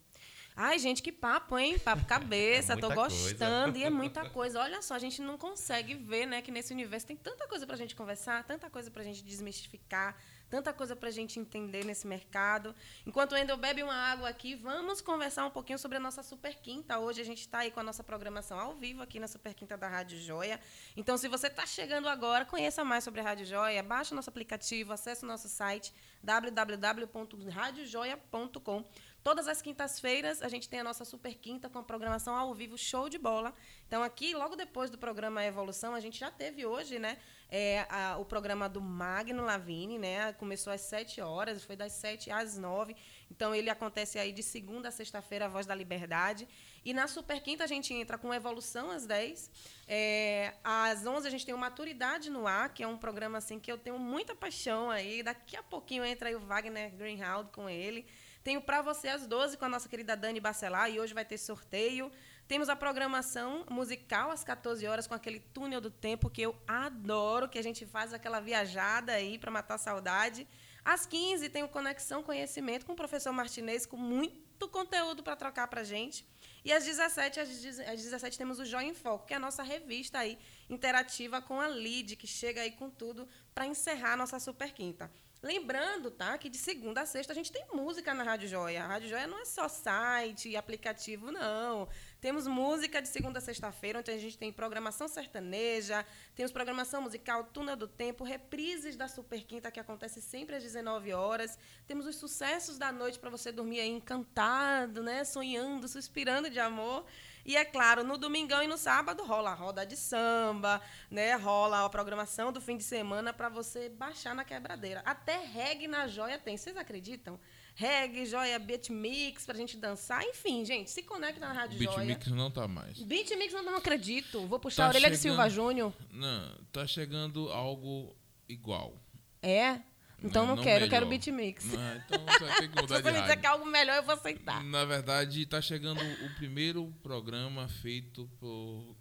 Ai, 0.62 0.78
gente, 0.78 1.02
que 1.02 1.10
papo, 1.10 1.58
hein? 1.58 1.80
Papo 1.80 2.04
cabeça, 2.04 2.74
É 2.74 2.76
tô 2.76 2.94
gostando. 2.94 3.78
E 3.78 3.84
é 3.86 3.90
muita 3.90 4.28
coisa. 4.30 4.60
Olha 4.60 4.82
só, 4.82 4.94
a 4.94 5.00
gente 5.00 5.22
não 5.22 5.38
consegue 5.38 5.94
ver, 5.94 6.26
né, 6.26 6.42
que 6.42 6.52
nesse 6.52 6.74
universo 6.74 7.08
tem 7.08 7.16
tanta 7.16 7.48
coisa 7.48 7.66
pra 7.66 7.78
gente 7.78 7.96
conversar, 7.96 8.44
tanta 8.44 8.70
coisa 8.70 8.92
pra 8.92 9.02
gente 9.02 9.24
desmistificar, 9.24 10.18
tanta 10.50 10.74
coisa 10.74 10.98
pra 10.98 11.10
gente 11.12 11.40
entender 11.40 11.86
nesse 11.86 12.06
mercado. 12.06 12.76
Enquanto 13.06 13.32
o 13.32 13.38
Endel 13.38 13.56
bebe 13.56 13.82
uma 13.84 13.96
água 13.96 14.28
aqui, 14.28 14.54
vamos 14.54 15.00
conversar 15.00 15.46
um 15.46 15.50
pouquinho 15.50 15.80
sobre 15.80 15.96
a 15.96 16.00
nossa 16.02 16.22
Super 16.22 16.54
Quinta. 16.56 17.00
Hoje 17.00 17.22
a 17.22 17.26
gente 17.26 17.40
está 17.40 17.60
aí 17.60 17.72
com 17.72 17.80
a 17.80 17.84
nossa 17.84 18.04
programação 18.04 18.60
ao 18.60 18.76
vivo 18.76 19.02
aqui 19.02 19.18
na 19.18 19.30
Super 19.30 19.54
Quinta 19.54 19.78
da 19.78 19.88
Rádio 19.88 20.20
Joia. 20.20 20.60
Então, 20.98 21.18
se 21.18 21.30
você 21.30 21.48
está 21.48 21.66
chegando 21.66 22.10
agora, 22.10 22.44
conheça 22.44 22.84
mais 22.84 23.06
sobre 23.06 23.22
a 23.22 23.24
Rádio 23.24 23.46
Joia, 23.46 23.82
baixe 23.82 24.12
o 24.12 24.16
nosso 24.16 24.30
aplicativo, 24.30 24.92
acesse 24.92 25.24
o 25.24 25.28
nosso 25.28 25.48
site 25.48 25.94
www.radiojoia.com. 26.22 28.84
Todas 29.24 29.48
as 29.48 29.62
quintas-feiras 29.62 30.42
a 30.42 30.48
gente 30.48 30.70
tem 30.70 30.80
a 30.80 30.84
nossa 30.84 31.04
Super 31.04 31.36
Quinta 31.36 31.70
com 31.70 31.78
a 31.80 31.84
programação 31.84 32.36
ao 32.36 32.54
vivo, 32.54 32.78
show 32.78 33.10
de 33.10 33.18
bola. 33.18 33.54
Então, 33.88 34.02
aqui, 34.02 34.34
logo 34.34 34.56
depois 34.56 34.90
do 34.90 34.98
programa 34.98 35.44
Evolução, 35.44 35.94
a 35.94 36.00
gente 36.00 36.18
já 36.20 36.32
teve 36.32 36.66
hoje, 36.66 36.98
né? 37.00 37.18
é, 37.52 37.88
a- 37.90 38.16
o 38.20 38.26
programa 38.26 38.70
do 38.70 38.80
Magno 38.80 39.44
Lavini, 39.44 39.98
né? 39.98 40.32
Começou 40.34 40.72
às 40.72 40.82
7 40.82 41.20
horas, 41.20 41.64
foi 41.64 41.76
das 41.76 41.94
7 41.94 42.30
às 42.30 42.56
9. 42.60 42.96
Então, 43.32 43.56
ele 43.56 43.72
acontece 43.72 44.20
aí 44.20 44.32
de 44.32 44.44
segunda 44.44 44.90
a 44.90 44.92
sexta-feira, 44.92 45.46
a 45.46 45.48
Voz 45.48 45.66
da 45.66 45.74
Liberdade. 45.74 46.48
E 46.86 46.94
na 46.94 47.08
Super 47.08 47.42
Quinta 47.42 47.64
a 47.64 47.68
gente 47.68 47.92
entra 47.92 48.20
com 48.20 48.32
Evolução 48.32 48.92
às 48.92 49.08
10. 49.08 49.50
É, 49.88 50.54
às 50.64 51.08
11 51.08 51.28
a 51.28 51.32
gente 51.32 51.44
tem 51.44 51.56
o 51.56 51.58
Maturidade 51.58 52.30
no 52.30 52.46
Ar, 52.46 52.72
que 52.72 52.84
é 52.84 52.88
um 52.88 52.96
programa 52.98 53.40
assim 53.40 53.60
que 53.60 53.72
eu 53.72 53.80
tenho 53.80 53.98
muita 53.98 54.36
paixão 54.36 54.92
aí. 54.92 55.24
Daqui 55.24 55.58
a 55.58 55.64
pouquinho 55.64 56.06
entra 56.06 56.30
aí 56.30 56.36
o 56.36 56.40
Wagner 56.40 56.92
Greenhalgh 56.96 57.50
com 57.52 57.68
ele. 57.68 58.06
Tenho 58.50 58.62
Pra 58.62 58.82
Você 58.82 59.08
às 59.08 59.28
12 59.28 59.58
com 59.58 59.66
a 59.66 59.70
nossa 59.70 59.88
querida 59.88 60.18
Dani 60.18 60.40
Bacelar 60.40 60.90
e 60.90 61.00
hoje 61.00 61.14
vai 61.14 61.24
ter 61.24 61.38
sorteio. 61.38 62.12
Temos 62.48 62.68
a 62.68 62.76
programação 62.76 63.64
musical 63.70 64.32
às 64.32 64.44
14 64.44 64.88
horas 64.88 65.06
com 65.06 65.14
aquele 65.14 65.40
túnel 65.40 65.80
do 65.80 65.92
tempo 65.92 66.32
que 66.32 66.42
eu 66.42 66.56
adoro, 66.68 67.48
que 67.48 67.60
a 67.60 67.62
gente 67.62 67.86
faz 67.86 68.12
aquela 68.12 68.40
viajada 68.40 69.12
aí 69.12 69.38
para 69.38 69.52
matar 69.52 69.78
saudade. 69.78 70.48
Às 70.84 71.06
15 71.06 71.48
tem 71.50 71.62
o 71.62 71.68
Conexão 71.68 72.24
Conhecimento 72.24 72.88
com 72.88 72.94
o 72.94 72.96
professor 72.96 73.32
Martinez, 73.32 73.86
com 73.86 73.98
muito 73.98 74.68
conteúdo 74.68 75.22
para 75.22 75.36
trocar 75.36 75.68
para 75.68 75.84
gente. 75.84 76.26
E 76.66 76.74
às 76.74 76.84
17, 76.84 77.40
às 77.40 77.50
10 77.50 77.80
às 77.82 78.02
17 78.02 78.36
temos 78.36 78.58
o 78.58 78.66
Joia 78.66 78.88
em 78.88 78.96
Foco, 78.96 79.28
que 79.28 79.34
é 79.36 79.38
a 79.38 79.40
nossa 79.40 79.62
revista 79.62 80.18
aí 80.18 80.40
interativa 80.68 81.40
com 81.40 81.62
a 81.62 81.68
LID, 81.68 82.16
que 82.16 82.26
chega 82.26 82.62
aí 82.62 82.72
com 82.72 82.90
tudo 82.90 83.28
para 83.54 83.68
encerrar 83.68 84.14
a 84.14 84.18
nossa 84.18 84.40
Super 84.40 84.74
Quinta. 84.74 85.12
Lembrando, 85.42 86.12
tá, 86.12 86.38
que 86.38 86.50
de 86.50 86.58
segunda 86.58 87.00
a 87.02 87.06
sexta 87.06 87.32
a 87.32 87.36
gente 87.36 87.50
tem 87.50 87.66
música 87.72 88.14
na 88.14 88.24
Rádio 88.24 88.50
Joia. 88.50 88.84
A 88.84 88.88
Rádio 88.88 89.08
Joia 89.08 89.26
não 89.26 89.40
é 89.40 89.46
só 89.46 89.70
site 89.70 90.50
e 90.50 90.58
aplicativo, 90.58 91.32
não. 91.32 91.88
Temos 92.20 92.46
música 92.46 93.02
de 93.02 93.08
segunda 93.08 93.40
a 93.40 93.42
sexta-feira, 93.42 94.00
onde 94.00 94.12
a 94.12 94.18
gente 94.18 94.38
tem 94.38 94.52
programação 94.52 95.08
sertaneja, 95.08 96.06
temos 96.36 96.52
programação 96.52 97.02
musical 97.02 97.46
Túnel 97.46 97.78
do 97.78 97.88
Tempo, 97.88 98.26
reprises 98.26 98.98
da 98.98 99.08
Super 99.08 99.46
Quinta, 99.46 99.72
que 99.72 99.80
acontece 99.80 100.22
sempre 100.22 100.58
às 100.58 100.64
19 100.64 101.14
horas. 101.14 101.58
Temos 101.88 102.06
os 102.06 102.18
sucessos 102.18 102.78
da 102.78 102.92
noite 102.92 103.18
para 103.18 103.30
você 103.30 103.50
dormir 103.50 103.80
aí 103.80 103.90
encantado, 103.90 105.02
né? 105.02 105.24
Sonhando, 105.24 105.88
suspirando 105.88 106.50
de 106.50 106.60
amor. 106.60 107.06
E 107.50 107.58
é 107.58 107.66
claro, 107.66 108.04
no 108.04 108.16
domingão 108.16 108.62
e 108.62 108.68
no 108.68 108.78
sábado 108.78 109.24
rola 109.26 109.50
a 109.50 109.54
roda 109.56 109.84
de 109.84 109.98
samba, 109.98 110.80
né? 111.10 111.34
Rola 111.36 111.84
a 111.84 111.90
programação 111.90 112.52
do 112.54 112.62
fim 112.62 112.78
de 112.78 112.84
semana 112.84 113.34
para 113.34 113.50
você 113.50 113.90
baixar 113.90 114.36
na 114.36 114.46
quebradeira. 114.46 115.02
Até 115.04 115.40
reggae 115.40 115.88
na 115.88 116.08
joia 116.08 116.38
tem. 116.38 116.56
Vocês 116.56 116.78
acreditam? 116.78 117.40
Reggae, 117.74 118.28
joia, 118.28 118.60
beat 118.60 118.92
mix 118.92 119.48
pra 119.48 119.56
gente 119.56 119.78
dançar. 119.78 120.24
Enfim, 120.26 120.64
gente, 120.64 120.92
se 120.92 121.02
conecta 121.02 121.40
na 121.40 121.52
Rádio 121.52 121.82
Joia. 121.82 121.98
Beatmix 122.06 122.28
não 122.28 122.52
tá 122.52 122.68
mais. 122.68 123.02
Beat 123.02 123.32
mix 123.32 123.52
eu 123.52 123.64
não 123.64 123.78
acredito. 123.78 124.46
Vou 124.46 124.60
puxar 124.60 124.84
Tá 124.84 124.86
a 124.86 124.90
orelha 124.90 125.10
de 125.10 125.18
chegando- 125.18 125.36
Silva 125.38 125.50
Júnior. 125.50 125.92
Não, 126.12 126.56
tá 126.72 126.86
chegando 126.86 127.50
algo 127.52 128.16
igual. 128.48 128.94
É? 129.42 129.80
Então 130.22 130.42
Não- 130.46 130.50
não, 130.50 130.56
não 130.58 130.64
quero, 130.64 130.86
eu 130.86 130.90
quero 130.90 131.06
melhor. 131.08 131.20
beat 131.24 131.36
mix. 131.36 131.66
Ah, 131.76 132.02
então 132.06 132.26
você 132.26 132.44
vai 132.46 132.56
ter 132.60 132.68
que 132.68 132.76
Se 132.76 132.82
mudar 132.82 132.96
você 132.98 133.02
de 133.04 133.12
me 133.12 133.22
dizer 133.22 133.38
que 133.38 133.46
é 133.46 133.50
algo 133.50 133.66
melhor, 133.66 133.96
eu 133.98 134.04
vou 134.04 134.14
aceitar. 134.16 134.64
Na 134.64 134.84
verdade, 134.86 135.46
tá 135.46 135.62
chegando 135.62 136.02
o 136.02 136.36
primeiro 136.36 136.94
programa 137.02 137.68
feito 137.68 138.30
por 138.40 138.96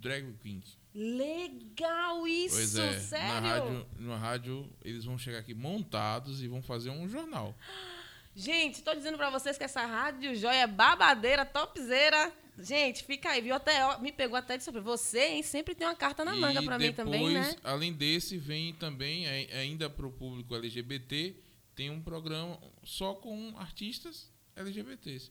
drag 0.00 0.32
queen. 0.40 0.62
Legal 0.94 2.26
isso, 2.26 2.56
Pois 2.56 2.76
é, 2.76 2.98
sério? 3.00 3.28
na 3.28 3.40
rádio, 3.40 3.86
na 3.98 4.16
rádio 4.16 4.72
eles 4.84 5.04
vão 5.04 5.18
chegar 5.18 5.38
aqui 5.38 5.54
montados 5.54 6.42
e 6.42 6.48
vão 6.48 6.62
fazer 6.62 6.90
um 6.90 7.08
jornal. 7.08 7.54
Gente, 8.34 8.82
tô 8.82 8.94
dizendo 8.94 9.16
pra 9.16 9.30
vocês 9.30 9.58
que 9.58 9.64
essa 9.64 9.84
rádio 9.84 10.34
joia 10.36 10.62
é 10.62 10.66
babadeira, 10.66 11.44
topzera. 11.44 12.32
Gente, 12.58 13.04
fica 13.04 13.30
aí, 13.30 13.40
viu? 13.40 13.54
Até 13.54 13.98
me 14.00 14.10
pegou 14.12 14.36
até 14.36 14.56
de 14.56 14.64
sobre 14.64 14.80
você, 14.80 15.20
hein? 15.20 15.42
Sempre 15.42 15.74
tem 15.74 15.86
uma 15.86 15.94
carta 15.94 16.24
na 16.24 16.34
manga 16.34 16.60
depois, 16.60 16.78
mim 16.80 16.92
também, 16.92 17.30
né? 17.34 17.54
além 17.62 17.92
desse, 17.92 18.36
vem 18.36 18.74
também, 18.74 19.28
ai- 19.28 19.48
ainda 19.52 19.88
para 19.88 20.06
o 20.06 20.10
público 20.10 20.54
LGBT, 20.56 21.36
tem 21.74 21.90
um 21.90 22.00
programa 22.02 22.58
só 22.82 23.14
com 23.14 23.54
artistas 23.58 24.30
LGBTs. 24.56 25.30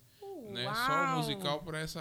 Né? 0.52 0.64
Só 0.74 1.18
musical 1.18 1.62
para 1.64 1.80
essa 1.80 2.00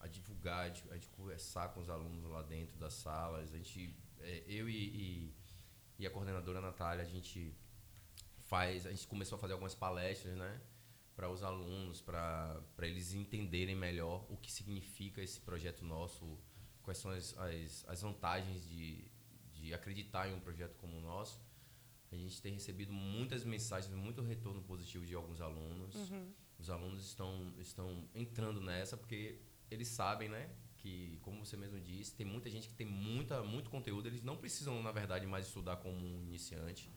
a, 0.00 0.04
a 0.04 0.08
divulgar, 0.08 0.70
a 0.70 0.92
a 0.92 0.94
gente 0.94 1.08
conversar 1.10 1.68
com 1.68 1.80
os 1.80 1.90
alunos 1.90 2.24
lá 2.24 2.42
dentro 2.42 2.78
das 2.78 2.94
salas, 2.94 3.52
a 3.52 3.56
gente, 3.56 3.94
é, 4.20 4.44
eu 4.46 4.68
e, 4.68 4.72
e, 4.74 5.34
e 5.98 6.06
a 6.06 6.10
coordenadora 6.10 6.60
Natália, 6.60 7.04
a 7.04 7.08
gente 7.08 7.54
faz, 8.46 8.86
a 8.86 8.90
gente 8.90 9.06
começou 9.06 9.36
a 9.36 9.38
fazer 9.38 9.52
algumas 9.52 9.74
palestras, 9.74 10.34
né, 10.36 10.60
para 11.14 11.28
os 11.28 11.42
alunos, 11.42 12.00
para 12.00 12.62
eles 12.82 13.12
entenderem 13.12 13.76
melhor 13.76 14.24
o 14.28 14.36
que 14.36 14.50
significa 14.50 15.22
esse 15.22 15.40
projeto 15.40 15.84
nosso, 15.84 16.38
quais 16.84 16.98
são 16.98 17.10
as, 17.10 17.36
as, 17.38 17.84
as 17.88 18.02
vantagens 18.02 18.68
de, 18.68 19.04
de 19.54 19.74
acreditar 19.74 20.28
em 20.28 20.34
um 20.34 20.40
projeto 20.40 20.76
como 20.76 20.96
o 20.98 21.00
nosso. 21.00 21.42
A 22.12 22.16
gente 22.16 22.40
tem 22.40 22.54
recebido 22.54 22.92
muitas 22.92 23.44
mensagens, 23.44 23.92
muito 23.92 24.22
retorno 24.22 24.62
positivo 24.62 25.04
de 25.04 25.14
alguns 25.14 25.40
alunos. 25.40 25.96
Os 26.58 26.70
alunos 26.70 27.04
estão, 27.04 27.52
estão 27.58 28.08
entrando 28.14 28.60
nessa 28.60 28.96
porque 28.96 29.40
eles 29.70 29.88
sabem, 29.88 30.28
né? 30.28 30.48
Que, 30.76 31.18
como 31.22 31.44
você 31.44 31.56
mesmo 31.56 31.80
disse, 31.80 32.14
tem 32.14 32.26
muita 32.26 32.48
gente 32.50 32.68
que 32.68 32.74
tem 32.74 32.86
muita, 32.86 33.42
muito 33.42 33.70
conteúdo. 33.70 34.06
Eles 34.06 34.22
não 34.22 34.36
precisam, 34.36 34.82
na 34.82 34.92
verdade, 34.92 35.26
mais 35.26 35.46
estudar 35.46 35.78
como 35.78 35.96
um 35.96 36.22
iniciante. 36.22 36.92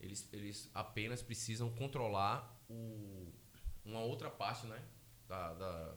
Eles, 0.00 0.28
eles 0.32 0.70
apenas 0.74 1.22
precisam 1.22 1.70
controlar 1.70 2.60
o, 2.68 3.32
uma 3.84 4.00
outra 4.00 4.30
parte, 4.30 4.66
né? 4.66 4.82
Da, 5.28 5.54
da, 5.54 5.94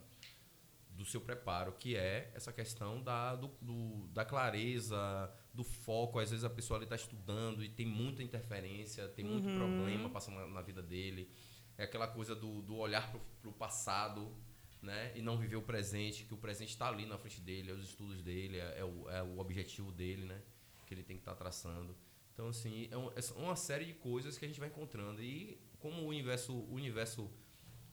do 0.92 1.06
seu 1.06 1.20
preparo, 1.22 1.72
que 1.74 1.96
é 1.96 2.32
essa 2.36 2.52
questão 2.54 3.02
da, 3.02 3.36
do, 3.36 3.48
do- 3.62 4.08
da 4.14 4.24
clareza, 4.24 5.34
do 5.54 5.64
foco. 5.64 6.20
Às 6.20 6.30
vezes 6.30 6.44
a 6.46 6.50
pessoa 6.50 6.82
está 6.84 6.96
estudando 6.96 7.64
e 7.64 7.70
tem 7.70 7.86
muita 7.86 8.22
interferência, 8.22 9.08
tem 9.10 9.26
muito 9.26 9.48
problema 9.56 10.10
passando 10.10 10.36
na, 10.38 10.48
na 10.48 10.62
vida 10.62 10.82
dele. 10.82 11.30
É 11.78 11.84
aquela 11.86 12.08
coisa 12.08 12.36
do, 12.36 12.62
do 12.62 12.76
olhar 12.76 13.12
para 13.42 13.50
o 13.50 13.54
passado 13.54 14.36
né? 14.82 15.12
e 15.16 15.22
não 15.22 15.38
viver 15.38 15.56
o 15.56 15.62
presente, 15.62 16.26
que 16.26 16.34
o 16.34 16.38
presente 16.38 16.70
está 16.70 16.88
ali 16.88 17.06
na 17.06 17.18
frente 17.18 17.40
dele, 17.42 17.72
é 17.72 17.74
os 17.74 17.84
estudos 17.90 18.22
dele, 18.22 18.58
é, 18.58 18.80
é 18.80 18.86
o, 18.86 19.10
é 19.10 19.24
o 19.24 19.40
objetivo 19.40 19.92
dele, 19.92 20.26
né? 20.26 20.42
que 20.86 20.94
ele 20.94 21.04
tem 21.04 21.16
que 21.16 21.22
estar 21.22 21.36
traçando. 21.36 21.96
Então, 22.34 22.48
assim, 22.50 22.88
é, 22.92 22.98
um- 22.98 23.10
é 23.12 23.22
uma 23.38 23.56
série 23.56 23.86
de 23.86 23.94
coisas 23.94 24.38
que 24.38 24.46
a 24.46 24.48
gente 24.48 24.60
vai 24.60 24.70
encontrando. 24.70 25.24
E 25.24 25.60
como 25.80 26.02
o 26.04 26.08
universo, 26.08 26.54
o 26.54 26.74
universo 26.74 27.32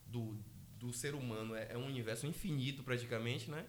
do, 0.07 0.39
do 0.79 0.93
ser 0.93 1.15
humano 1.15 1.55
é, 1.55 1.73
é 1.73 1.79
um 1.79 1.87
universo 1.87 2.27
infinito 2.27 2.83
praticamente, 2.83 3.51
né? 3.51 3.67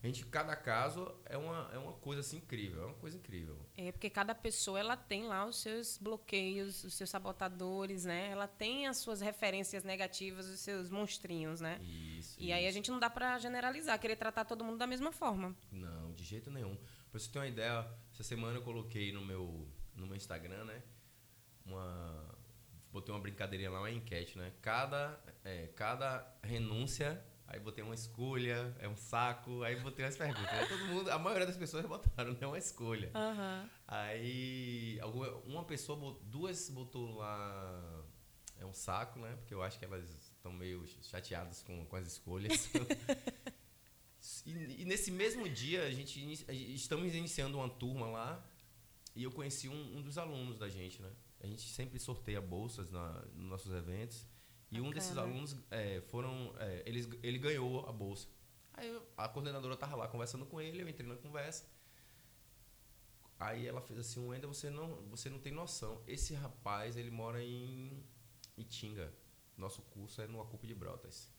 A 0.00 0.06
gente, 0.06 0.24
cada 0.26 0.54
caso 0.54 1.12
é 1.24 1.36
uma, 1.36 1.68
é 1.72 1.78
uma 1.78 1.92
coisa 1.94 2.20
assim 2.20 2.36
incrível, 2.36 2.82
é 2.82 2.86
uma 2.86 2.94
coisa 2.94 3.16
incrível. 3.16 3.58
É 3.76 3.90
porque 3.90 4.08
cada 4.08 4.32
pessoa 4.32 4.78
ela 4.78 4.96
tem 4.96 5.24
lá 5.26 5.44
os 5.44 5.56
seus 5.60 5.98
bloqueios, 5.98 6.84
os 6.84 6.94
seus 6.94 7.10
sabotadores, 7.10 8.04
né? 8.04 8.30
Ela 8.30 8.46
tem 8.46 8.86
as 8.86 8.98
suas 8.98 9.20
referências 9.20 9.82
negativas, 9.82 10.46
os 10.46 10.60
seus 10.60 10.88
monstrinhos, 10.88 11.60
né? 11.60 11.80
Isso. 11.82 12.36
E 12.38 12.52
aí 12.52 12.64
a 12.64 12.68
isso. 12.68 12.76
gente 12.76 12.92
não 12.92 13.00
dá 13.00 13.10
pra 13.10 13.36
generalizar, 13.40 13.98
querer 13.98 14.14
tratar 14.14 14.44
todo 14.44 14.64
mundo 14.64 14.78
da 14.78 14.86
mesma 14.86 15.10
forma. 15.10 15.56
Não, 15.72 16.12
de 16.12 16.22
jeito 16.22 16.48
nenhum. 16.48 16.76
Pra 17.10 17.18
você 17.18 17.28
ter 17.28 17.40
uma 17.40 17.48
ideia, 17.48 17.84
essa 18.12 18.22
semana 18.22 18.56
eu 18.56 18.62
coloquei 18.62 19.10
no 19.10 19.24
meu, 19.24 19.66
no 19.96 20.06
meu 20.06 20.16
Instagram, 20.16 20.64
né? 20.64 20.80
Uma. 21.66 22.37
Botei 22.92 23.14
uma 23.14 23.20
brincadeirinha 23.20 23.70
lá, 23.70 23.80
uma 23.80 23.90
enquete, 23.90 24.38
né? 24.38 24.52
Cada, 24.62 25.18
é, 25.44 25.66
cada 25.76 26.26
renúncia, 26.42 27.22
aí 27.46 27.60
botei 27.60 27.84
uma 27.84 27.94
escolha, 27.94 28.74
é 28.78 28.88
um 28.88 28.96
saco, 28.96 29.62
aí 29.62 29.76
botei 29.80 30.04
umas 30.04 30.16
perguntas. 30.16 30.48
Aí 30.52 30.66
todo 30.66 30.84
mundo, 30.86 31.10
a 31.10 31.18
maioria 31.18 31.46
das 31.46 31.56
pessoas 31.56 31.84
botaram, 31.86 32.32
né? 32.32 32.46
Uma 32.46 32.58
escolha. 32.58 33.10
Aí 33.86 34.98
alguma, 35.00 35.28
uma 35.44 35.64
pessoa, 35.64 36.18
duas 36.22 36.70
botou 36.70 37.16
lá 37.16 38.04
é 38.58 38.64
um 38.64 38.72
saco, 38.72 39.18
né? 39.20 39.36
Porque 39.36 39.52
eu 39.54 39.62
acho 39.62 39.78
que 39.78 39.84
elas 39.84 40.04
estão 40.32 40.52
meio 40.52 40.84
chateadas 41.02 41.62
com, 41.62 41.84
com 41.86 41.96
as 41.96 42.06
escolhas. 42.06 42.68
e, 44.46 44.82
e 44.82 44.84
nesse 44.84 45.10
mesmo 45.10 45.48
dia 45.48 45.84
a 45.84 45.90
gente 45.90 46.18
a 46.48 46.52
gente- 46.52 46.74
estamos 46.74 47.14
iniciando 47.14 47.58
uma 47.58 47.68
turma 47.68 48.06
lá 48.06 48.44
e 49.14 49.22
eu 49.22 49.30
conheci 49.30 49.68
um, 49.68 49.98
um 49.98 50.02
dos 50.02 50.18
alunos 50.18 50.58
da 50.58 50.68
gente, 50.68 51.00
né? 51.02 51.10
A 51.40 51.46
gente 51.46 51.62
sempre 51.68 51.98
sorteia 51.98 52.40
bolsas 52.40 52.90
na, 52.90 53.22
nos 53.34 53.46
nossos 53.48 53.72
eventos 53.72 54.26
e 54.70 54.80
um 54.80 54.90
desses 54.90 55.14
Bacana. 55.14 55.32
alunos 55.32 55.56
é, 55.70 56.00
foram, 56.02 56.54
é, 56.58 56.82
eles, 56.84 57.08
ele 57.22 57.38
ganhou 57.38 57.86
a 57.88 57.92
bolsa. 57.92 58.28
Aí 58.74 58.88
eu- 58.88 59.02
a 59.16 59.28
coordenadora 59.28 59.76
tava 59.76 59.96
lá 59.96 60.08
conversando 60.08 60.44
com 60.46 60.60
ele, 60.60 60.82
eu 60.82 60.88
entrei 60.88 61.08
na 61.08 61.16
conversa. 61.16 61.66
Aí 63.38 63.66
ela 63.66 63.80
fez 63.80 63.98
assim, 64.00 64.26
Wendel, 64.26 64.52
você 64.52 64.68
não, 64.68 64.96
você 65.08 65.30
não 65.30 65.38
tem 65.38 65.52
noção. 65.52 66.02
Esse 66.06 66.34
rapaz, 66.34 66.96
ele 66.96 67.10
mora 67.10 67.42
em 67.42 68.02
Itinga. 68.56 69.12
Nosso 69.56 69.82
curso 69.82 70.20
é 70.20 70.26
no 70.26 70.40
Acupe 70.40 70.66
de 70.66 70.74
Brotas. 70.74 71.32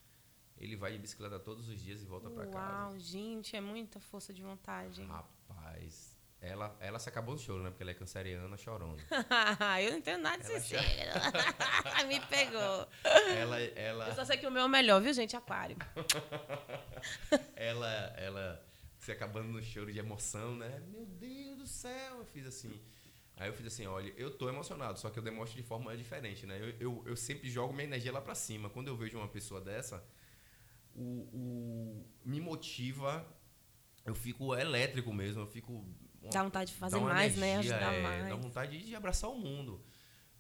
Ele 0.58 0.76
vai 0.76 0.92
de 0.94 0.98
bicicleta 1.00 1.40
todos 1.40 1.68
os 1.70 1.80
dias 1.82 2.02
e 2.02 2.06
volta 2.06 2.30
pra 2.30 2.48
casa. 2.48 2.92
Uau, 2.92 3.00
gente, 3.00 3.56
é 3.56 3.62
muita 3.62 4.00
força 4.00 4.34
de 4.34 4.42
vontade. 4.42 5.02
Rapaz, 5.04 6.18
ela, 6.42 6.76
ela 6.80 7.00
se 7.00 7.10
acabou 7.10 7.36
no 7.36 7.40
choro, 7.40 7.64
né? 7.64 7.70
Porque 7.70 7.84
ela 7.84 7.92
é 7.92 7.94
canceriana, 7.94 8.56
chorona. 8.56 8.98
eu 9.84 9.92
não 9.92 9.98
entendo 9.98 10.22
nada 10.22 10.38
desse 10.38 10.70
signo. 10.70 10.80
Me 12.08 12.20
pegou. 12.28 12.88
ela, 13.36 13.60
ela, 13.60 14.08
Eu 14.08 14.16
só 14.16 14.24
sei 14.24 14.38
que 14.38 14.48
o 14.48 14.52
meu 14.52 14.62
é 14.62 14.66
o 14.66 14.70
melhor, 14.70 15.02
viu, 15.02 15.14
gente? 15.14 15.36
Aquário. 15.36 15.76
ela, 17.56 17.92
ela 18.18 18.66
se 18.98 19.12
acabando 19.12 19.50
no 19.50 19.62
choro 19.62 19.92
de 19.92 20.00
emoção, 20.00 20.56
né? 20.56 20.82
Meu 20.88 21.06
Deus 21.06 21.58
do 21.58 21.68
céu, 21.68 22.20
eu 22.20 22.26
fiz 22.26 22.46
assim. 22.46 22.80
Aí 23.36 23.48
eu 23.48 23.54
fiz 23.54 23.68
assim, 23.68 23.86
olha, 23.88 24.14
eu 24.18 24.32
tô 24.32 24.50
emocionado, 24.50 25.00
só 25.00 25.10
que 25.10 25.18
eu 25.18 25.24
demonstro 25.24 25.62
de 25.62 25.66
forma 25.66 25.96
diferente, 25.96 26.46
né? 26.46 26.60
Eu, 26.60 26.70
eu, 26.80 27.04
eu 27.06 27.16
sempre 27.16 27.50
jogo 27.50 27.74
minha 27.74 27.86
energia 27.86 28.12
lá 28.12 28.22
pra 28.22 28.36
cima. 28.36 28.70
Quando 28.70 28.88
eu 28.88 28.98
vejo 28.98 29.18
uma 29.18 29.30
pessoa 29.30 29.62
dessa, 29.62 30.04
o, 30.94 31.30
o 31.34 32.06
me 32.26 32.42
motiva, 32.42 33.26
eu 34.06 34.14
fico 34.14 34.54
elétrico 34.54 35.14
mesmo, 35.14 35.42
eu 35.44 35.48
fico 35.48 35.86
Dá 36.32 36.44
vontade 36.44 36.72
de 36.72 36.78
fazer 36.78 37.00
mais, 37.00 37.36
né? 37.36 37.52
energia, 37.52 37.76
Ajudar 37.76 37.94
é, 37.94 38.02
mais. 38.02 38.30
Dá 38.30 38.36
vontade 38.36 38.84
de 38.84 38.96
abraçar 38.96 39.30
o 39.30 39.38
mundo. 39.38 39.82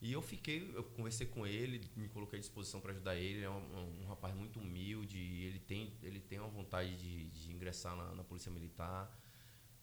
E 0.02 0.13
eu 0.13 0.22
fiquei, 0.22 0.72
eu 0.74 0.84
conversei 0.84 1.28
com 1.28 1.46
ele, 1.46 1.82
me 1.96 2.08
coloquei 2.08 2.39
à 2.39 2.42
disposição 2.42 2.80
para 2.80 2.92
ajudar 2.92 3.15
ele. 3.15 3.39
Ele 3.39 3.46
é 3.46 3.50
um, 3.50 3.58
um, 3.58 4.04
um 4.04 4.08
rapaz 4.08 4.34
muito 4.34 4.60
humilde, 4.60 5.18
ele 5.18 5.60
tem, 5.60 5.94
ele 6.02 6.20
tem 6.20 6.39
uma 6.39 6.48
vontade 6.48 6.96
de, 6.96 7.30
de 7.30 7.52
ingressar 7.52 7.96
na, 7.96 8.15
na 8.15 8.24
Polícia 8.24 8.52
Militar. 8.52 9.13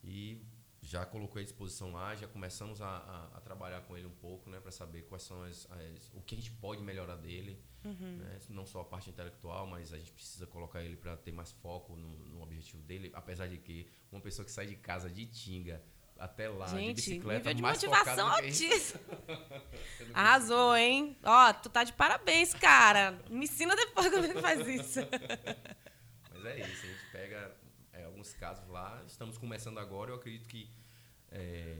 E 0.03 0.41
já 0.89 1.05
colocou 1.05 1.39
à 1.39 1.43
disposição 1.43 1.91
lá, 1.91 2.15
já 2.15 2.27
começamos 2.27 2.81
a, 2.81 2.87
a, 2.87 3.37
a 3.37 3.41
trabalhar 3.41 3.81
com 3.81 3.97
ele 3.97 4.07
um 4.07 4.15
pouco, 4.15 4.49
né, 4.49 4.59
para 4.59 4.71
saber 4.71 5.01
quais 5.03 5.23
são 5.23 5.43
as, 5.43 5.67
as, 5.69 6.09
o 6.13 6.21
que 6.21 6.33
a 6.35 6.37
gente 6.37 6.51
pode 6.51 6.81
melhorar 6.81 7.15
dele, 7.17 7.61
Uhum. 7.85 8.17
né, 8.17 8.39
não 8.49 8.65
só 8.65 8.81
a 8.81 8.85
parte 8.85 9.09
intelectual, 9.09 9.65
mas 9.67 9.93
a 9.93 9.97
gente 9.97 10.11
precisa 10.11 10.45
colocar 10.47 10.81
ele 10.81 10.97
para 10.97 11.15
ter 11.15 11.31
mais 11.31 11.51
foco 11.51 11.95
no, 11.95 12.07
no 12.25 12.41
objetivo 12.41 12.81
dele, 12.83 13.09
apesar 13.13 13.47
de 13.47 13.57
que 13.57 13.87
uma 14.11 14.19
pessoa 14.21 14.45
que 14.45 14.51
sai 14.51 14.65
de 14.67 14.75
casa 14.75 15.09
de 15.09 15.25
Tinga 15.25 15.81
até 16.17 16.49
lá 16.49 16.65
de 16.65 16.71
Gente, 16.71 16.95
bicicleta 16.95 17.37
nível 17.49 17.53
de 17.53 17.61
mais 17.61 17.77
motivação 17.83 18.29
focado 18.29 18.31
do 18.31 18.41
que 18.41 18.47
a 18.47 18.51
gente- 18.51 18.65
altíssimo. 18.65 19.01
Arrasou, 20.13 20.75
hein? 20.75 21.15
Ó, 21.23 21.53
tu 21.53 21.69
tá 21.69 21.83
de 21.83 21.93
parabéns, 21.93 22.53
cara. 22.53 23.17
Me 23.29 23.45
ensina 23.45 23.75
depois 23.75 24.09
como 24.11 24.25
é 24.25 24.33
que 24.33 24.41
faz 24.41 24.67
isso. 24.67 24.99
Mas 26.33 26.45
é 26.45 26.59
isso, 26.59 26.85
a 26.85 26.89
gente 26.89 27.11
pega 27.11 27.55
alguns 28.27 28.33
casos 28.33 28.67
lá, 28.67 29.01
estamos 29.07 29.37
começando 29.37 29.77
agora, 29.79 30.11
eu 30.11 30.15
acredito 30.15 30.47
que 30.47 30.69
é, 31.31 31.77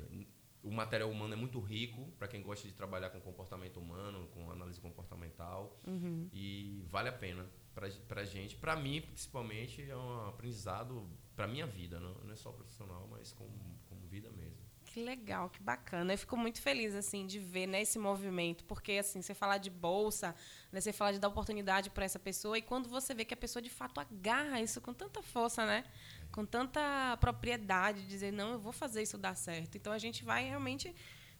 o 0.63 0.71
material 0.71 1.09
humano 1.09 1.33
é 1.33 1.35
muito 1.37 1.59
rico 1.59 2.09
para 2.17 2.27
quem 2.27 2.41
gosta 2.41 2.67
de 2.67 2.73
trabalhar 2.73 3.09
com 3.09 3.19
comportamento 3.19 3.77
humano, 3.79 4.27
com 4.33 4.49
análise 4.51 4.79
comportamental, 4.79 5.77
Uhum. 5.85 6.29
e 6.31 6.83
vale 6.89 7.09
a 7.09 7.13
pena 7.13 7.45
pra, 7.73 7.89
pra 8.07 8.23
gente, 8.23 8.55
pra 8.55 8.75
mim 8.75 9.01
principalmente, 9.01 9.81
é 9.89 9.95
um 9.95 10.27
aprendizado 10.27 11.07
pra 11.35 11.47
minha 11.47 11.67
vida, 11.67 11.99
não, 11.99 12.13
não 12.23 12.31
é 12.33 12.35
só 12.35 12.51
profissional, 12.51 13.07
mas 13.11 13.31
como, 13.33 13.51
como 13.89 14.01
vida 14.07 14.29
mesmo. 14.31 14.65
Que 14.85 15.03
legal, 15.03 15.47
que 15.51 15.61
bacana. 15.61 16.13
Eu 16.13 16.17
fico 16.17 16.35
muito 16.35 16.59
feliz 16.59 16.95
assim 16.95 17.27
de 17.27 17.37
ver 17.39 17.67
né, 17.67 17.81
esse 17.81 17.99
movimento, 17.99 18.63
porque 18.63 18.93
assim, 18.93 19.21
você 19.21 19.33
falar 19.35 19.59
de 19.59 19.69
bolsa, 19.69 20.33
né, 20.71 20.81
você 20.81 20.91
falar 20.91 21.11
de 21.11 21.19
dar 21.19 21.27
oportunidade 21.27 21.91
para 21.91 22.03
essa 22.05 22.17
pessoa 22.17 22.57
e 22.57 22.63
quando 22.63 22.89
você 22.89 23.13
vê 23.13 23.23
que 23.23 23.33
a 23.33 23.37
pessoa 23.37 23.61
de 23.61 23.69
fato 23.69 23.99
agarra 23.99 24.59
isso 24.59 24.81
com 24.81 24.93
tanta 24.93 25.21
força, 25.21 25.65
né? 25.67 25.83
Com 26.31 26.45
tanta 26.45 27.17
propriedade, 27.19 28.01
de 28.01 28.07
dizer, 28.07 28.31
não, 28.31 28.53
eu 28.53 28.59
vou 28.59 28.71
fazer 28.71 29.01
isso 29.01 29.17
dar 29.17 29.35
certo. 29.35 29.75
Então 29.77 29.91
a 29.91 29.97
gente 29.97 30.23
vai 30.23 30.45
realmente 30.47 30.93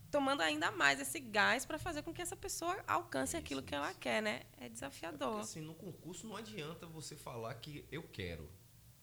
tomando 0.10 0.42
ainda 0.42 0.72
mais 0.72 1.00
esse 1.00 1.20
gás 1.20 1.66
para 1.66 1.78
fazer 1.78 2.02
com 2.02 2.14
que 2.14 2.22
essa 2.22 2.36
pessoa 2.36 2.82
alcance 2.88 3.36
Isso, 3.36 3.44
aquilo 3.46 3.62
que 3.62 3.76
ela 3.76 3.94
quer, 3.94 4.22
né? 4.22 4.38
É 4.38 4.44
Porque, 4.52 4.70
desafiador. 4.70 5.40
assim, 5.42 5.62
no 5.62 5.76
concurso 5.76 6.26
não 6.28 6.36
adianta 6.38 6.86
você 6.88 7.16
falar 7.16 7.54
que 7.56 7.86
eu 7.92 8.04
quero. 8.04 8.50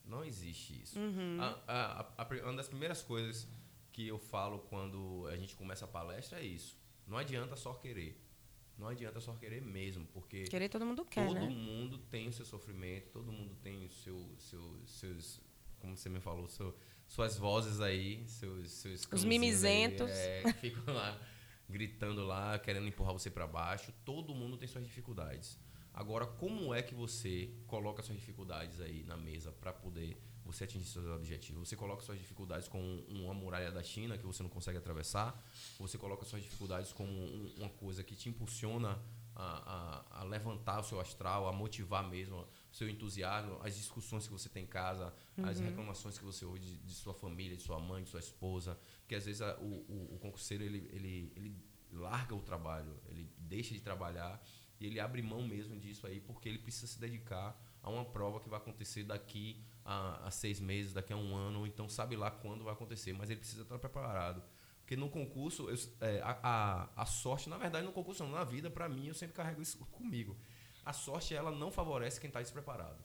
Não 0.04 0.24
existe 0.24 0.82
isso. 0.82 0.98
Uhum. 0.98 1.38
A- 1.40 1.62
a- 1.66 2.24
a- 2.24 2.28
uma 2.44 2.54
das 2.56 2.68
primeiras 2.68 3.02
coisas 3.02 3.46
que 3.92 4.06
eu 4.08 4.18
falo 4.18 4.58
quando 4.60 5.26
a 5.28 5.36
gente 5.36 5.54
começa 5.56 5.84
a 5.84 5.88
palestra 5.88 6.40
é 6.40 6.44
isso. 6.44 6.76
Não 7.06 7.16
adianta 7.18 7.54
só 7.56 7.74
querer. 7.74 8.20
Não 8.76 8.88
adianta 8.88 9.20
só 9.20 9.32
querer 9.34 9.62
mesmo, 9.62 10.04
porque 10.06 10.44
Querer 10.44 10.68
todo 10.68 10.84
mundo 10.84 11.04
quer, 11.04 11.26
todo 11.28 11.34
né? 11.38 11.48
mundo 11.48 11.96
tem 12.10 12.28
o 12.28 12.32
seu 12.32 12.44
sofrimento, 12.44 13.10
todo 13.12 13.30
mundo 13.30 13.54
tem 13.62 13.84
o 13.86 13.90
seu, 13.90 14.34
seu, 14.36 14.82
seus, 14.84 15.40
como 15.84 15.96
você 15.96 16.08
me 16.08 16.20
falou, 16.20 16.48
seu- 16.48 16.74
suas 17.06 17.36
vozes 17.36 17.80
aí, 17.80 18.26
seus, 18.26 18.70
seus 18.72 19.06
aí, 19.12 19.26
mimizentos. 19.28 20.10
é, 20.10 20.42
que 20.44 20.52
ficam 20.72 20.94
lá 20.94 21.20
gritando 21.68 22.24
lá, 22.26 22.58
querendo 22.58 22.86
empurrar 22.86 23.12
você 23.12 23.30
para 23.30 23.46
baixo. 23.46 23.92
Todo 24.04 24.34
mundo 24.34 24.56
tem 24.56 24.68
suas 24.68 24.84
dificuldades. 24.84 25.58
Agora, 25.92 26.26
como 26.26 26.74
é 26.74 26.82
que 26.82 26.94
você 26.94 27.50
coloca 27.66 28.02
suas 28.02 28.18
dificuldades 28.18 28.80
aí 28.80 29.04
na 29.04 29.16
mesa 29.16 29.52
para 29.52 29.72
poder 29.72 30.20
você 30.44 30.64
atingir 30.64 30.84
seus 30.86 31.06
objetivos? 31.06 31.68
Você 31.68 31.76
coloca 31.76 32.02
suas 32.02 32.18
dificuldades 32.18 32.66
como 32.68 32.84
uma 33.08 33.32
muralha 33.32 33.70
da 33.70 33.82
China 33.82 34.18
que 34.18 34.26
você 34.26 34.42
não 34.42 34.50
consegue 34.50 34.76
atravessar? 34.76 35.40
Você 35.78 35.96
coloca 35.96 36.24
suas 36.24 36.42
dificuldades 36.42 36.92
como 36.92 37.10
um- 37.12 37.54
uma 37.58 37.70
coisa 37.70 38.02
que 38.02 38.14
te 38.16 38.28
impulsiona 38.28 39.00
a, 39.36 39.44
a- 40.10 40.20
a 40.20 40.24
levantar 40.24 40.80
o 40.80 40.84
seu 40.84 41.00
astral, 41.00 41.48
a 41.48 41.52
motivar 41.52 42.06
mesmo 42.08 42.46
seu 42.76 42.88
entusiasmo, 42.88 43.58
as 43.62 43.76
discussões 43.76 44.26
que 44.26 44.32
você 44.32 44.48
tem 44.48 44.64
em 44.64 44.66
casa, 44.66 45.14
as 45.48 45.60
reclamações 45.60 46.18
que 46.18 46.24
você 46.24 46.44
ouve 46.44 46.58
de, 46.58 46.76
de 46.78 46.94
sua 46.94 47.14
família, 47.14 47.56
de 47.56 47.62
sua 47.62 47.78
mãe, 47.78 48.02
de 48.02 48.08
sua 48.10 48.20
esposa, 48.20 48.76
porque 49.00 49.14
às 49.14 49.24
vezes 49.24 49.40
a- 49.42 49.56
o, 49.60 49.84
o, 49.88 50.14
o 50.14 50.18
concurseiro 50.18 50.64
ele, 50.64 50.88
ele, 50.92 51.32
ele 51.37 51.56
larga 51.92 52.34
o 52.34 52.42
trabalho, 52.42 52.92
ele 53.08 53.30
deixa 53.38 53.72
de 53.72 53.80
trabalhar 53.80 54.42
e 54.80 54.87
ele 54.87 54.98
abre 54.98 55.22
mão 55.22 55.40
mesmo 55.46 55.78
disso 55.78 56.04
aí 56.06 56.20
porque 56.20 56.48
ele 56.48 56.58
precisa 56.58 56.88
se 56.88 56.98
dedicar 56.98 57.56
a 57.80 57.88
uma 57.90 58.04
prova 58.04 58.40
que 58.40 58.48
vai 58.48 58.58
acontecer 58.58 59.04
daqui 59.04 59.62
a, 59.84 60.26
a 60.26 60.30
seis 60.32 60.58
meses, 60.58 60.92
daqui 60.92 61.12
a 61.12 61.16
um 61.16 61.37
ano, 61.37 61.66
então 61.66 61.88
sabe 61.88 62.16
lá 62.16 62.30
quando 62.30 62.64
vai 62.64 62.72
acontecer, 62.72 63.12
mas 63.12 63.30
ele 63.30 63.38
precisa 63.40 63.62
estar 63.62 63.78
preparado. 63.78 64.42
Porque 64.80 64.96
no 64.96 65.08
concurso, 65.08 65.70
eu- 65.70 65.78
é, 66.00 66.20
a, 66.22 66.38
a, 66.96 67.02
a 67.02 67.06
sorte, 67.06 67.48
na 67.48 67.56
verdade, 67.56 67.87
no 67.87 67.92
concurso, 67.92 68.24
não, 68.24 68.32
na 68.32 68.44
vida, 68.44 68.68
para 68.70 68.88
mim, 68.88 69.06
eu 69.06 69.14
sempre 69.14 69.34
carrego 69.37 69.62
isso 69.62 69.78
comigo. 69.87 70.37
A 70.84 70.92
sorte, 70.92 71.34
ela 71.34 71.50
não 71.50 71.70
favorece 71.70 72.20
quem 72.20 72.28
está 72.28 72.40
despreparado. 72.42 73.02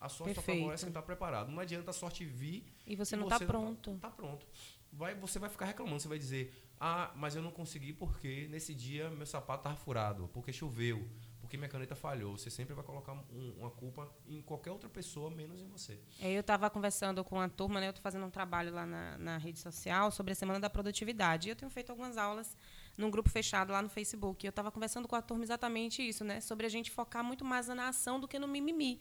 A 0.00 0.08
sorte 0.08 0.34
só 0.34 0.42
favorece 0.42 0.84
quem 0.84 0.90
está 0.90 1.00
preparado. 1.00 1.50
Não 1.50 1.60
adianta 1.60 1.90
a 1.90 1.94
sorte 1.94 2.24
vir 2.24 2.66
E 2.86 2.94
você 2.94 3.16
não 3.16 3.26
tá 3.28 3.38
pronto. 3.38 3.96
Tá 4.00 4.10
pronto. 4.10 4.46
Vai, 4.92 5.14
você 5.14 5.38
vai 5.38 5.48
ficar 5.48 5.64
reclamando, 5.66 5.98
você 5.98 6.06
vai 6.08 6.18
dizer: 6.18 6.52
"Ah, 6.78 7.10
mas 7.16 7.34
eu 7.34 7.42
não 7.42 7.50
consegui 7.50 7.92
porque 7.92 8.46
nesse 8.48 8.74
dia 8.74 9.08
meu 9.10 9.26
sapato 9.26 9.60
estava 9.60 9.76
furado, 9.76 10.28
porque 10.32 10.52
choveu, 10.52 11.08
porque 11.40 11.56
minha 11.56 11.68
caneta 11.68 11.96
falhou". 11.96 12.36
Você 12.36 12.50
sempre 12.50 12.74
vai 12.74 12.84
colocar 12.84 13.12
um- 13.12 13.54
uma 13.58 13.70
culpa 13.70 14.08
em 14.26 14.40
qualquer 14.42 14.70
outra 14.70 14.88
pessoa 14.90 15.30
menos 15.30 15.60
em 15.60 15.66
você. 15.66 15.98
É, 16.20 16.30
Eu 16.32 16.40
estava 16.42 16.68
conversando 16.70 17.24
com 17.24 17.40
a 17.40 17.48
turma, 17.48 17.80
né? 17.80 17.86
Eu 17.86 17.90
estou 17.90 18.02
fazendo 18.02 18.26
um 18.26 18.30
trabalho 18.30 18.72
lá 18.72 18.84
na, 18.86 19.16
na 19.18 19.36
rede 19.38 19.58
social 19.58 20.10
sobre 20.12 20.32
a 20.32 20.34
Semana 20.36 20.60
da 20.60 20.68
Produtividade. 20.70 21.48
E 21.48 21.50
eu 21.52 21.56
tenho 21.56 21.70
feito 21.70 21.90
algumas 21.90 22.16
aulas 22.16 22.56
num 22.96 23.10
grupo 23.10 23.28
fechado 23.28 23.72
lá 23.72 23.82
no 23.82 23.88
Facebook. 23.88 24.44
Eu 24.44 24.50
estava 24.50 24.70
conversando 24.70 25.08
com 25.08 25.16
a 25.16 25.22
turma 25.22 25.44
exatamente 25.44 26.06
isso, 26.06 26.24
né? 26.24 26.40
Sobre 26.40 26.66
a 26.66 26.68
gente 26.68 26.90
focar 26.90 27.24
muito 27.24 27.44
mais 27.44 27.68
na 27.68 27.88
ação 27.88 28.20
do 28.20 28.28
que 28.28 28.38
no 28.38 28.48
mimimi. 28.48 29.00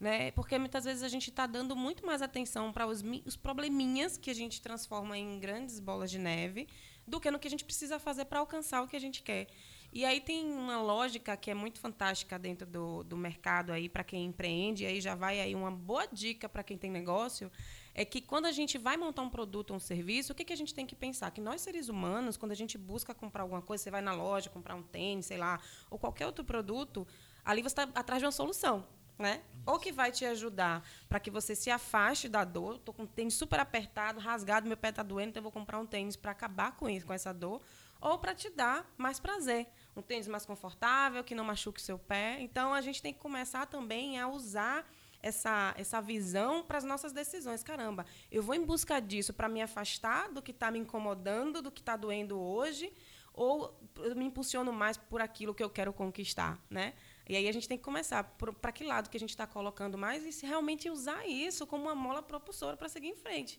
Né? 0.00 0.32
Porque 0.32 0.58
muitas 0.58 0.84
vezes 0.84 1.02
a 1.02 1.08
gente 1.08 1.30
está 1.30 1.46
dando 1.46 1.76
muito 1.76 2.04
mais 2.04 2.20
atenção 2.20 2.72
para 2.72 2.86
os, 2.86 3.02
os 3.24 3.36
probleminhas 3.36 4.16
que 4.16 4.28
a 4.28 4.34
gente 4.34 4.60
transforma 4.60 5.16
em 5.16 5.38
grandes 5.38 5.78
bolas 5.78 6.10
de 6.10 6.18
neve 6.18 6.68
do 7.06 7.20
que 7.20 7.30
no 7.30 7.38
que 7.38 7.46
a 7.46 7.50
gente 7.50 7.64
precisa 7.64 7.98
fazer 7.98 8.24
para 8.24 8.40
alcançar 8.40 8.82
o 8.82 8.88
que 8.88 8.96
a 8.96 9.00
gente 9.00 9.22
quer. 9.22 9.46
E 9.92 10.04
aí 10.04 10.20
tem 10.20 10.44
uma 10.44 10.82
lógica 10.82 11.36
que 11.36 11.50
é 11.50 11.54
muito 11.54 11.78
fantástica 11.78 12.38
dentro 12.38 12.66
do, 12.66 13.04
do 13.04 13.16
mercado 13.16 13.72
aí 13.72 13.88
para 13.88 14.02
quem 14.02 14.24
empreende, 14.24 14.82
e 14.82 14.86
aí 14.86 15.00
já 15.00 15.14
vai 15.14 15.40
aí 15.40 15.54
uma 15.54 15.70
boa 15.70 16.06
dica 16.06 16.48
para 16.48 16.64
quem 16.64 16.76
tem 16.76 16.90
negócio, 16.90 17.50
é 17.94 18.04
que 18.04 18.20
quando 18.20 18.46
a 18.46 18.52
gente 18.52 18.76
vai 18.76 18.96
montar 18.96 19.22
um 19.22 19.30
produto 19.30 19.70
ou 19.70 19.76
um 19.76 19.80
serviço, 19.80 20.32
o 20.32 20.34
que, 20.34 20.44
que 20.44 20.52
a 20.52 20.56
gente 20.56 20.74
tem 20.74 20.84
que 20.84 20.96
pensar? 20.96 21.30
Que 21.30 21.40
nós, 21.40 21.60
seres 21.60 21.88
humanos, 21.88 22.36
quando 22.36 22.50
a 22.50 22.56
gente 22.56 22.76
busca 22.76 23.14
comprar 23.14 23.42
alguma 23.42 23.62
coisa, 23.62 23.84
você 23.84 23.90
vai 23.90 24.02
na 24.02 24.12
loja 24.12 24.50
comprar 24.50 24.74
um 24.74 24.82
tênis, 24.82 25.26
sei 25.26 25.36
lá, 25.36 25.60
ou 25.88 25.96
qualquer 25.96 26.26
outro 26.26 26.44
produto, 26.44 27.06
ali 27.44 27.62
você 27.62 27.68
está 27.68 27.82
atrás 27.94 28.20
de 28.20 28.26
uma 28.26 28.32
solução. 28.32 28.84
Né? 29.16 29.42
Ou 29.64 29.78
que 29.78 29.92
vai 29.92 30.10
te 30.10 30.24
ajudar 30.24 30.84
para 31.08 31.20
que 31.20 31.30
você 31.30 31.54
se 31.54 31.70
afaste 31.70 32.28
da 32.28 32.42
dor. 32.42 32.74
Estou 32.74 32.92
com 32.92 33.04
o 33.04 33.06
tênis 33.06 33.34
super 33.34 33.60
apertado, 33.60 34.18
rasgado, 34.18 34.66
meu 34.66 34.76
pé 34.76 34.88
está 34.88 35.04
doendo, 35.04 35.28
então 35.28 35.38
eu 35.38 35.44
vou 35.44 35.52
comprar 35.52 35.78
um 35.78 35.86
tênis 35.86 36.16
para 36.16 36.32
acabar 36.32 36.72
com 36.72 36.90
isso, 36.90 37.06
com 37.06 37.12
essa 37.12 37.32
dor. 37.32 37.62
Ou 38.00 38.18
para 38.18 38.34
te 38.34 38.50
dar 38.50 38.92
mais 38.98 39.20
prazer. 39.20 39.68
Um 39.94 40.02
tênis 40.02 40.26
mais 40.26 40.44
confortável, 40.44 41.22
que 41.22 41.32
não 41.32 41.44
machuque 41.44 41.80
o 41.80 41.82
seu 41.82 41.96
pé. 41.96 42.38
Então, 42.40 42.74
a 42.74 42.80
gente 42.80 43.00
tem 43.00 43.14
que 43.14 43.20
começar 43.20 43.66
também 43.66 44.18
a 44.18 44.26
usar 44.26 44.84
essa, 45.24 45.74
essa 45.78 46.02
visão 46.02 46.62
para 46.62 46.76
as 46.76 46.84
nossas 46.84 47.10
decisões. 47.10 47.62
Caramba, 47.62 48.04
eu 48.30 48.42
vou 48.42 48.54
em 48.54 48.62
busca 48.62 49.00
disso 49.00 49.32
para 49.32 49.48
me 49.48 49.62
afastar 49.62 50.30
do 50.30 50.42
que 50.42 50.50
está 50.50 50.70
me 50.70 50.78
incomodando, 50.78 51.62
do 51.62 51.70
que 51.70 51.80
está 51.80 51.96
doendo 51.96 52.38
hoje, 52.38 52.92
ou 53.32 53.74
eu 53.96 54.14
me 54.14 54.26
impulsiono 54.26 54.70
mais 54.70 54.98
por 54.98 55.22
aquilo 55.22 55.54
que 55.54 55.64
eu 55.64 55.70
quero 55.70 55.94
conquistar, 55.94 56.62
né? 56.68 56.92
E 57.26 57.34
aí 57.34 57.48
a 57.48 57.52
gente 57.52 57.66
tem 57.66 57.78
que 57.78 57.82
começar 57.82 58.22
para 58.60 58.70
que 58.70 58.84
lado 58.84 59.08
que 59.08 59.16
a 59.16 59.20
gente 59.20 59.30
está 59.30 59.46
colocando 59.46 59.96
mais 59.96 60.26
e 60.26 60.30
se 60.30 60.44
realmente 60.44 60.90
usar 60.90 61.26
isso 61.26 61.66
como 61.66 61.84
uma 61.84 61.94
mola 61.94 62.22
propulsora 62.22 62.76
para 62.76 62.88
seguir 62.90 63.08
em 63.08 63.16
frente. 63.16 63.58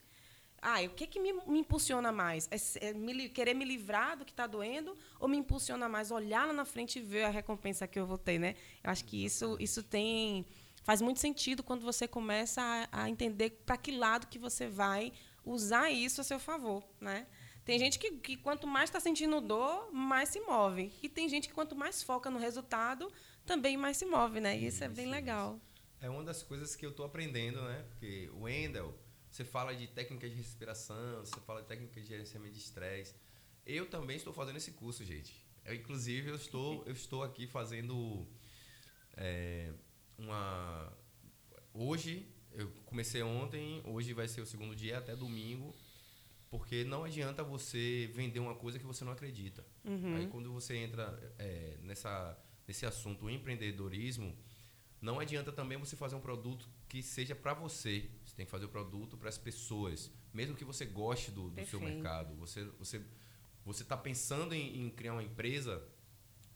Ah, 0.61 0.81
o 0.83 0.89
que, 0.89 1.05
que 1.05 1.19
me, 1.19 1.33
me 1.33 1.59
impulsiona 1.59 2.11
mais? 2.11 2.47
É, 2.51 2.89
é 2.89 2.93
me 2.93 3.27
querer 3.29 3.53
me 3.53 3.65
livrar 3.65 4.17
do 4.17 4.23
que 4.23 4.31
está 4.31 4.47
doendo 4.47 4.95
ou 5.19 5.27
me 5.27 5.37
impulsiona 5.37 5.89
mais 5.89 6.11
olhar 6.11 6.47
lá 6.47 6.53
na 6.53 6.65
frente 6.65 6.99
e 6.99 7.01
ver 7.01 7.23
a 7.23 7.29
recompensa 7.29 7.87
que 7.87 7.99
eu 7.99 8.05
vou 8.05 8.17
ter, 8.17 8.39
né? 8.39 8.55
Eu 8.83 8.91
acho 8.91 9.03
que 9.03 9.25
isso, 9.25 9.57
isso 9.59 9.83
tem 9.83 10.45
faz 10.85 11.01
muito 11.01 11.19
sentido 11.19 11.63
quando 11.63 11.81
você 11.81 12.07
começa 12.07 12.61
a, 12.61 13.03
a 13.03 13.09
entender 13.09 13.49
para 13.65 13.75
que 13.75 13.91
lado 13.91 14.27
que 14.27 14.37
você 14.37 14.67
vai 14.67 15.11
usar 15.43 15.89
isso 15.89 16.21
a 16.21 16.23
seu 16.23 16.39
favor, 16.39 16.83
né? 17.01 17.25
Tem 17.65 17.79
gente 17.79 17.97
que, 17.97 18.11
que 18.11 18.37
quanto 18.37 18.67
mais 18.67 18.91
está 18.91 18.99
sentindo 18.99 19.41
dor, 19.41 19.91
mais 19.91 20.29
se 20.29 20.39
move. 20.41 20.93
E 21.01 21.09
tem 21.09 21.27
gente 21.27 21.47
que 21.47 21.53
quanto 21.55 21.75
mais 21.75 22.03
foca 22.03 22.29
no 22.29 22.37
resultado, 22.37 23.11
também 23.43 23.75
mais 23.75 23.97
se 23.97 24.05
move, 24.05 24.39
né? 24.39 24.55
E 24.55 24.67
isso, 24.67 24.75
isso 24.75 24.83
é 24.83 24.87
bem 24.87 25.09
legal. 25.09 25.59
É 25.99 26.07
uma 26.07 26.23
das 26.23 26.43
coisas 26.43 26.75
que 26.75 26.85
eu 26.85 26.91
estou 26.91 27.03
aprendendo, 27.03 27.59
né? 27.63 27.83
Porque 27.89 28.29
o 28.33 28.41
Wendel, 28.41 28.95
você 29.31 29.43
fala 29.43 29.75
de 29.75 29.87
técnica 29.87 30.29
de 30.29 30.35
respiração, 30.35 31.21
você 31.21 31.39
fala 31.39 31.63
de 31.63 31.67
técnica 31.67 31.99
de 31.99 32.05
gerenciamento 32.05 32.53
de 32.53 32.59
estresse. 32.59 33.15
Eu 33.65 33.89
também 33.89 34.17
estou 34.17 34.31
fazendo 34.31 34.57
esse 34.57 34.73
curso, 34.73 35.03
gente. 35.03 35.43
Eu, 35.65 35.73
inclusive, 35.73 36.29
eu 36.29 36.35
estou, 36.35 36.83
eu 36.85 36.93
estou 36.93 37.23
aqui 37.23 37.47
fazendo 37.47 38.27
é, 39.17 39.73
uma... 40.17 40.91
Hoje, 41.73 42.27
eu 42.51 42.69
comecei 42.85 43.21
ontem, 43.21 43.81
hoje 43.85 44.13
vai 44.13 44.27
ser 44.27 44.41
o 44.41 44.45
segundo 44.45 44.75
dia, 44.75 44.97
até 44.97 45.15
domingo. 45.15 45.75
Porque 46.49 46.83
não 46.83 47.03
adianta 47.03 47.43
você 47.43 48.09
vender 48.13 48.39
uma 48.39 48.55
coisa 48.55 48.79
que 48.79 48.85
você 48.85 49.03
não 49.03 49.11
acredita. 49.11 49.65
Uhum. 49.83 50.15
Aí, 50.15 50.27
quando 50.27 50.53
você 50.53 50.77
entra 50.77 51.35
é, 51.37 51.77
nessa, 51.81 52.37
nesse 52.67 52.85
assunto, 52.85 53.29
empreendedorismo, 53.29 54.35
não 55.01 55.19
adianta 55.19 55.51
também 55.51 55.77
você 55.77 55.95
fazer 55.95 56.15
um 56.15 56.21
produto 56.21 56.69
que 56.87 57.03
seja 57.03 57.35
para 57.35 57.53
você. 57.53 58.09
Você 58.25 58.35
tem 58.35 58.45
que 58.45 58.51
fazer 58.51 58.65
o 58.65 58.69
produto 58.69 59.17
para 59.17 59.29
as 59.29 59.37
pessoas. 59.37 60.11
Mesmo 60.33 60.55
que 60.55 60.63
você 60.63 60.85
goste 60.85 61.31
do, 61.31 61.49
do 61.49 61.65
seu 61.65 61.79
mercado. 61.79 62.35
Você 62.35 62.63
você 62.79 63.03
você 63.65 63.81
está 63.81 63.97
pensando 63.97 64.53
em, 64.53 64.85
em, 64.85 64.89
criar 64.91 65.13
uma 65.13 65.23
empresa, 65.23 65.83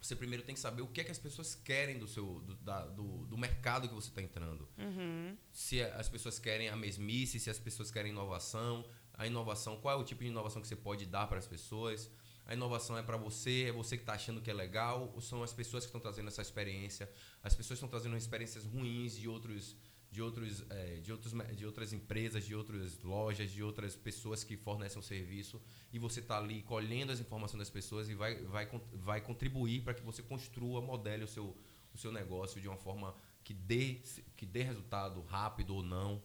você 0.02 0.16
primeiro 0.16 0.44
tem 0.44 0.56
que 0.56 0.62
saber 0.62 0.82
o 0.82 0.88
que 0.88 1.02
é 1.02 1.04
que 1.04 1.12
as 1.12 1.20
pessoas 1.20 1.56
querem 1.56 2.00
do 2.00 2.08
seu 2.08 2.40
do, 2.42 2.56
da, 2.56 2.86
do, 2.86 3.26
do 3.26 3.38
mercado 3.38 3.88
que 3.88 3.94
você 3.94 4.10
está 4.10 4.22
entrando. 4.22 4.68
Uhum. 4.78 5.38
Se 5.52 5.82
as 5.82 6.08
pessoas 6.08 6.40
querem 6.40 6.70
a 6.70 6.76
mesmice, 6.76 7.40
se 7.40 7.50
as 7.50 7.60
pessoas 7.60 7.92
querem 7.92 8.12
inovação, 8.12 8.90
a 9.14 9.28
inovação, 9.28 9.80
qual 9.82 10.00
é 10.00 10.02
o 10.02 10.04
tipo 10.04 10.24
de 10.24 10.30
inovação 10.30 10.62
que 10.62 10.68
você 10.68 10.76
pode 10.76 11.06
dar 11.06 11.28
para 11.28 11.38
as 11.38 11.48
pessoas? 11.48 12.10
A 12.46 12.54
inovação 12.54 12.98
é 12.98 13.04
para 13.04 13.18
você, 13.18 13.66
é 13.68 13.72
você 13.72 13.96
que 13.96 14.02
está 14.02 14.14
achando 14.14 14.42
que 14.42 14.50
é 14.50 14.54
legal, 14.54 15.12
ou 15.14 15.22
são 15.22 15.44
as 15.44 15.54
pessoas 15.54 15.84
que 15.84 15.90
estão 15.90 16.02
trazendo 16.02 16.30
essa 16.30 16.42
experiência? 16.42 17.08
As 17.44 17.54
pessoas 17.54 17.78
estão 17.78 17.88
trazendo 17.88 18.18
experiências 18.18 18.66
ruins 18.66 19.16
de 19.16 19.28
outros 19.28 19.76
de 20.12 20.22
outros, 20.22 20.66
é, 20.70 20.96
de, 20.96 21.12
outros, 21.12 21.34
de 21.56 21.66
outras 21.66 21.94
empresas, 21.94 22.46
de 22.46 22.56
outras 22.56 23.00
lojas, 23.04 23.52
de 23.52 23.64
outras 23.64 23.96
pessoas 23.96 24.44
que 24.44 24.58
fornecem 24.58 24.98
um 24.98 25.04
serviço 25.04 25.62
e 25.94 26.00
você 26.00 26.20
está 26.20 26.38
ali 26.38 26.64
colhendo 26.64 27.12
as 27.12 27.20
informações 27.20 27.60
das 27.60 27.70
pessoas 27.70 28.10
e 28.10 28.16
vai, 28.16 28.36
vai, 28.44 28.68
vai 28.94 29.22
contribuir 29.22 29.82
para 29.84 29.94
que 29.94 30.02
você 30.02 30.24
construa, 30.24 30.82
modele 30.82 31.24
o 31.24 31.28
seu, 31.28 31.56
o 31.94 31.98
seu 31.98 32.12
negócio 32.12 32.60
de 32.60 32.68
uma 32.68 32.78
forma 32.78 33.16
que 33.44 33.54
dê, 33.54 34.02
que 34.36 34.46
dê 34.46 34.64
resultado 34.64 35.22
rápido 35.22 35.76
ou 35.76 35.84
não. 35.84 36.22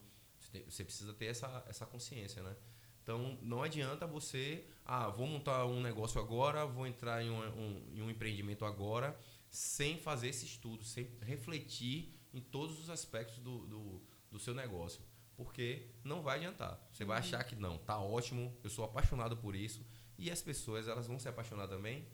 Você 0.68 0.84
precisa 0.84 1.12
ter 1.12 1.26
essa, 1.26 1.64
essa 1.68 1.84
consciência, 1.84 2.42
né? 2.42 2.54
Então, 3.02 3.38
não 3.42 3.62
adianta 3.62 4.06
você, 4.06 4.64
ah, 4.82 5.10
vou 5.10 5.26
montar 5.26 5.66
um 5.66 5.82
negócio 5.82 6.18
agora, 6.18 6.64
vou 6.64 6.86
entrar 6.86 7.22
em 7.22 7.28
um, 7.28 7.38
um, 7.38 7.82
em 7.94 8.02
um 8.02 8.08
empreendimento 8.08 8.64
agora, 8.64 9.18
sem 9.50 9.98
fazer 9.98 10.28
esse 10.28 10.46
estudo, 10.46 10.84
sem 10.84 11.10
refletir 11.20 12.13
em 12.34 12.40
todos 12.40 12.78
os 12.78 12.90
aspectos 12.90 13.38
do, 13.38 13.66
do, 13.66 14.02
do 14.30 14.38
seu 14.38 14.54
negócio. 14.54 15.00
Porque 15.36 15.88
não 16.04 16.22
vai 16.22 16.36
adiantar. 16.36 16.78
Você 16.92 17.04
vai 17.04 17.18
achar 17.18 17.42
que 17.44 17.56
não, 17.56 17.78
tá 17.78 17.98
ótimo, 17.98 18.54
eu 18.62 18.68
sou 18.68 18.84
apaixonado 18.84 19.36
por 19.36 19.54
isso. 19.54 19.84
E 20.18 20.30
as 20.30 20.42
pessoas, 20.42 20.86
elas 20.86 21.06
vão 21.06 21.18
se 21.18 21.28
apaixonar 21.28 21.66
também, 21.66 22.06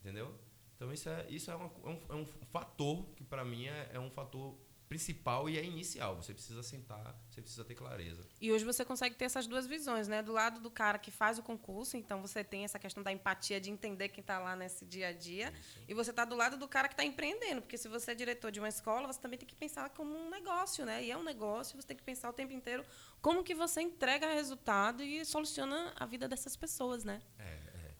entendeu? 0.00 0.36
Então, 0.76 0.92
isso 0.92 1.08
é, 1.08 1.26
isso 1.28 1.50
é, 1.50 1.54
uma, 1.54 1.70
é, 1.84 1.88
um, 1.88 2.00
é 2.08 2.14
um 2.14 2.26
fator 2.26 3.04
que, 3.14 3.24
para 3.24 3.44
mim, 3.44 3.66
é, 3.66 3.90
é 3.94 4.00
um 4.00 4.10
fator 4.10 4.56
principal 4.92 5.48
e 5.48 5.58
é 5.58 5.64
inicial. 5.64 6.16
Você 6.16 6.34
precisa 6.34 6.62
sentar, 6.62 7.18
você 7.30 7.40
precisa 7.40 7.64
ter 7.64 7.74
clareza. 7.74 8.22
E 8.38 8.52
hoje 8.52 8.62
você 8.62 8.84
consegue 8.84 9.14
ter 9.14 9.24
essas 9.24 9.46
duas 9.46 9.66
visões, 9.66 10.06
né? 10.06 10.22
Do 10.22 10.32
lado 10.32 10.60
do 10.60 10.70
cara 10.70 10.98
que 10.98 11.10
faz 11.10 11.38
o 11.38 11.42
concurso, 11.42 11.96
então 11.96 12.20
você 12.20 12.44
tem 12.44 12.64
essa 12.64 12.78
questão 12.78 13.02
da 13.02 13.10
empatia 13.10 13.58
de 13.58 13.70
entender 13.70 14.10
quem 14.10 14.20
está 14.20 14.38
lá 14.38 14.54
nesse 14.54 14.84
dia 14.84 15.08
a 15.08 15.12
dia, 15.12 15.50
Isso. 15.50 15.80
e 15.88 15.94
você 15.94 16.10
está 16.10 16.26
do 16.26 16.36
lado 16.36 16.58
do 16.58 16.68
cara 16.68 16.88
que 16.88 16.92
está 16.92 17.04
empreendendo, 17.04 17.62
porque 17.62 17.78
se 17.78 17.88
você 17.88 18.10
é 18.10 18.14
diretor 18.14 18.52
de 18.52 18.60
uma 18.60 18.68
escola, 18.68 19.10
você 19.10 19.18
também 19.18 19.38
tem 19.38 19.48
que 19.48 19.54
pensar 19.54 19.88
como 19.90 20.14
um 20.14 20.28
negócio, 20.28 20.84
né? 20.84 21.02
E 21.02 21.10
é 21.10 21.16
um 21.16 21.24
negócio, 21.24 21.80
você 21.80 21.88
tem 21.88 21.96
que 21.96 22.02
pensar 22.02 22.28
o 22.28 22.32
tempo 22.34 22.52
inteiro 22.52 22.84
como 23.22 23.42
que 23.42 23.54
você 23.54 23.80
entrega 23.80 24.34
resultado 24.34 25.02
e 25.02 25.24
soluciona 25.24 25.94
a 25.96 26.04
vida 26.04 26.28
dessas 26.28 26.54
pessoas, 26.54 27.02
né? 27.02 27.22
É, 27.38 27.44
é. 27.44 27.94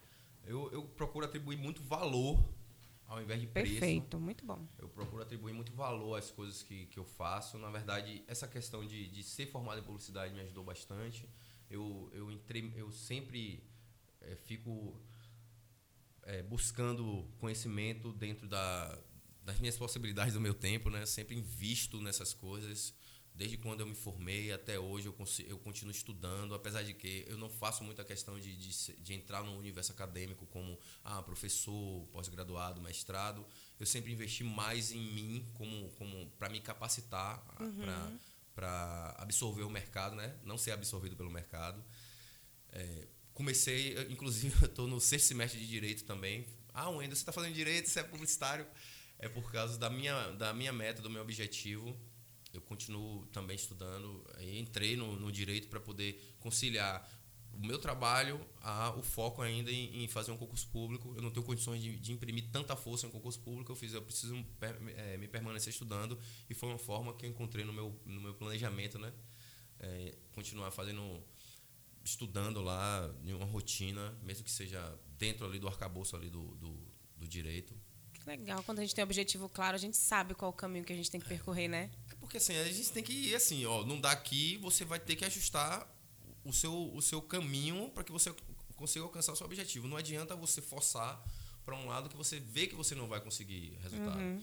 Eu, 0.45 0.71
eu 0.71 0.83
procuro 0.83 1.25
atribuir 1.25 1.57
muito 1.57 1.83
valor 1.83 2.39
ao 3.13 3.23
invés 3.23 3.41
de 3.41 3.47
preço. 3.47 3.73
Perfeito, 3.73 4.19
muito 4.19 4.45
bom. 4.45 4.67
Eu 4.79 4.89
procuro 4.89 5.23
atribuir 5.23 5.53
muito 5.53 5.73
valor 5.73 6.17
às 6.17 6.31
coisas 6.31 6.63
que, 6.63 6.87
que 6.87 6.99
eu 6.99 7.05
faço. 7.05 7.59
Na 7.59 7.71
verdade, 7.71 8.25
essa 8.27 8.49
questão 8.49 8.85
de, 8.85 9.09
de 9.09 9.23
ser 9.23 9.47
formado 9.47 9.81
em 9.81 9.83
publicidade 9.83 10.33
me 10.33 10.41
ajudou 10.41 10.65
bastante. 10.65 11.29
Eu, 11.69 12.11
eu, 12.15 12.31
entrei, 12.33 12.73
eu 12.75 12.91
sempre 12.91 13.63
é, 14.23 14.35
fico 14.35 14.99
é, 16.23 16.43
buscando 16.43 17.29
conhecimento 17.39 18.13
dentro 18.13 18.49
da, 18.49 18.99
das 19.43 19.59
minhas 19.61 19.77
possibilidades 19.77 20.33
do 20.33 20.41
meu 20.41 20.55
tempo, 20.55 20.89
né? 20.89 21.05
Sempre 21.05 21.37
invisto 21.37 22.01
nessas 22.01 22.33
coisas 22.33 22.95
desde 23.35 23.57
quando 23.57 23.81
eu 23.81 23.87
me 23.87 23.95
formei 23.95 24.53
até 24.53 24.79
hoje 24.79 25.07
eu, 25.07 25.15
eu 25.47 25.59
continuo 25.59 25.91
estudando, 25.91 26.55
apesar 26.55 26.83
de 26.83 26.93
que 26.93 27.25
eu 27.27 27.39
não 27.39 27.49
faço 27.49 27.83
muita 27.83 28.05
questão 28.05 28.39
de, 28.39 28.55
de, 28.55 28.93
de 28.97 29.15
entrar 29.15 29.43
no 29.43 29.57
universo 29.57 29.93
acadêmico 29.93 30.47
como 30.47 30.79
ah, 31.03 31.23
professor, 31.23 32.07
pós-graduado, 32.13 32.81
mestrado. 32.81 33.45
Eu 33.81 33.87
sempre 33.87 34.13
investi 34.13 34.45
mais 34.45 34.93
em 34.93 35.01
mim 35.01 35.51
como, 35.55 35.89
como 35.93 36.27
para 36.39 36.49
me 36.49 36.61
capacitar, 36.61 37.43
uhum. 37.59 38.19
para 38.55 39.17
absorver 39.19 39.63
o 39.63 39.71
mercado, 39.71 40.15
né? 40.15 40.37
não 40.45 40.59
ser 40.59 40.73
absorvido 40.73 41.17
pelo 41.17 41.31
mercado. 41.31 41.83
É, 42.71 43.09
comecei, 43.33 43.97
inclusive, 44.11 44.55
eu 44.63 44.69
estou 44.69 44.87
no 44.87 45.01
sexto 45.01 45.29
semestre 45.29 45.59
de 45.59 45.67
Direito 45.67 46.05
também. 46.05 46.47
Ah, 46.75 46.91
Wendel, 46.91 47.17
você 47.17 47.23
está 47.23 47.33
fazendo 47.33 47.55
Direito, 47.55 47.89
você 47.89 48.01
é 48.01 48.05
publicitário. 48.05 48.67
É 49.19 49.29
por 49.29 49.51
causa 49.53 49.79
da 49.79 49.89
minha, 49.89 50.33
da 50.33 50.53
minha 50.53 50.73
meta, 50.73 51.01
do 51.01 51.09
meu 51.09 51.23
objetivo 51.23 51.97
eu 52.53 52.61
continuo 52.61 53.27
também 53.27 53.57
estudando. 53.57 54.25
Entrei 54.41 54.97
no, 54.97 55.17
no 55.17 55.33
direito 55.33 55.69
para 55.69 55.81
poder 55.81 56.21
conciliar 56.41 57.09
o 57.53 57.67
meu 57.67 57.79
trabalho, 57.79 58.41
a, 58.61 58.91
o 58.97 59.03
foco 59.03 59.43
ainda 59.43 59.71
em, 59.71 60.05
em, 60.05 60.09
fazer 60.09 60.33
um 60.33 60.37
concurso 60.37 60.67
público. 60.69 61.13
Eu 61.15 61.23
não 61.23 61.31
tenho 61.31 61.45
condições 61.45 61.83
de, 61.83 61.97
de, 61.99 62.13
imprimir 62.13 62.49
tanta 62.51 62.75
força 62.75 63.07
em 63.07 63.09
um 63.09 63.13
concurso 63.13 63.41
público. 63.41 63.71
Eu 63.73 63.77
fiz, 63.77 63.93
eu 63.93 64.03
preciso 64.03 64.35
é, 64.97 65.17
me 65.17 65.29
permanecer 65.29 65.71
estudando 65.71 66.19
e 66.49 66.55
foi 66.55 66.69
uma 66.69 66.79
forma 66.79 67.15
que 67.15 67.27
eu 67.27 67.31
encontrei 67.31 67.65
no 67.65 67.73
meu, 67.73 67.99
no 68.05 68.21
meu 68.21 68.35
planejamento, 68.35 68.99
né? 68.99 69.13
É, 69.79 70.15
continuar 70.33 70.71
fazendo, 70.71 71.23
estudando 72.05 72.61
lá 72.63 73.13
em 73.25 73.33
uma 73.33 73.47
rotina, 73.47 74.17
mesmo 74.23 74.45
que 74.45 74.51
seja 74.51 74.99
dentro 75.19 75.45
ali 75.45 75.59
do 75.59 75.69
arcabouço 75.69 76.17
ali 76.17 76.31
do, 76.31 76.55
do, 76.57 76.79
do 77.17 77.29
direito. 77.29 77.75
Que 78.13 78.29
legal, 78.29 78.63
quando 78.63 78.79
a 78.79 78.83
gente 78.83 78.95
tem 78.95 79.03
um 79.03 79.07
objetivo 79.07 79.49
claro, 79.49 79.75
a 79.75 79.79
gente 79.79 79.97
sabe 79.97 80.35
qual 80.35 80.51
o 80.53 80.55
caminho 80.55 80.85
que 80.85 80.93
a 80.93 80.97
gente 80.97 81.11
tem 81.11 81.21
que 81.21 81.27
percorrer, 81.27 81.69
né? 81.69 81.91
Porque 82.23 82.37
assim, 82.37 82.57
a 82.57 82.65
gente 82.65 82.93
tem 82.93 83.03
que 83.03 83.13
ir 83.13 83.35
assim, 83.35 83.67
ó, 83.67 83.85
não 83.85 84.01
dá 84.01 84.13
aqui, 84.13 84.57
você 84.59 84.85
vai 84.85 85.01
ter 85.01 85.17
que 85.17 85.25
ajustar 85.25 85.93
o 86.45 86.53
seu, 86.53 86.95
o 86.95 87.03
seu 87.03 87.21
caminho 87.21 87.91
para 87.91 88.05
que 88.05 88.13
você 88.13 88.33
consiga 88.77 89.05
alcançar 89.05 89.33
o 89.33 89.37
seu 89.37 89.45
objetivo. 89.45 89.89
Não 89.89 89.97
adianta 89.97 90.37
você 90.37 90.63
forçar 90.63 91.21
para 91.65 91.75
um 91.75 91.87
lado 91.89 92.09
que 92.09 92.17
você 92.17 92.39
vê 92.39 92.69
que 92.69 92.77
você 92.77 92.95
não 92.95 93.09
vai 93.09 93.21
conseguir 93.21 93.77
resultado. 93.83 94.21
Uhum. 94.21 94.41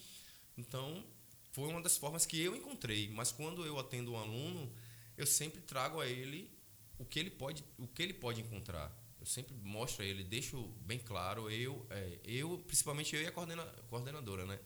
Então, 0.57 1.05
foi 1.53 1.69
uma 1.69 1.81
das 1.81 1.95
formas 1.95 2.25
que 2.25 2.37
eu 2.41 2.53
encontrei, 2.53 3.09
mas 3.09 3.31
quando 3.31 3.65
eu 3.65 3.79
atendo 3.79 4.11
um 4.11 4.17
aluno, 4.17 4.69
eu 5.17 5.25
sempre 5.25 5.61
trago 5.61 6.01
a 6.01 6.05
ele 6.05 6.51
o 6.97 7.05
que 7.05 7.17
ele 7.17 7.29
pode, 7.29 7.63
o 7.77 7.87
que 7.87 8.03
ele 8.03 8.13
pode 8.13 8.41
encontrar. 8.41 8.93
Eu 9.21 9.25
sempre 9.25 9.55
mostro 9.63 10.03
a 10.03 10.05
ele, 10.05 10.21
deixo 10.21 10.67
bem 10.81 10.99
claro, 10.99 11.49
eu, 11.49 11.87
é, 11.89 12.19
eu 12.25 12.61
principalmente 12.67 13.15
eu 13.15 13.21
e 13.21 13.27
a 13.27 13.31
coordena, 13.31 13.63
coordenadora, 13.89 14.45
né? 14.45 14.59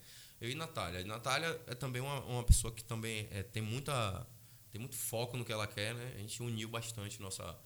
Eu 0.44 0.50
e 0.50 0.56
Natália. 0.56 1.00
A 1.00 1.04
Natália 1.06 1.62
é 1.68 1.74
também 1.74 2.02
uma, 2.02 2.20
uma 2.26 2.44
pessoa 2.44 2.74
que 2.74 2.84
também 2.84 3.30
é, 3.32 3.44
tem, 3.44 3.64
muita, 3.64 4.28
tem 4.70 4.78
muito 4.78 4.98
foco 4.98 5.38
no 5.38 5.46
que 5.46 5.54
ela 5.54 5.66
quer, 5.66 5.96
né? 5.96 6.12
A 6.18 6.20
gente 6.20 6.44
uniu 6.44 6.68
bastante 6.68 7.22
nossa, 7.22 7.58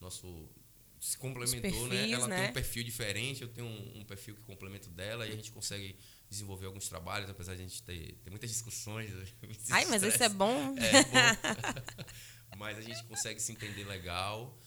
nosso. 0.00 0.50
Se 0.98 1.16
complementou, 1.16 1.88
perfis, 1.88 1.88
né? 1.88 2.10
Ela 2.10 2.26
né? 2.26 2.40
tem 2.40 2.50
um 2.50 2.52
perfil 2.52 2.82
diferente, 2.82 3.42
eu 3.42 3.48
tenho 3.48 3.68
um, 3.68 4.00
um, 4.00 4.04
perfil 4.04 4.34
que 4.34 4.42
complemento 4.42 4.90
dela 4.90 5.24
e 5.28 5.32
a 5.32 5.36
gente 5.36 5.52
consegue 5.52 5.96
desenvolver 6.28 6.66
alguns 6.66 6.88
trabalhos, 6.88 7.30
apesar 7.30 7.54
de 7.54 7.62
a 7.62 7.68
gente 7.68 7.80
ter, 7.84 8.14
ter 8.24 8.30
muitas 8.30 8.50
discussões. 8.50 9.12
Ai, 9.70 9.84
mas 9.84 10.02
isso 10.02 10.20
é 10.20 10.28
bom. 10.28 10.74
É, 10.76 10.96
é 10.96 11.04
bom. 11.04 12.00
mas 12.58 12.78
a 12.78 12.80
gente 12.80 13.04
consegue 13.04 13.38
se 13.38 13.52
entender 13.52 13.84
legal. 13.84 14.58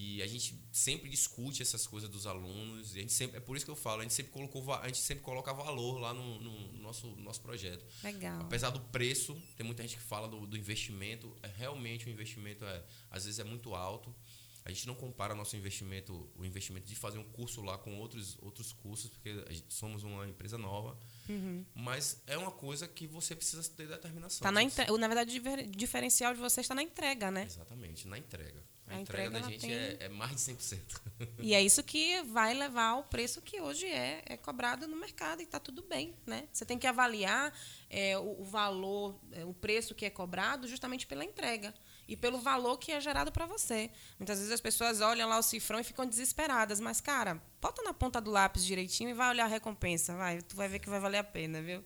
E 0.00 0.22
a 0.22 0.28
gente 0.28 0.54
sempre 0.70 1.10
discute 1.10 1.60
essas 1.60 1.84
coisas 1.84 2.08
dos 2.08 2.24
alunos. 2.24 2.94
E 2.94 2.98
a 2.98 3.02
gente 3.02 3.12
sempre, 3.12 3.36
é 3.36 3.40
por 3.40 3.56
isso 3.56 3.64
que 3.66 3.70
eu 3.72 3.74
falo, 3.74 3.98
a 3.98 4.04
gente 4.04 4.14
sempre, 4.14 4.30
colocou, 4.30 4.72
a 4.72 4.86
gente 4.86 5.00
sempre 5.00 5.24
coloca 5.24 5.52
valor 5.52 5.98
lá 5.98 6.14
no, 6.14 6.38
no 6.38 6.72
nosso, 6.74 7.08
nosso 7.16 7.40
projeto. 7.40 7.84
Legal. 8.04 8.42
Apesar 8.42 8.70
do 8.70 8.78
preço, 8.78 9.36
tem 9.56 9.66
muita 9.66 9.82
gente 9.82 9.96
que 9.96 10.02
fala 10.02 10.28
do, 10.28 10.46
do 10.46 10.56
investimento. 10.56 11.36
É, 11.42 11.48
realmente 11.48 12.06
o 12.06 12.10
investimento 12.10 12.64
é, 12.64 12.84
às 13.10 13.24
vezes 13.24 13.40
é 13.40 13.44
muito 13.44 13.74
alto. 13.74 14.14
A 14.68 14.70
gente 14.70 14.86
não 14.86 14.94
compara 14.94 15.34
nosso 15.34 15.56
investimento, 15.56 16.28
o 16.36 16.44
investimento 16.44 16.86
de 16.86 16.94
fazer 16.94 17.16
um 17.16 17.24
curso 17.24 17.62
lá 17.62 17.78
com 17.78 17.98
outros, 17.98 18.36
outros 18.42 18.70
cursos, 18.70 19.08
porque 19.08 19.34
somos 19.66 20.04
uma 20.04 20.28
empresa 20.28 20.58
nova. 20.58 20.94
Uhum. 21.26 21.64
Mas 21.74 22.22
é 22.26 22.36
uma 22.36 22.50
coisa 22.50 22.86
que 22.86 23.06
você 23.06 23.34
precisa 23.34 23.66
ter 23.70 23.88
determinação. 23.88 24.42
Tá 24.42 24.52
na, 24.52 24.62
entre... 24.62 24.84
na 24.98 25.08
verdade, 25.08 25.40
o 25.40 25.70
diferencial 25.70 26.34
de 26.34 26.40
você 26.40 26.60
está 26.60 26.74
na 26.74 26.82
entrega, 26.82 27.30
né? 27.30 27.44
Exatamente, 27.44 28.06
na 28.06 28.18
entrega. 28.18 28.62
A, 28.86 28.96
a 28.96 29.00
entrega, 29.00 29.28
entrega, 29.28 29.30
da 29.30 29.50
gente 29.50 29.60
tem... 29.62 29.72
é, 29.72 29.96
é, 30.00 30.08
mais 30.10 30.32
de 30.32 30.52
100%. 30.52 30.78
E 31.40 31.54
é 31.54 31.62
isso 31.62 31.82
que 31.82 32.22
vai 32.24 32.52
levar 32.52 32.88
ao 32.88 33.04
preço 33.04 33.40
que 33.40 33.62
hoje 33.62 33.86
é, 33.86 34.22
é 34.26 34.36
cobrado 34.36 34.86
no 34.86 34.96
mercado 34.96 35.40
e 35.40 35.44
está 35.44 35.58
tudo 35.58 35.82
bem. 35.82 36.14
Né? 36.26 36.46
Você 36.52 36.66
tem 36.66 36.78
que 36.78 36.86
avaliar 36.86 37.58
é, 37.88 38.18
o, 38.18 38.42
o, 38.42 38.44
valor, 38.44 39.18
é, 39.32 39.46
o 39.46 39.54
preço 39.54 39.94
que 39.94 40.04
é 40.04 40.10
cobrado 40.10 40.68
justamente 40.68 41.06
pela 41.06 41.24
entrega 41.24 41.72
e 42.08 42.16
pelo 42.16 42.40
valor 42.40 42.78
que 42.78 42.90
é 42.90 43.00
gerado 43.00 43.30
para 43.30 43.44
você. 43.44 43.90
Muitas 44.18 44.38
vezes 44.38 44.52
as 44.52 44.60
pessoas 44.60 45.00
olham 45.02 45.28
lá 45.28 45.38
o 45.38 45.42
cifrão 45.42 45.78
e 45.78 45.84
ficam 45.84 46.06
desesperadas, 46.06 46.80
mas, 46.80 47.00
cara, 47.00 47.40
bota 47.60 47.82
na 47.82 47.92
ponta 47.92 48.20
do 48.20 48.30
lápis 48.30 48.64
direitinho 48.64 49.10
e 49.10 49.14
vai 49.14 49.28
olhar 49.28 49.44
a 49.44 49.48
recompensa. 49.48 50.16
Vai, 50.16 50.40
tu 50.40 50.56
vai 50.56 50.66
ver 50.66 50.78
que 50.78 50.88
vai 50.88 50.98
valer 50.98 51.18
a 51.18 51.24
pena, 51.24 51.60
viu? 51.60 51.84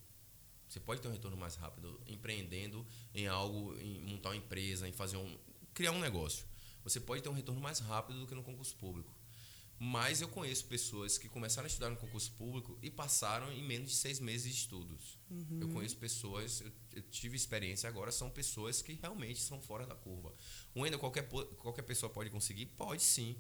Você 0.74 0.80
pode 0.80 1.02
ter 1.02 1.08
um 1.08 1.12
retorno 1.12 1.38
mais 1.38 1.54
rápido 1.54 2.02
empreendendo 2.08 2.84
em 3.14 3.28
algo, 3.28 3.78
em 3.80 4.02
montar 4.02 4.30
uma 4.30 4.38
empresa, 4.38 4.88
em 4.88 4.92
fazer 4.92 5.18
um. 5.18 5.38
criar 5.72 5.92
um 5.92 6.00
negócio. 6.00 6.48
Você 6.84 7.00
pode 7.00 7.22
ter 7.22 7.30
um 7.30 7.34
retorno 7.34 7.62
mais 7.62 7.78
rápido 7.78 8.22
do 8.22 8.26
que 8.26 8.34
no 8.34 8.42
concurso 8.42 8.76
público. 8.78 9.16
Mas 9.78 10.20
eu 10.20 10.28
conheço 10.28 10.66
pessoas 10.66 11.20
que 11.20 11.30
começaram 11.30 11.66
a 11.66 11.68
estudar 11.68 11.92
no 11.92 11.98
concurso 11.98 12.32
público 12.32 12.80
e 12.82 12.90
passaram 12.90 13.52
em 13.52 13.62
menos 13.62 13.92
de 13.92 13.98
seis 13.98 14.20
meses 14.20 14.52
de 14.52 14.62
estudos. 14.62 15.20
Uhum. 15.30 15.60
Eu 15.62 15.70
conheço 15.70 15.96
pessoas, 15.98 16.62
eu, 16.62 16.72
eu, 16.94 17.04
tive 17.04 17.36
experiência 17.36 17.88
agora, 17.88 18.12
são 18.12 18.32
pessoas 18.32 18.82
que 18.82 18.94
realmente 18.94 19.42
são 19.42 19.62
fora 19.62 19.86
da 19.86 19.94
curva. 19.94 20.34
Ou 20.74 20.86
ainda 20.86 20.98
qualquer, 20.98 21.28
qualquer 21.58 21.84
pessoa 21.84 22.10
pode 22.10 22.32
conseguir? 22.32 22.66
Pode 22.66 23.04
sim. 23.04 23.38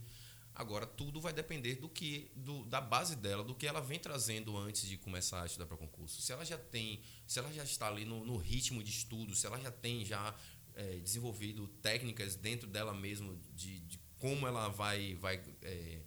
Agora, 0.55 0.85
tudo 0.85 1.19
vai 1.19 1.33
depender 1.33 1.75
do 1.75 1.89
que 1.89 2.31
do, 2.35 2.63
da 2.65 2.79
base 2.79 3.15
dela, 3.15 3.43
do 3.43 3.55
que 3.55 3.65
ela 3.65 3.81
vem 3.81 3.99
trazendo 3.99 4.55
antes 4.55 4.87
de 4.87 4.97
começar 4.97 5.41
a 5.41 5.45
estudar 5.47 5.65
para 5.65 5.77
concurso. 5.77 6.21
Se 6.21 6.31
ela 6.31 6.45
já 6.45 6.57
tem, 6.57 7.01
se 7.25 7.39
ela 7.39 7.51
já 7.51 7.63
está 7.63 7.87
ali 7.87 8.05
no, 8.05 8.23
no 8.23 8.37
ritmo 8.37 8.83
de 8.83 8.91
estudo, 8.91 9.35
se 9.35 9.47
ela 9.47 9.59
já 9.59 9.71
tem 9.71 10.05
já 10.05 10.35
é, 10.75 10.97
desenvolvido 10.97 11.67
técnicas 11.81 12.35
dentro 12.35 12.67
dela 12.67 12.93
mesmo 12.93 13.35
de, 13.55 13.79
de 13.79 13.99
como 14.19 14.47
ela 14.47 14.69
vai, 14.69 15.15
vai 15.15 15.43
é, 15.63 15.99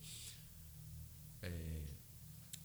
é, 1.42 1.82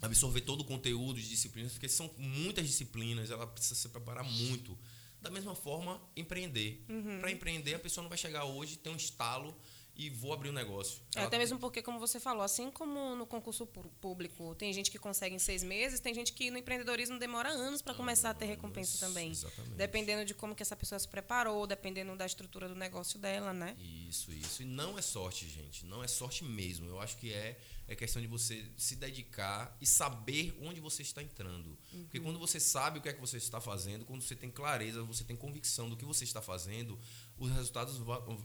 absorver 0.02 0.42
todo 0.42 0.62
o 0.62 0.64
conteúdo 0.64 1.20
de 1.20 1.28
disciplinas, 1.28 1.74
porque 1.74 1.90
são 1.90 2.10
muitas 2.18 2.66
disciplinas, 2.68 3.32
ela 3.32 3.48
precisa 3.48 3.76
se 3.76 3.90
preparar 3.90 4.24
muito. 4.24 4.78
Da 5.20 5.30
mesma 5.30 5.54
forma, 5.54 6.02
empreender. 6.16 6.84
Uhum. 6.90 7.20
Para 7.20 7.32
empreender, 7.32 7.76
a 7.76 7.80
pessoa 7.80 8.02
não 8.02 8.10
vai 8.10 8.18
chegar 8.18 8.46
hoje, 8.46 8.78
ter 8.78 8.90
um 8.90 8.96
estalo 8.96 9.56
e 9.96 10.10
vou 10.10 10.34
abrir 10.34 10.50
um 10.50 10.54
negócio. 10.54 11.02
É, 11.16 11.24
até 11.24 11.38
mesmo 11.38 11.60
porque, 11.60 11.82
como 11.82 12.00
você 12.00 12.20
falou, 12.20 12.42
assim 12.42 12.72
como 12.72 13.16
no 13.16 13.26
concurso 13.26 13.66
público 14.00 14.56
tem 14.56 14.72
gente 14.74 14.90
que 14.90 14.98
consegue 14.98 15.36
em 15.36 15.40
seis 15.40 15.64
meses, 15.64 16.00
tem 16.00 16.14
gente 16.14 16.34
que 16.34 16.50
no 16.50 16.58
empreendedorismo 16.58 17.20
demora 17.20 17.50
anos 17.50 17.82
para 17.82 17.94
começar 17.94 18.30
a 18.30 18.34
ter 18.34 18.46
recompensa 18.46 19.06
também. 19.06 19.32
Exatamente. 19.32 19.76
Dependendo 19.76 20.26
de 20.26 20.34
como 20.34 20.56
que 20.56 20.64
essa 20.64 20.76
pessoa 20.76 20.98
se 20.98 21.08
preparou, 21.08 21.68
dependendo 21.68 22.16
da 22.16 22.26
estrutura 22.26 22.68
do 22.68 22.76
negócio 22.76 23.20
dela, 23.20 23.54
né? 23.54 23.76
Isso, 24.08 24.32
isso. 24.32 24.64
E 24.64 24.66
não 24.66 24.98
é 24.98 25.02
sorte, 25.02 25.48
gente. 25.48 25.86
Não 25.86 26.04
é 26.04 26.08
sorte 26.08 26.44
mesmo. 26.44 26.88
Eu 26.88 27.00
acho 27.00 27.18
que 27.18 27.34
é, 27.34 27.60
é 27.88 27.96
questão 27.96 28.22
de 28.22 28.28
você 28.28 28.66
se 28.78 28.96
dedicar 28.96 29.76
e 29.82 29.86
saber 29.86 30.58
onde 30.62 30.80
você 30.80 31.02
está 31.02 31.22
entrando. 31.22 31.78
Uhum. 31.94 32.04
Porque 32.04 32.20
quando 32.20 32.40
você 32.40 32.60
sabe 32.60 33.00
o 33.00 33.02
que 33.02 33.10
é 33.10 33.14
que 33.14 33.22
você 33.22 33.38
está 33.38 33.60
fazendo, 33.60 34.06
quando 34.06 34.22
você 34.22 34.36
tem 34.36 34.50
clareza, 34.50 35.04
você 35.04 35.24
tem 35.24 35.36
convicção 35.36 35.90
do 35.90 35.98
que 35.98 36.06
você 36.06 36.24
está 36.24 36.42
fazendo, 36.42 36.98
os 37.38 37.52
resultados 37.52 38.00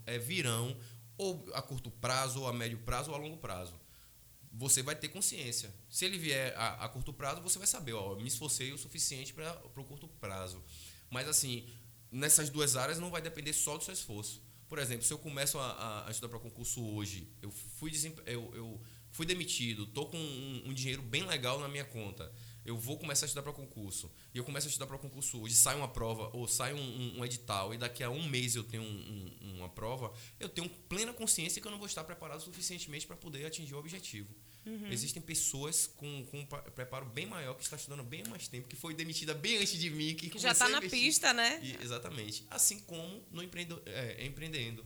é, 0.07 0.18
virão 0.18 0.76
ou 1.17 1.49
a 1.55 1.62
curto 1.62 1.91
prazo, 1.91 2.41
ou 2.41 2.49
a 2.49 2.53
médio 2.53 2.79
prazo, 2.79 3.11
ou 3.11 3.17
a 3.17 3.19
longo 3.19 3.37
prazo. 3.37 3.75
Você 4.53 4.83
vai 4.83 4.97
ter 4.97 5.09
consciência. 5.09 5.73
Se 5.91 6.05
ele 6.05 6.19
vier 6.19 6.55
a, 6.57 6.85
a 6.85 6.89
curto 6.89 7.12
prazo, 7.12 7.43
você 7.43 7.59
vai 7.59 7.67
saber, 7.67 7.93
ó, 7.93 8.14
me 8.17 8.29
esforcei 8.29 8.73
o 8.73 8.79
suficiente 8.79 9.33
para 9.33 9.61
o 9.77 9.85
curto 9.85 10.09
prazo. 10.09 10.62
Mas 11.11 11.29
assim, 11.29 11.69
nessas 12.11 12.49
duas 12.49 12.77
áreas 12.77 12.99
não 12.99 13.11
vai 13.11 13.21
depender 13.21 13.53
só 13.53 13.77
do 13.77 13.85
seu 13.85 13.93
esforço. 13.93 14.43
Por 14.69 14.79
exemplo, 14.79 15.05
se 15.05 15.12
eu 15.12 15.19
começo 15.19 15.59
a, 15.59 16.07
a 16.07 16.11
estudar 16.11 16.29
para 16.29 16.39
concurso 16.41 16.85
hoje, 16.85 17.29
eu 17.41 17.51
fui, 17.51 17.93
eu, 18.27 18.53
eu 18.55 18.81
fui 19.11 19.25
demitido, 19.25 19.85
estou 19.85 20.09
com 20.09 20.17
um, 20.17 20.62
um 20.67 20.75
dinheiro 20.75 21.03
bem 21.03 21.25
legal 21.25 21.61
na 21.61 21.69
minha 21.69 21.85
conta 21.85 22.33
eu 22.67 22.77
vou 22.77 22.99
começar 22.99 23.25
a 23.25 23.29
estudar 23.29 23.43
para 23.43 23.53
concurso, 23.53 24.11
e 24.35 24.39
eu 24.39 24.45
começo 24.45 24.67
a 24.67 24.71
estudar 24.71 24.87
para 24.87 24.99
concurso 24.99 25.41
hoje, 25.41 25.55
sai 25.55 25.77
uma 25.77 25.89
prova, 25.89 26.31
ou 26.33 26.49
sai 26.49 26.75
um, 26.75 26.79
um, 26.79 27.19
um, 27.21 27.25
edital, 27.25 27.73
e 27.73 27.79
daqui 27.79 28.03
a 28.03 28.11
um 28.11 28.29
mês 28.29 28.57
eu 28.57 28.64
tenho 28.64 28.83
um, 28.83 29.55
uma 29.57 29.69
prova, 29.69 30.12
eu 30.41 30.49
tenho 30.49 30.69
plena 30.69 31.12
consciência 31.12 31.62
que 31.62 31.67
eu 31.67 31.71
não 31.71 31.79
vou 31.79 31.87
estar 31.87 32.05
preparado 32.05 32.41
suficientemente 32.41 33.07
para 33.07 33.17
poder 33.17 33.47
atingir 33.47 33.75
o 33.75 33.79
objetivo. 33.79 34.35
Uhum. 34.67 34.89
Existem 34.91 35.23
pessoas 35.23 35.87
com, 35.87 36.27
com 36.27 36.41
um 36.41 36.47
preparo 36.47 37.07
bem 37.07 37.25
maior, 37.25 37.55
que 37.55 37.62
está 37.62 37.77
estudando 37.77 38.03
bem 38.03 38.25
mais 38.29 38.49
tempo, 38.49 38.67
que 38.67 38.75
foi 38.75 38.95
demitida 38.95 39.33
bem 39.33 39.59
antes 39.59 39.79
de 39.79 39.89
mim. 39.89 40.14
Que, 40.17 40.29
que 40.29 40.39
já 40.41 40.51
está 40.51 40.69
na 40.69 40.81
pista, 40.81 41.33
né? 41.33 41.61
E, 41.62 41.79
exatamente. 41.81 42.45
Assim 42.51 42.81
como 42.81 43.23
no 43.31 43.43
empreendo, 43.45 43.81
é, 43.87 44.27
empreendendo. 44.27 44.85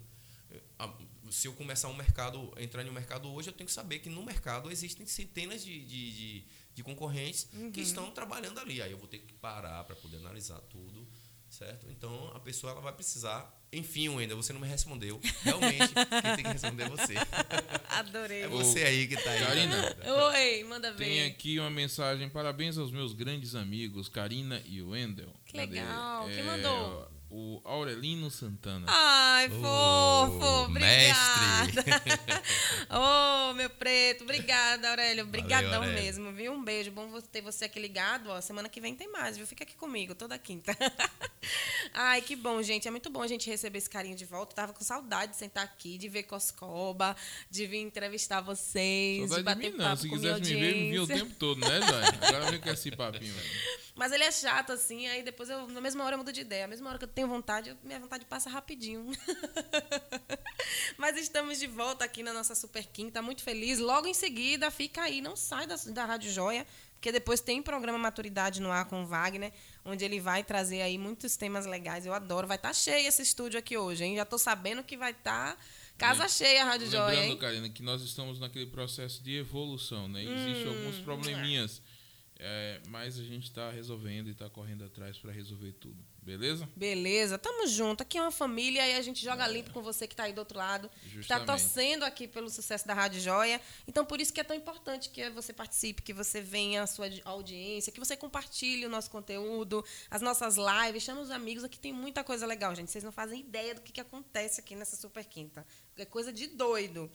Se 1.30 1.46
eu 1.46 1.52
começar 1.52 1.88
um 1.88 1.94
mercado, 1.94 2.52
entrar 2.58 2.84
em 2.84 2.90
um 2.90 2.92
mercado 2.92 3.32
hoje, 3.32 3.48
eu 3.48 3.52
tenho 3.52 3.66
que 3.66 3.72
saber 3.72 4.00
que 4.00 4.08
no 4.08 4.24
mercado 4.24 4.70
existem 4.70 5.06
centenas 5.06 5.64
de, 5.64 5.84
de, 5.84 6.12
de 6.12 6.44
de 6.74 6.82
concorrentes 6.82 7.48
uhum. 7.52 7.70
que 7.70 7.80
estão 7.80 8.10
trabalhando 8.10 8.58
ali. 8.58 8.80
Aí 8.82 8.90
eu 8.90 8.98
vou 8.98 9.08
ter 9.08 9.18
que 9.18 9.32
parar 9.34 9.84
para 9.84 9.94
poder 9.96 10.16
analisar 10.18 10.58
tudo, 10.62 11.06
certo? 11.48 11.86
Então 11.90 12.32
a 12.34 12.40
pessoa 12.40 12.72
ela 12.72 12.80
vai 12.80 12.92
precisar. 12.92 13.58
Enfim, 13.72 14.16
ainda 14.18 14.34
você 14.34 14.52
não 14.52 14.60
me 14.60 14.66
respondeu. 14.66 15.20
Realmente, 15.42 15.94
quem 15.94 16.34
tem 16.36 16.44
que 16.44 16.50
responder 16.50 16.84
é 16.84 16.88
você. 16.88 17.14
Adorei. 17.88 18.42
É 18.42 18.48
você 18.48 18.82
aí 18.82 19.06
que 19.06 19.14
está 19.14 19.30
aí. 19.30 19.40
Karina. 19.40 19.96
Oi, 20.32 20.64
manda 20.64 20.92
ver. 20.92 21.04
Tem 21.04 21.26
aqui 21.26 21.58
uma 21.60 21.70
mensagem. 21.70 22.28
Parabéns 22.28 22.76
aos 22.78 22.90
meus 22.90 23.12
grandes 23.12 23.54
amigos, 23.54 24.08
Karina 24.08 24.60
e 24.66 24.82
Wendel. 24.82 25.32
Que 25.44 25.56
legal. 25.56 26.26
Quem 26.26 26.38
é, 26.38 26.42
mandou? 26.42 27.19
O 27.30 27.60
Aurelino 27.64 28.30
Santana. 28.30 28.86
Ai, 28.88 29.48
fofo! 29.48 30.44
Oh, 30.44 30.64
obrigada! 30.64 31.84
oh, 32.90 33.54
meu 33.54 33.70
preto! 33.70 34.24
Obrigada, 34.24 34.90
Aurélio. 34.90 35.24
Obrigadão 35.24 35.84
mesmo, 35.84 36.32
viu? 36.32 36.52
Um 36.52 36.62
beijo. 36.62 36.90
Bom 36.90 37.08
ter 37.20 37.40
você 37.40 37.66
aqui 37.66 37.78
ligado. 37.78 38.30
Ó, 38.30 38.40
semana 38.40 38.68
que 38.68 38.80
vem 38.80 38.96
tem 38.96 39.10
mais, 39.10 39.36
viu? 39.36 39.46
Fica 39.46 39.62
aqui 39.62 39.76
comigo 39.76 40.14
toda 40.14 40.36
quinta. 40.38 40.76
Ai, 41.94 42.20
que 42.20 42.34
bom, 42.34 42.60
gente. 42.62 42.88
É 42.88 42.90
muito 42.90 43.08
bom 43.10 43.22
a 43.22 43.28
gente 43.28 43.48
receber 43.48 43.78
esse 43.78 43.90
carinho 43.90 44.16
de 44.16 44.24
volta. 44.24 44.54
tava 44.54 44.72
com 44.72 44.82
saudade 44.82 45.32
de 45.32 45.38
sentar 45.38 45.64
aqui, 45.64 45.96
de 45.96 46.08
ver 46.08 46.24
Coscoba, 46.24 47.16
de 47.48 47.66
vir 47.66 47.78
entrevistar 47.78 48.40
vocês, 48.40 49.30
saudade 49.30 49.38
de 49.38 49.42
bater 49.42 49.70
de 49.70 49.70
mim, 49.70 49.78
não. 49.78 49.84
papo 49.84 50.02
Se 50.02 50.08
com 50.08 50.16
quisesse 50.16 50.40
me 50.40 50.60
ver, 50.60 50.74
me 50.74 50.90
via 50.90 51.02
o 51.02 51.06
tempo 51.06 51.34
todo, 51.38 51.60
né, 51.60 51.80
Zóia? 51.80 52.08
Agora 52.20 52.50
vem 52.50 52.60
com 52.60 52.70
esse 52.70 52.90
papinho, 52.90 53.32
velho. 53.32 53.50
Mas 53.94 54.12
ele 54.12 54.24
é 54.24 54.30
chato, 54.32 54.72
assim, 54.72 55.06
aí 55.08 55.22
depois 55.22 55.50
eu, 55.50 55.66
na 55.68 55.80
mesma 55.80 56.04
hora 56.04 56.14
eu 56.14 56.18
mudo 56.18 56.32
de 56.32 56.40
ideia. 56.40 56.62
Na 56.62 56.68
mesma 56.68 56.88
hora 56.90 56.98
que 56.98 57.04
eu 57.04 57.08
tenho 57.08 57.28
vontade, 57.28 57.70
eu- 57.70 57.76
minha 57.84 57.98
vontade 58.00 58.24
passa 58.24 58.48
rapidinho. 58.48 59.04
Mas 60.96 61.16
estamos 61.16 61.58
de 61.58 61.66
volta 61.66 62.04
aqui 62.04 62.22
na 62.22 62.32
nossa 62.32 62.54
Super 62.54 62.86
Quinta, 62.86 63.22
muito 63.22 63.42
feliz. 63.42 63.78
Logo 63.78 64.06
em 64.06 64.14
seguida, 64.14 64.70
fica 64.70 65.02
aí, 65.02 65.20
não 65.20 65.34
sai 65.36 65.66
da, 65.66 65.76
da 65.76 66.04
Rádio 66.04 66.30
Joia, 66.30 66.66
porque 66.94 67.10
depois 67.10 67.40
tem 67.40 67.62
programa 67.62 67.98
Maturidade 67.98 68.60
no 68.60 68.70
ar 68.70 68.84
com 68.84 69.02
o 69.02 69.06
Wagner, 69.06 69.52
onde 69.84 70.04
ele 70.04 70.20
vai 70.20 70.44
trazer 70.44 70.82
aí 70.82 70.98
muitos 70.98 71.36
temas 71.36 71.64
legais. 71.66 72.04
Eu 72.04 72.12
adoro. 72.12 72.46
Vai 72.46 72.56
estar 72.56 72.74
cheio 72.74 73.06
esse 73.08 73.22
estúdio 73.22 73.58
aqui 73.58 73.76
hoje, 73.76 74.04
hein? 74.04 74.16
Já 74.16 74.24
tô 74.24 74.36
sabendo 74.38 74.82
que 74.84 74.96
vai 74.96 75.12
estar 75.12 75.58
casa 75.96 76.28
cheia 76.28 76.62
a 76.62 76.66
Rádio 76.66 76.90
Joia, 76.90 77.20
Lembrando? 77.20 77.38
Karina, 77.38 77.68
que 77.70 77.82
nós 77.82 78.02
estamos 78.02 78.38
naquele 78.38 78.66
processo 78.66 79.22
de 79.22 79.36
evolução, 79.36 80.08
né? 80.08 80.22
Existem 80.22 80.66
Hum, 80.66 80.78
alguns 80.78 80.96
probleminhas, 80.98 81.80
é, 82.42 82.80
mas 82.88 83.18
a 83.18 83.22
gente 83.22 83.44
está 83.44 83.70
resolvendo 83.70 84.28
e 84.28 84.30
está 84.30 84.48
correndo 84.48 84.82
atrás 84.82 85.18
para 85.18 85.30
resolver 85.30 85.72
tudo. 85.72 86.02
Beleza? 86.22 86.66
Beleza, 86.74 87.36
tamo 87.36 87.66
junto. 87.66 88.02
Aqui 88.02 88.16
é 88.16 88.22
uma 88.22 88.30
família 88.30 88.86
e 88.88 88.94
a 88.94 89.02
gente 89.02 89.22
joga 89.22 89.46
limpo 89.46 89.70
com 89.72 89.82
você 89.82 90.06
que 90.06 90.16
tá 90.16 90.22
aí 90.22 90.32
do 90.32 90.38
outro 90.38 90.56
lado. 90.56 90.88
Que 90.88 90.94
tá 90.94 91.08
Justamente. 91.10 91.46
torcendo 91.46 92.02
aqui 92.02 92.26
pelo 92.26 92.48
sucesso 92.48 92.86
da 92.86 92.94
Rádio 92.94 93.20
Joia. 93.20 93.60
Então, 93.86 94.06
por 94.06 94.22
isso 94.22 94.32
que 94.32 94.40
é 94.40 94.44
tão 94.44 94.56
importante 94.56 95.10
que 95.10 95.28
você 95.30 95.52
participe, 95.52 96.00
que 96.00 96.14
você 96.14 96.40
venha 96.40 96.82
à 96.82 96.86
sua 96.86 97.08
audiência, 97.24 97.92
que 97.92 98.00
você 98.00 98.16
compartilhe 98.16 98.86
o 98.86 98.88
nosso 98.88 99.10
conteúdo, 99.10 99.84
as 100.10 100.22
nossas 100.22 100.56
lives, 100.56 101.02
chama 101.02 101.20
os 101.20 101.30
amigos. 101.30 101.62
Aqui 101.62 101.78
tem 101.78 101.92
muita 101.92 102.24
coisa 102.24 102.46
legal, 102.46 102.74
gente. 102.74 102.90
Vocês 102.90 103.04
não 103.04 103.12
fazem 103.12 103.40
ideia 103.40 103.74
do 103.74 103.82
que, 103.82 103.92
que 103.92 104.00
acontece 104.00 104.60
aqui 104.60 104.74
nessa 104.74 104.96
Super 104.96 105.26
Quinta. 105.26 105.66
É 105.96 106.06
coisa 106.06 106.32
de 106.32 106.46
doido. 106.46 107.10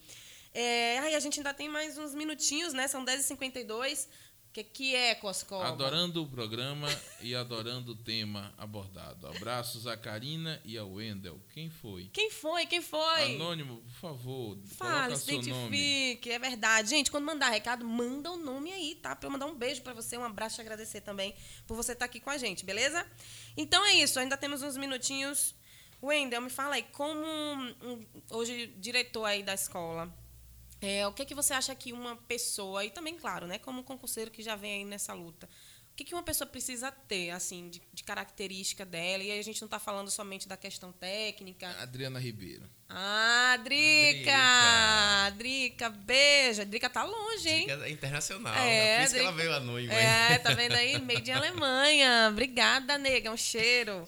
É, 0.55 0.99
aí 0.99 1.15
a 1.15 1.19
gente 1.19 1.37
ainda 1.37 1.53
tem 1.53 1.67
mais 1.67 1.97
uns 1.97 2.15
minutinhos, 2.15 2.71
né? 2.71 2.87
São 2.87 3.03
10h52. 3.03 4.07
O 4.55 4.57
que, 4.57 4.63
que 4.63 4.95
é, 4.95 5.13
Coscoba? 5.15 5.67
Adorando 5.67 6.23
o 6.23 6.27
programa 6.27 6.87
e 7.19 7.35
adorando 7.35 7.91
o 7.91 7.95
tema 7.95 8.53
abordado. 8.57 9.27
Abraços 9.27 9.85
a 9.85 9.97
Karina 9.97 10.61
e 10.63 10.77
ao 10.77 10.93
Wendel. 10.93 11.41
Quem 11.53 11.69
foi? 11.69 12.09
Quem 12.13 12.31
foi? 12.31 12.65
Quem 12.65 12.81
foi? 12.81 13.35
Anônimo, 13.35 13.81
por 13.81 13.91
favor, 13.95 14.57
Fale, 14.63 14.93
coloca 14.93 15.15
se 15.17 15.25
seu 15.25 15.41
nome. 15.41 15.75
identifique, 15.75 16.31
é 16.31 16.39
verdade. 16.39 16.89
Gente, 16.89 17.11
quando 17.11 17.25
mandar 17.25 17.49
recado, 17.49 17.85
manda 17.85 18.31
o 18.31 18.37
nome 18.37 18.71
aí, 18.71 18.95
tá? 18.95 19.13
Pra 19.13 19.27
eu 19.27 19.31
mandar 19.33 19.47
um 19.47 19.55
beijo 19.55 19.81
pra 19.81 19.93
você, 19.93 20.17
um 20.17 20.23
abraço 20.23 20.61
e 20.61 20.61
agradecer 20.61 21.01
também 21.01 21.35
por 21.67 21.75
você 21.75 21.91
estar 21.91 22.05
aqui 22.05 22.21
com 22.21 22.29
a 22.29 22.37
gente, 22.37 22.63
beleza? 22.63 23.05
Então 23.57 23.85
é 23.85 23.95
isso, 23.95 24.17
ainda 24.21 24.37
temos 24.37 24.63
uns 24.63 24.77
minutinhos. 24.77 25.53
Wendel, 26.01 26.39
me 26.39 26.49
fala 26.49 26.75
aí, 26.75 26.83
como 26.93 27.19
um, 27.19 28.05
hoje 28.29 28.67
diretor 28.77 29.25
aí 29.25 29.43
da 29.43 29.53
escola, 29.53 30.09
é, 30.81 31.07
o 31.07 31.11
que, 31.13 31.25
que 31.25 31.33
você 31.35 31.53
acha 31.53 31.73
que 31.75 31.91
uma 31.93 32.15
pessoa, 32.15 32.83
e 32.85 32.89
também, 32.89 33.15
claro, 33.15 33.47
né, 33.47 33.57
como 33.59 33.79
um 33.81 33.83
concurseiro 33.83 34.29
que 34.31 34.41
já 34.43 34.55
vem 34.55 34.73
aí 34.79 34.85
nessa 34.85 35.13
luta, 35.13 35.49
o 35.91 35.95
que, 35.95 36.03
que 36.03 36.13
uma 36.13 36.23
pessoa 36.23 36.45
precisa 36.45 36.91
ter, 36.91 37.29
assim, 37.31 37.69
de, 37.69 37.81
de 37.93 38.03
característica 38.03 38.83
dela? 38.85 39.23
E 39.23 39.31
aí 39.31 39.39
a 39.39 39.43
gente 39.43 39.61
não 39.61 39.67
está 39.67 39.79
falando 39.79 40.11
somente 40.11 40.45
da 40.45 40.57
questão 40.57 40.91
técnica, 40.91 41.69
Adriana 41.79 42.19
Ribeiro. 42.19 42.69
ah, 42.89 43.57
Drica! 43.63 45.29
Drica, 45.37 45.89
beijo. 45.89 46.61
A 46.61 46.65
Drica 46.65 46.89
tá 46.89 47.03
longe, 47.03 47.49
hein? 47.49 47.67
Dica 47.67 47.89
internacional. 47.89 48.53
É, 48.55 48.57
né? 48.57 48.97
Por 48.97 49.03
isso 49.05 49.13
que 49.13 49.19
Drica- 49.19 49.27
ela 49.29 49.37
veio 49.37 49.53
anônima. 49.53 49.93
É, 49.93 50.37
tá 50.39 50.53
vendo 50.53 50.73
aí? 50.73 50.99
Meio 50.99 51.21
de 51.21 51.31
Alemanha. 51.31 52.27
Obrigada, 52.29 52.97
nega. 52.97 53.31
Um 53.31 53.37
cheiro. 53.37 54.07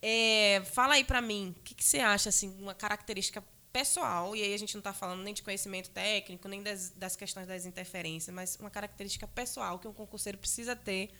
É, 0.00 0.62
fala 0.72 0.94
aí 0.94 1.04
pra 1.04 1.20
mim, 1.20 1.54
o 1.58 1.62
que, 1.62 1.74
que 1.74 1.84
você 1.84 1.98
acha, 1.98 2.28
assim, 2.28 2.48
uma 2.60 2.74
característica 2.74 3.42
pessoal, 3.76 4.34
e 4.34 4.42
aí 4.42 4.54
a 4.54 4.56
gente 4.56 4.74
não 4.74 4.80
tá 4.80 4.94
falando 4.94 5.22
nem 5.22 5.34
de 5.34 5.42
conhecimento 5.42 5.90
técnico, 5.90 6.48
nem 6.48 6.62
das, 6.62 6.88
das 6.96 7.14
questões 7.14 7.46
das 7.46 7.66
interferências, 7.66 8.34
mas 8.34 8.56
uma 8.56 8.70
característica 8.70 9.28
pessoal 9.28 9.78
que 9.78 9.86
um 9.86 9.92
concurseiro 9.92 10.38
precisa 10.38 10.74
ter 10.74 11.10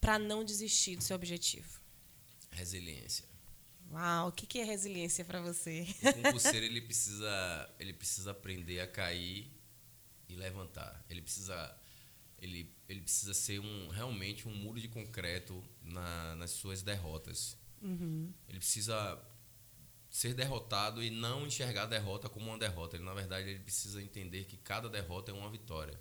pra 0.00 0.18
não 0.18 0.44
desistir 0.44 0.96
do 0.96 1.04
seu 1.04 1.14
objetivo. 1.14 1.80
Resiliência. 2.50 3.24
Uau, 3.92 4.30
o 4.30 4.32
que, 4.32 4.46
que 4.46 4.58
é 4.58 4.64
resiliência 4.64 5.24
pra 5.24 5.40
você? 5.40 5.86
O 6.02 6.12
concurseiro 6.24 6.66
ele 6.66 6.80
precisa, 6.80 7.70
ele 7.78 7.92
precisa 7.92 8.32
aprender 8.32 8.80
a 8.80 8.86
cair 8.88 9.48
e 10.28 10.34
levantar. 10.34 11.04
Ele 11.08 11.22
precisa, 11.22 11.72
ele, 12.36 12.74
ele 12.88 13.02
precisa 13.02 13.32
ser 13.32 13.60
um 13.60 13.88
realmente 13.90 14.48
um 14.48 14.54
muro 14.56 14.80
de 14.80 14.88
concreto 14.88 15.62
na, 15.80 16.34
nas 16.34 16.50
suas 16.50 16.82
derrotas. 16.82 17.56
Ele 18.48 18.58
precisa 18.58 19.22
ser 20.12 20.34
derrotado 20.34 21.02
e 21.02 21.08
não 21.08 21.46
enxergar 21.46 21.84
a 21.84 21.86
derrota 21.86 22.28
como 22.28 22.50
uma 22.50 22.58
derrota. 22.58 22.96
Ele 22.96 23.04
na 23.04 23.14
verdade 23.14 23.48
ele 23.48 23.60
precisa 23.60 24.00
entender 24.02 24.44
que 24.44 24.58
cada 24.58 24.86
derrota 24.86 25.30
é 25.30 25.34
uma 25.34 25.50
vitória. 25.50 25.98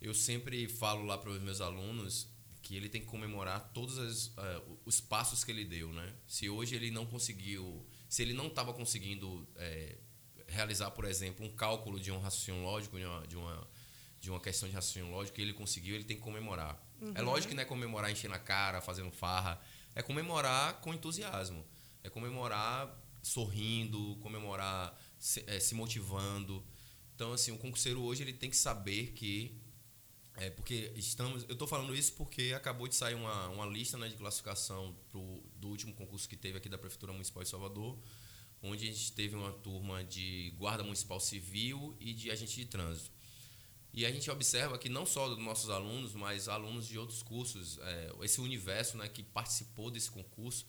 Eu 0.00 0.14
sempre 0.14 0.68
falo 0.68 1.04
lá 1.04 1.18
para 1.18 1.30
os 1.30 1.42
meus 1.42 1.60
alunos 1.60 2.28
que 2.62 2.76
ele 2.76 2.88
tem 2.88 3.00
que 3.00 3.08
comemorar 3.08 3.72
todos 3.74 3.98
as, 3.98 4.32
eh, 4.38 4.62
os 4.84 5.00
passos 5.00 5.42
que 5.42 5.50
ele 5.50 5.64
deu, 5.64 5.92
né? 5.92 6.14
Se 6.28 6.48
hoje 6.48 6.76
ele 6.76 6.92
não 6.92 7.04
conseguiu, 7.06 7.84
se 8.08 8.22
ele 8.22 8.32
não 8.32 8.46
estava 8.46 8.72
conseguindo 8.72 9.48
eh, 9.56 9.98
realizar, 10.46 10.92
por 10.92 11.04
exemplo, 11.04 11.44
um 11.44 11.50
cálculo 11.50 11.98
de 11.98 12.12
um 12.12 12.20
raciocínio 12.20 12.62
lógico, 12.62 12.98
de 12.98 13.04
uma, 13.04 13.26
de 13.26 13.36
uma, 13.36 13.68
de 14.20 14.30
uma 14.30 14.40
questão 14.40 14.68
de 14.68 14.74
raciocínio 14.76 15.10
lógico, 15.10 15.40
e 15.40 15.42
ele 15.42 15.54
conseguiu, 15.54 15.96
ele 15.96 16.04
tem 16.04 16.16
que 16.16 16.22
comemorar. 16.22 16.80
É 17.14 17.22
lógico 17.22 17.48
que 17.48 17.54
não 17.54 17.62
é 17.62 17.66
comemorar 17.66 18.12
enchendo 18.12 18.34
a 18.34 18.38
cara, 18.38 18.80
fazendo 18.80 19.10
farra, 19.10 19.60
é 19.94 20.02
comemorar 20.02 20.74
com 20.80 20.94
entusiasmo, 20.94 21.64
é 22.04 22.08
comemorar 22.08 22.88
sorrindo, 23.22 24.16
comemorar 24.16 24.98
se, 25.18 25.44
eh, 25.46 25.60
se 25.60 25.74
motivando. 25.74 26.64
Então, 27.14 27.32
assim, 27.32 27.50
o 27.50 27.58
concurseiro 27.58 28.00
hoje 28.02 28.22
ele 28.22 28.32
tem 28.32 28.48
que 28.48 28.56
saber 28.56 29.12
que 29.12 29.60
é 30.40 30.50
porque 30.50 30.92
estamos. 30.94 31.42
Eu 31.48 31.54
estou 31.54 31.66
falando 31.66 31.94
isso 31.94 32.12
porque 32.12 32.52
acabou 32.54 32.86
de 32.86 32.94
sair 32.94 33.14
uma, 33.14 33.48
uma 33.48 33.66
lista 33.66 33.98
né, 33.98 34.08
de 34.08 34.14
classificação 34.14 34.96
pro, 35.10 35.42
do 35.56 35.68
último 35.68 35.92
concurso 35.92 36.28
que 36.28 36.36
teve 36.36 36.58
aqui 36.58 36.68
da 36.68 36.78
Prefeitura 36.78 37.12
Municipal 37.12 37.42
de 37.42 37.48
Salvador, 37.48 37.98
onde 38.62 38.88
a 38.88 38.92
gente 38.92 39.12
teve 39.12 39.34
uma 39.34 39.52
turma 39.52 40.04
de 40.04 40.54
Guarda 40.56 40.84
Municipal 40.84 41.18
Civil 41.18 41.96
e 41.98 42.12
de 42.12 42.30
agente 42.30 42.54
de 42.54 42.66
trânsito. 42.66 43.10
E 43.92 44.06
a 44.06 44.12
gente 44.12 44.30
observa 44.30 44.78
que 44.78 44.88
não 44.88 45.04
só 45.04 45.28
dos 45.28 45.38
nossos 45.38 45.70
alunos, 45.70 46.14
mas 46.14 46.48
alunos 46.48 46.86
de 46.86 46.96
outros 46.96 47.20
cursos, 47.20 47.78
é, 47.78 48.12
esse 48.22 48.40
universo 48.40 48.96
né, 48.96 49.08
que 49.08 49.24
participou 49.24 49.90
desse 49.90 50.08
concurso, 50.08 50.64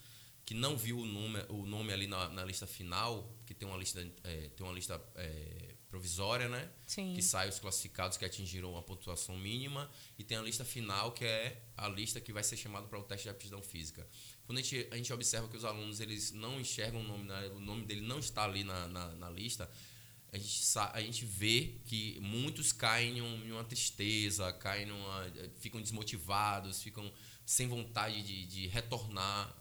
que 0.50 0.56
não 0.56 0.76
viu 0.76 0.98
o 0.98 1.06
nome, 1.06 1.40
o 1.50 1.64
nome 1.64 1.94
ali 1.94 2.08
na, 2.08 2.28
na 2.30 2.44
lista 2.44 2.66
final, 2.66 3.32
que 3.46 3.54
tem 3.54 3.68
uma 3.70 3.78
lista, 3.78 4.02
é, 4.24 4.50
tem 4.56 4.66
uma 4.66 4.74
lista 4.74 5.00
é, 5.14 5.76
provisória, 5.88 6.50
né? 6.50 6.68
Sim. 6.88 7.14
que 7.14 7.22
sai 7.22 7.48
os 7.48 7.60
classificados 7.60 8.18
que 8.18 8.26
atingiram 8.26 8.76
a 8.76 8.82
pontuação 8.82 9.38
mínima 9.38 9.88
e 10.18 10.24
tem 10.24 10.38
a 10.38 10.42
lista 10.42 10.66
final 10.66 11.12
que 11.12 11.24
é 11.24 11.62
a 11.78 11.88
lista 11.88 12.20
que 12.20 12.34
vai 12.34 12.44
ser 12.44 12.58
chamada 12.58 12.88
para 12.88 12.98
o 12.98 13.04
teste 13.04 13.26
de 13.26 13.30
aptidão 13.30 13.62
física. 13.62 14.08
Quando 14.48 14.58
a 14.58 14.62
gente, 14.64 14.88
a 14.90 14.96
gente 14.98 15.14
observa 15.14 15.48
que 15.48 15.56
os 15.56 15.64
alunos 15.64 16.00
eles 16.00 16.32
não 16.32 16.60
enxergam 16.60 17.02
o 17.02 17.04
nome, 17.04 17.26
na- 17.26 17.42
o 17.54 17.60
nome 17.60 17.86
dele 17.86 18.02
não 18.02 18.18
está 18.18 18.44
ali 18.44 18.64
na, 18.64 18.88
na, 18.88 19.10
na 19.18 19.30
lista, 19.30 19.70
a 20.32 20.38
gente, 20.40 20.64
a 20.94 21.02
gente 21.02 21.26
vê 21.26 21.76
que 21.86 22.20
muitos 22.22 22.72
caem 22.72 23.20
em, 23.20 23.22
um- 23.22 23.46
em 23.46 23.52
uma 23.52 23.64
tristeza, 23.64 24.52
caem 24.54 24.88
numa, 24.88 25.32
ficam 25.60 25.80
desmotivados, 25.80 26.82
ficam 26.82 27.12
sem 27.50 27.68
vontade 27.68 28.22
de, 28.22 28.46
de 28.46 28.68
retornar 28.68 29.52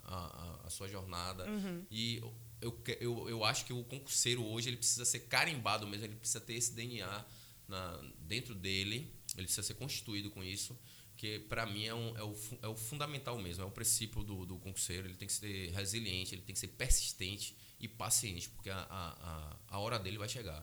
a 0.63 0.69
sua 0.69 0.87
jornada. 0.87 1.47
E 1.91 2.19
eu, 2.61 2.79
eu, 3.01 3.29
eu 3.31 3.45
acho 3.45 3.65
que 3.65 3.73
o 3.73 3.83
concurseiro 3.83 4.45
hoje 4.45 4.69
ele 4.69 4.77
precisa 4.77 5.07
ser 5.07 5.21
carimbado 5.21 5.87
mesmo, 5.87 6.05
ele 6.05 6.17
precisa 6.17 6.39
ter 6.39 6.53
esse 6.53 6.75
DNA 6.75 7.25
na, 7.67 7.99
dentro 8.19 8.55
dele, 8.55 9.11
ele 9.35 9.45
precisa 9.47 9.63
ser 9.63 9.73
constituído 9.73 10.31
com 10.31 10.45
isso, 10.45 10.79
que 11.17 11.39
para 11.39 11.65
mim 11.65 11.87
é, 11.87 11.95
um, 11.95 12.15
é, 12.19 12.23
o, 12.23 12.37
é 12.61 12.69
o 12.69 12.77
fundamental 12.77 13.39
mesmo, 13.39 13.65
é 13.65 13.67
o 13.67 13.71
princípio 13.71 14.23
do, 14.23 14.45
do 14.45 14.59
concurseiro, 14.59 15.07
ele 15.07 15.17
tem 15.17 15.27
que 15.27 15.33
ser 15.33 15.71
resiliente, 15.71 16.35
ele 16.35 16.43
tem 16.43 16.53
que 16.53 16.61
ser 16.61 16.69
persistente 16.69 17.57
e 17.81 17.89
paciente, 17.89 18.51
porque 18.51 18.69
a, 18.69 18.87
a, 18.91 19.57
a 19.67 19.79
hora 19.79 19.99
dele 19.99 20.19
vai 20.19 20.29
chegar. 20.29 20.63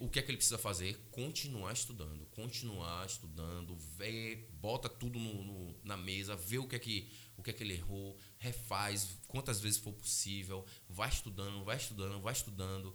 O 0.00 0.08
que 0.08 0.18
é 0.18 0.22
que 0.22 0.30
ele 0.30 0.36
precisa 0.36 0.58
fazer? 0.58 0.96
Continuar 1.10 1.72
estudando, 1.72 2.24
continuar 2.26 3.04
estudando, 3.04 3.76
ver, 3.96 4.48
bota 4.60 4.88
tudo 4.88 5.18
no, 5.18 5.42
no- 5.44 5.80
na 5.82 5.96
mesa, 5.96 6.36
vê 6.36 6.58
o 6.58 6.68
que 6.68 6.76
é 6.76 6.78
que 6.78 7.10
o 7.36 7.42
que 7.42 7.50
é 7.50 7.52
que 7.52 7.64
ele 7.64 7.72
errou, 7.74 8.16
refaz 8.38 9.18
quantas 9.26 9.60
vezes 9.60 9.80
for 9.80 9.92
possível, 9.92 10.64
vai 10.88 11.08
estudando, 11.08 11.64
vai 11.64 11.76
estudando, 11.76 12.20
vai 12.20 12.32
estudando. 12.32 12.94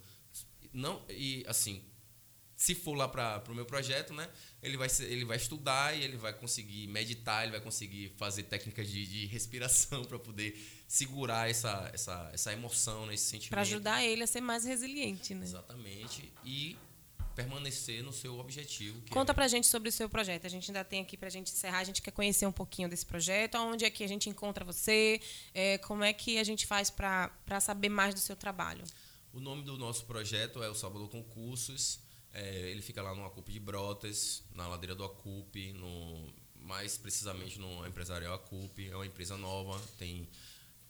Não 0.72 1.04
e 1.10 1.44
assim, 1.48 1.84
se 2.58 2.74
for 2.74 2.96
lá 2.96 3.08
para 3.08 3.44
o 3.50 3.56
meu 3.56 3.66
projeto, 3.66 4.14
né, 4.14 4.28
ele 4.64 4.76
vai 4.76 4.88
ele 5.02 5.24
vai 5.24 5.38
estudar 5.38 5.96
e 5.96 6.04
ele 6.04 6.18
vai 6.18 6.34
conseguir 6.34 6.88
meditar, 6.88 7.44
ele 7.44 7.52
vai 7.52 7.62
conseguir 7.62 8.12
fazer 8.18 8.44
técnicas 8.44 8.90
de, 8.90 9.06
de 9.06 9.26
respiração 9.28 10.04
para 10.04 10.18
poder 10.18 10.60
segurar 10.88 11.48
essa, 11.48 11.90
essa, 11.94 12.32
essa 12.34 12.52
emoção, 12.52 13.06
né, 13.06 13.14
esse 13.14 13.26
sentimento. 13.26 13.52
Pra 13.52 13.62
ajudar 13.62 14.04
ele 14.04 14.24
a 14.24 14.28
ser 14.28 14.42
mais 14.42 14.66
resiliente, 14.66 15.36
né? 15.36 15.46
Exatamente. 15.46 16.34
E 16.44 16.76
permanecer 17.36 18.04
no 18.04 18.12
seu 18.12 18.40
objetivo. 18.40 19.00
Conta 19.12 19.32
é... 19.32 19.36
pra 19.36 19.48
gente 19.48 19.68
sobre 19.68 19.90
o 19.90 19.92
seu 19.92 20.10
projeto. 20.10 20.48
A 20.48 20.50
gente 20.50 20.72
ainda 20.72 20.84
tem 20.84 21.02
aqui 21.02 21.16
pra 21.16 21.30
gente 21.30 21.52
encerrar, 21.52 21.78
a 21.78 21.84
gente 21.84 22.02
quer 22.02 22.10
conhecer 22.10 22.48
um 22.48 22.52
pouquinho 22.52 22.90
desse 22.90 23.06
projeto, 23.06 23.56
onde 23.60 23.86
é 23.86 23.92
que 23.92 24.04
a 24.04 24.08
gente 24.08 24.28
encontra 24.28 24.66
você, 24.66 25.22
é, 25.54 25.78
como 25.78 26.04
é 26.04 26.12
que 26.12 26.40
a 26.40 26.44
gente 26.44 26.66
faz 26.66 26.90
para 26.90 27.60
saber 27.62 27.90
mais 27.90 28.16
do 28.16 28.20
seu 28.20 28.36
trabalho. 28.36 28.84
O 29.32 29.40
nome 29.40 29.62
do 29.62 29.78
nosso 29.78 30.06
projeto 30.06 30.64
é 30.64 30.70
o 30.70 30.74
Salvador 30.74 31.10
Concursos. 31.10 32.00
É, 32.38 32.70
ele 32.70 32.84
fica 32.84 33.02
lá 33.02 33.16
no 33.16 33.26
Acupe 33.26 33.52
de 33.52 33.60
Brotas, 33.60 34.44
na 34.54 34.68
ladeira 34.68 34.94
do 34.94 35.04
Acupe, 35.04 35.74
no, 35.74 36.32
mais 36.62 36.96
precisamente 36.96 37.58
no 37.58 37.86
Empresarial 37.88 38.36
Acupe. 38.36 38.88
É 38.88 38.96
uma 38.96 39.08
empresa 39.08 39.36
nova, 39.36 39.82
tem 39.98 40.30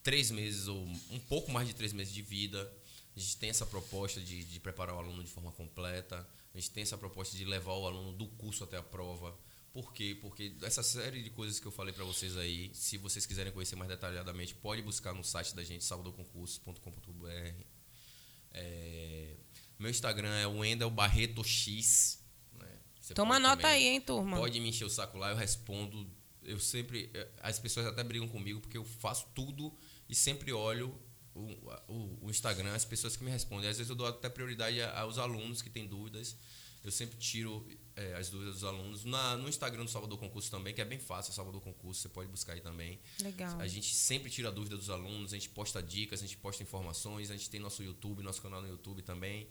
três 0.04 0.30
meses 0.30 0.68
ou 0.68 0.78
um 1.10 1.20
pouco 1.20 1.50
mais 1.50 1.66
de 1.66 1.74
três 1.74 1.94
meses 1.94 2.14
de 2.14 2.22
vida. 2.22 2.70
A 3.16 3.20
gente 3.20 3.38
tem 3.38 3.50
essa 3.50 3.66
proposta 3.66 4.20
de, 4.20 4.44
de 4.44 4.60
preparar 4.60 4.96
o 4.96 5.00
aluno 5.00 5.24
de 5.24 5.30
forma 5.30 5.50
completa. 5.54 6.28
A 6.54 6.58
gente 6.58 6.70
tem 6.72 6.84
essa 6.84 6.98
proposta 6.98 7.38
de 7.38 7.46
levar 7.46 7.76
o 7.76 7.88
aluno 7.88 8.12
do 8.12 8.28
curso 8.28 8.66
até 8.66 8.76
a 8.76 8.84
prova. 8.84 9.34
Por 9.72 9.94
quê? 9.94 10.18
Porque 10.20 10.54
essa 10.62 10.84
série 10.84 11.24
de 11.24 11.30
coisas 11.30 11.62
que 11.62 11.66
eu 11.66 11.72
falei 11.72 11.94
para 11.94 12.04
vocês 12.04 12.36
aí, 12.36 12.72
se 12.74 12.98
vocês 12.98 13.26
quiserem 13.26 13.54
conhecer 13.54 13.78
mais 13.78 13.90
detalhadamente, 13.90 14.54
pode 14.54 14.82
buscar 14.82 15.14
no 15.14 15.24
site 15.24 15.56
da 15.56 15.64
gente, 15.64 15.86
salvadorconcurso.com.br. 15.86 17.64
É, 18.52 19.38
meu 19.80 19.90
Instagram 19.90 20.34
é 20.36 20.48
o 20.48 20.60
Wendel 20.60 20.90
Barreto 20.90 21.44
X. 21.44 22.24
Né? 22.60 22.68
Toma 23.14 23.40
nota 23.40 23.62
também, 23.64 23.72
aí, 23.72 23.88
hein, 23.88 24.02
turma? 24.02 24.38
Pode 24.38 24.60
me 24.60 24.70
encher 24.70 24.86
o 24.86 24.90
saco 24.90 25.18
lá, 25.18 25.30
eu 25.30 25.36
respondo. 25.36 26.10
Eu 26.44 26.60
sempre. 26.60 27.12
As 27.42 27.60
pessoas 27.60 27.86
até 27.86 28.04
brigam 28.04 28.28
comigo 28.28 28.60
porque 28.60 28.78
eu 28.78 28.86
faço 28.86 29.28
tudo 29.36 29.74
e 30.10 30.16
sempre 30.16 30.52
olho 30.52 30.98
o, 31.36 31.52
o, 31.88 32.18
o, 32.22 32.30
Instagram, 32.30 32.74
as 32.74 32.86
pessoas 32.86 33.16
que 33.16 33.24
me 33.24 33.30
respondem. 33.30 33.70
Às 33.70 33.78
vezes 33.78 33.90
eu 33.90 33.96
dou 33.96 34.08
até 34.08 34.30
prioridade 34.30 34.82
aos 34.82 35.18
alunos 35.18 35.62
que 35.62 35.70
têm 35.70 35.86
dúvidas. 35.86 36.36
Eu 36.88 36.92
sempre 36.92 37.18
tiro 37.18 37.68
é, 37.98 38.14
as 38.14 38.30
dúvidas 38.30 38.54
dos 38.54 38.64
alunos. 38.64 39.04
Na, 39.04 39.36
no 39.36 39.50
Instagram 39.50 39.84
do 39.84 39.92
Salvador 39.92 40.18
Concurso 40.18 40.50
também, 40.50 40.74
que 40.74 40.80
é 40.80 40.86
bem 40.86 40.98
fácil, 40.98 41.34
Salvador 41.34 41.60
Concurso, 41.60 42.02
você 42.02 42.08
pode 42.08 42.30
buscar 42.30 42.54
aí 42.54 42.62
também. 42.62 42.98
Legal. 43.22 43.60
A 43.60 43.68
gente 43.68 43.94
sempre 43.94 44.30
tira 44.30 44.48
a 44.48 44.52
dúvida 44.52 44.78
dos 44.78 44.90
alunos, 44.90 45.34
a 45.34 45.36
gente 45.36 45.50
posta 45.50 45.84
dicas, 45.84 46.22
a 46.22 46.26
gente 46.26 46.38
posta 46.38 46.64
informações, 46.64 47.30
a 47.30 47.36
gente 47.36 47.50
tem 47.50 47.60
nosso 47.60 47.84
YouTube, 47.84 48.24
nosso 48.24 48.42
canal 48.42 48.62
no 48.62 48.70
YouTube 48.70 49.02
também. 49.02 49.50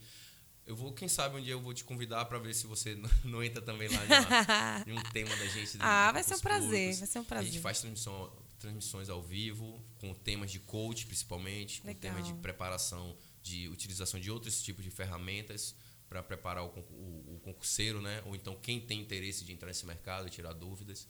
Eu 0.65 0.75
vou, 0.75 0.95
quem 0.95 1.09
sabe 1.09 1.37
um 1.37 1.43
dia 1.43 1.53
eu 1.53 1.61
vou 1.61 1.75
te 1.75 1.85
convidar 1.85 2.25
para 2.25 2.39
ver 2.39 2.55
se 2.55 2.67
você 2.67 2.99
não 3.23 3.43
entra 3.45 3.61
também 3.61 3.89
lá 3.89 4.85
em 4.87 4.93
um 4.97 5.03
tema 5.13 5.37
da 5.37 5.47
gente. 5.49 5.77
ah, 5.79 6.11
vai 6.11 6.23
ser 6.23 6.37
um 6.37 6.41
prazer, 6.41 6.71
públicos. 6.71 6.99
vai 7.01 7.09
ser 7.09 7.19
um 7.19 7.25
prazer. 7.25 7.49
A 7.51 7.53
gente 7.53 7.61
faz 7.61 7.81
transmissão 7.81 8.33
transmissões 8.59 9.11
ao 9.11 9.23
vivo, 9.23 9.85
com 9.99 10.15
temas 10.15 10.51
de 10.51 10.59
coach 10.59 11.05
principalmente, 11.05 11.83
com 11.83 11.89
Legal. 11.89 12.01
temas 12.01 12.27
de 12.27 12.33
preparação, 12.41 13.15
de 13.43 13.69
utilização 13.69 14.19
de 14.19 14.31
outros 14.31 14.63
tipos 14.63 14.83
de 14.83 14.91
ferramentas 14.91 15.75
para 16.09 16.23
preparar 16.23 16.65
o, 16.65 16.69
o, 16.69 17.35
o, 17.35 17.41
concurseiro, 17.43 18.01
né? 18.01 18.23
ou 18.27 18.35
então 18.37 18.57
quem 18.57 18.81
tem 18.81 19.01
interesse 19.01 19.45
de 19.45 19.53
entrar 19.53 19.69
nesse 19.69 19.87
mercado 19.87 20.27
e 20.27 20.31
tirar 20.31 20.53
dúvidas. 20.53 21.09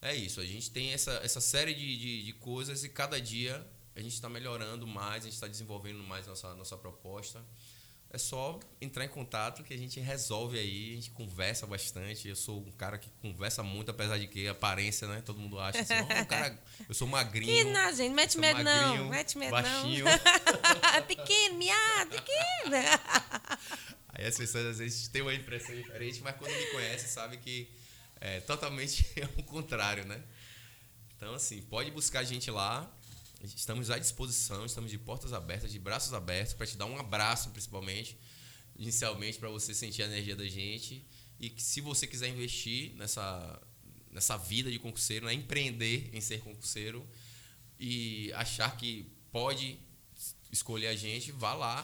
É 0.00 0.14
isso, 0.14 0.40
a 0.40 0.46
gente 0.46 0.70
tem 0.70 0.92
essa, 0.92 1.12
essa 1.22 1.40
série 1.40 1.74
de, 1.74 1.98
de, 1.98 2.24
de 2.24 2.32
coisas 2.34 2.84
e 2.84 2.88
cada 2.88 3.20
dia 3.20 3.66
a 3.94 4.00
gente 4.00 4.14
está 4.14 4.28
melhorando 4.28 4.86
mais, 4.86 5.24
a 5.24 5.26
gente 5.26 5.34
está 5.34 5.46
desenvolvendo 5.46 6.02
mais 6.04 6.26
nossa, 6.26 6.54
nossa 6.54 6.76
proposta 6.76 7.44
é 8.12 8.18
só 8.18 8.58
entrar 8.80 9.04
em 9.04 9.08
contato 9.08 9.62
que 9.62 9.72
a 9.72 9.76
gente 9.76 10.00
resolve 10.00 10.58
aí, 10.58 10.92
a 10.92 10.94
gente 10.96 11.10
conversa 11.12 11.64
bastante. 11.64 12.28
Eu 12.28 12.34
sou 12.34 12.58
um 12.58 12.72
cara 12.72 12.98
que 12.98 13.08
conversa 13.22 13.62
muito, 13.62 13.92
apesar 13.92 14.18
de 14.18 14.26
que 14.26 14.48
aparência, 14.48 15.06
né? 15.06 15.22
Todo 15.24 15.38
mundo 15.38 15.60
acha 15.60 15.80
assim, 15.80 15.94
oh, 15.94 16.20
um 16.20 16.24
cara, 16.24 16.58
eu 16.88 16.94
sou 16.94 17.06
magrinho. 17.06 17.46
Que 17.46 17.64
não, 17.72 17.92
gente, 17.92 18.12
mete 18.12 18.36
medo 18.36 18.64
não, 18.64 19.08
mete 19.08 19.38
medo 19.38 19.52
baixinho. 19.52 20.04
não. 20.04 21.02
pequeno, 21.06 21.56
miado, 21.56 22.10
pequeno. 22.10 22.74
aí 24.10 24.26
as 24.26 24.36
pessoas 24.36 24.66
às 24.66 24.78
vezes 24.78 25.06
têm 25.06 25.22
uma 25.22 25.34
impressão 25.34 25.74
diferente, 25.76 26.20
mas 26.20 26.34
quando 26.36 26.52
me 26.52 26.66
conhecem 26.72 27.08
sabe 27.08 27.36
que 27.36 27.70
é 28.20 28.40
totalmente 28.40 29.06
o 29.38 29.42
contrário, 29.44 30.04
né? 30.04 30.20
Então, 31.16 31.34
assim, 31.34 31.62
pode 31.62 31.92
buscar 31.92 32.20
a 32.20 32.24
gente 32.24 32.50
lá, 32.50 32.90
Estamos 33.42 33.90
à 33.90 33.98
disposição, 33.98 34.66
estamos 34.66 34.90
de 34.90 34.98
portas 34.98 35.32
abertas, 35.32 35.72
de 35.72 35.78
braços 35.78 36.12
abertos, 36.12 36.52
para 36.52 36.66
te 36.66 36.76
dar 36.76 36.84
um 36.84 36.98
abraço, 36.98 37.50
principalmente, 37.50 38.18
inicialmente, 38.76 39.38
para 39.38 39.48
você 39.48 39.72
sentir 39.74 40.02
a 40.02 40.06
energia 40.06 40.36
da 40.36 40.46
gente. 40.46 41.06
E 41.38 41.48
que 41.48 41.62
se 41.62 41.80
você 41.80 42.06
quiser 42.06 42.28
investir 42.28 42.94
nessa, 42.96 43.62
nessa 44.10 44.36
vida 44.36 44.70
de 44.70 44.78
concurseiro, 44.78 45.24
né? 45.24 45.32
empreender 45.32 46.10
em 46.12 46.20
ser 46.20 46.40
concurseiro 46.40 47.06
e 47.78 48.30
achar 48.34 48.76
que 48.76 49.10
pode 49.32 49.78
escolher 50.52 50.88
a 50.88 50.94
gente, 50.94 51.32
vá 51.32 51.54
lá, 51.54 51.82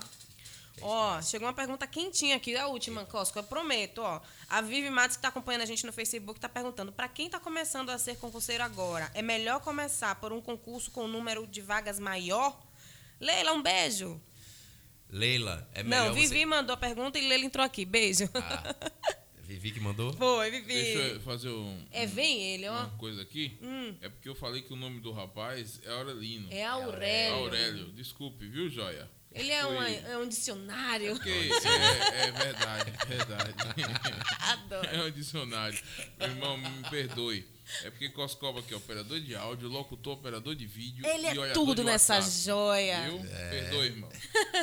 Ó, 0.82 1.22
chegou 1.22 1.48
uma 1.48 1.54
pergunta 1.54 1.86
quentinha 1.86 2.36
aqui, 2.36 2.54
a 2.54 2.66
última, 2.66 3.04
Cosco, 3.06 3.38
eu 3.38 3.42
prometo, 3.42 4.02
ó. 4.02 4.20
A 4.48 4.60
Vivi 4.60 4.90
Matos, 4.90 5.16
que 5.16 5.20
está 5.20 5.28
acompanhando 5.28 5.62
a 5.62 5.66
gente 5.66 5.86
no 5.86 5.92
Facebook, 5.92 6.38
está 6.38 6.48
perguntando: 6.48 6.92
para 6.92 7.08
quem 7.08 7.26
está 7.26 7.40
começando 7.40 7.90
a 7.90 7.98
ser 7.98 8.16
concurseiro 8.16 8.62
agora, 8.62 9.10
é 9.14 9.22
melhor 9.22 9.60
começar 9.60 10.14
por 10.16 10.32
um 10.32 10.40
concurso 10.40 10.90
com 10.90 11.04
um 11.04 11.08
número 11.08 11.46
de 11.46 11.60
vagas 11.60 11.98
maior? 11.98 12.60
Leila, 13.18 13.52
um 13.52 13.62
beijo. 13.62 14.20
Leila, 15.08 15.68
é 15.72 15.82
melhor. 15.82 16.08
Não, 16.08 16.14
Vivi 16.14 16.28
você... 16.28 16.46
mandou 16.46 16.74
a 16.74 16.76
pergunta 16.76 17.18
e 17.18 17.26
Leila 17.26 17.44
entrou 17.44 17.64
aqui. 17.64 17.84
Beijo. 17.84 18.28
Ah, 18.34 18.74
Vivi 19.44 19.70
que 19.70 19.80
mandou? 19.80 20.12
Foi, 20.18 20.50
Vivi. 20.50 20.74
Deixa 20.74 20.98
eu 20.98 21.20
fazer 21.20 21.48
um. 21.48 21.86
É, 21.90 22.04
vem 22.04 22.42
ele, 22.42 22.68
ó. 22.68 22.72
Uma 22.72 22.98
coisa 22.98 23.22
aqui. 23.22 23.56
Hum. 23.62 23.96
É 24.02 24.10
porque 24.10 24.28
eu 24.28 24.34
falei 24.34 24.60
que 24.60 24.72
o 24.72 24.76
nome 24.76 25.00
do 25.00 25.10
rapaz 25.12 25.80
é 25.84 25.90
Aurelino. 25.90 26.48
É 26.50 26.64
Aurélio. 26.64 27.34
É 27.36 27.38
Aurélio. 27.38 27.92
Desculpe, 27.92 28.46
viu, 28.46 28.68
Joia? 28.68 29.08
Ele 29.36 29.52
é, 29.52 29.66
uma, 29.66 29.88
é 29.88 30.16
um 30.16 30.26
dicionário. 30.26 31.14
Okay, 31.16 31.50
é, 31.52 32.28
é 32.28 32.32
verdade, 32.32 32.92
é 33.00 33.04
verdade. 33.04 33.54
Adoro. 34.40 34.88
É 34.88 35.04
um 35.04 35.10
dicionário. 35.10 35.78
Meu 36.18 36.28
irmão, 36.28 36.56
me 36.56 36.90
perdoe. 36.90 37.46
É 37.82 37.90
porque 37.90 38.08
Coscova 38.10 38.60
aqui 38.60 38.72
é 38.72 38.76
operador 38.76 39.20
de 39.20 39.34
áudio, 39.34 39.68
locutor, 39.68 40.14
operador 40.14 40.54
de 40.54 40.66
vídeo. 40.66 41.04
Ele 41.04 41.26
é 41.26 41.52
tudo 41.52 41.82
nessa 41.82 42.14
WhatsApp. 42.14 42.44
joia. 42.44 43.10
Viu? 43.10 43.26
É. 43.30 43.50
Perdoe, 43.50 43.86
irmão. 43.86 44.08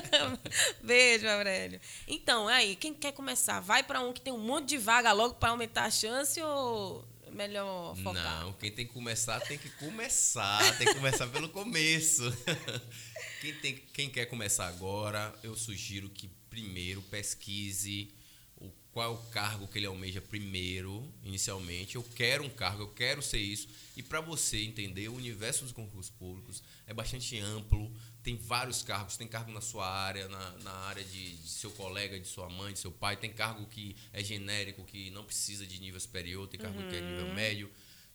Beijo, 0.81 1.27
Aurélio. 1.27 1.81
Então, 2.07 2.47
aí, 2.47 2.75
quem 2.75 2.93
quer 2.93 3.11
começar? 3.11 3.59
Vai 3.59 3.83
para 3.83 3.99
um 3.99 4.13
que 4.13 4.21
tem 4.21 4.33
um 4.33 4.39
monte 4.39 4.69
de 4.69 4.77
vaga 4.77 5.11
logo 5.11 5.35
para 5.35 5.49
aumentar 5.49 5.83
a 5.83 5.91
chance 5.91 6.41
ou 6.41 7.05
melhor 7.33 7.95
focar? 7.97 8.41
Não, 8.41 8.53
quem 8.53 8.71
tem 8.71 8.85
que 8.85 8.93
começar 8.93 9.39
tem 9.41 9.57
que 9.57 9.69
começar. 9.71 10.77
tem 10.77 10.87
que 10.87 10.95
começar 10.95 11.27
pelo 11.27 11.49
começo. 11.49 12.23
Quem, 13.41 13.53
tem, 13.55 13.75
quem 13.91 14.09
quer 14.09 14.25
começar 14.27 14.67
agora, 14.67 15.37
eu 15.43 15.53
sugiro 15.53 16.09
que 16.09 16.29
primeiro 16.49 17.01
pesquise 17.01 18.09
o, 18.55 18.71
qual 18.93 19.05
é 19.05 19.13
o 19.13 19.17
cargo 19.31 19.67
que 19.67 19.77
ele 19.77 19.85
almeja 19.85 20.21
primeiro, 20.21 21.13
inicialmente. 21.23 21.95
Eu 21.95 22.03
quero 22.03 22.45
um 22.45 22.49
cargo, 22.49 22.83
eu 22.83 22.93
quero 22.93 23.21
ser 23.21 23.39
isso. 23.39 23.67
E 23.97 24.01
para 24.01 24.21
você 24.21 24.63
entender, 24.63 25.09
o 25.09 25.15
universo 25.15 25.63
dos 25.63 25.73
concursos 25.73 26.09
públicos 26.09 26.63
é 26.87 26.93
bastante 26.93 27.37
amplo, 27.37 27.91
tem 28.23 28.37
vários 28.37 28.81
cargos. 28.81 29.17
Tem 29.17 29.27
cargo 29.27 29.51
na 29.51 29.61
sua 29.61 29.87
área, 29.87 30.27
na, 30.29 30.51
na 30.59 30.71
área 30.71 31.03
de, 31.03 31.37
de, 31.37 31.49
seu 31.49 31.71
colega, 31.71 32.19
de 32.19 32.27
sua 32.27 32.49
mãe, 32.49 32.73
de 32.73 32.79
seu 32.79 32.91
pai. 32.91 33.17
Tem 33.17 33.31
cargo 33.31 33.65
que 33.67 33.95
é 34.11 34.23
genérico, 34.23 34.83
que 34.85 35.11
não 35.11 35.23
precisa 35.23 35.65
de 35.65 35.79
nível 35.79 35.99
superior. 35.99 36.47
Tem 36.47 36.59
cargo 36.59 36.79
uhum. 36.79 36.89
que 36.89 36.95
é 36.95 37.01
nível 37.01 37.25
uhum. 37.25 37.33
médio 37.33 37.69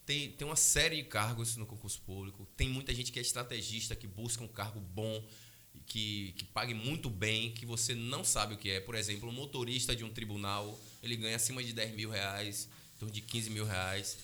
tem, 0.08 0.30
tem 0.30 0.48
uma 0.48 0.56
série 0.56 0.96
de 0.96 1.02
cargos 1.02 1.54
no 1.56 1.66
concurso 1.66 2.00
público. 2.00 2.48
Tem 2.56 2.66
muita 2.66 2.94
gente 2.94 3.12
que 3.12 3.18
é 3.18 3.22
estrategista, 3.22 3.94
que 3.94 4.06
busca 4.06 4.42
um 4.42 4.48
cargo 4.48 4.80
bom, 4.80 5.22
que, 5.84 6.32
que 6.38 6.46
pague 6.46 6.72
muito 6.72 7.10
bem, 7.10 7.52
que 7.52 7.66
você 7.66 7.94
não 7.94 8.24
sabe 8.24 8.54
o 8.54 8.56
que 8.56 8.70
é. 8.70 8.80
Por 8.80 8.94
exemplo, 8.94 9.28
um 9.28 9.32
motorista 9.32 9.94
de 9.94 10.04
um 10.04 10.10
tribunal, 10.10 10.80
ele 11.02 11.14
ganha 11.14 11.36
acima 11.36 11.62
de 11.62 11.74
10 11.74 11.94
mil 11.94 12.08
reais, 12.08 12.70
em 12.96 12.98
torno 13.00 13.14
de 13.14 13.20
15 13.20 13.50
mil 13.50 13.66
reais. 13.66 14.16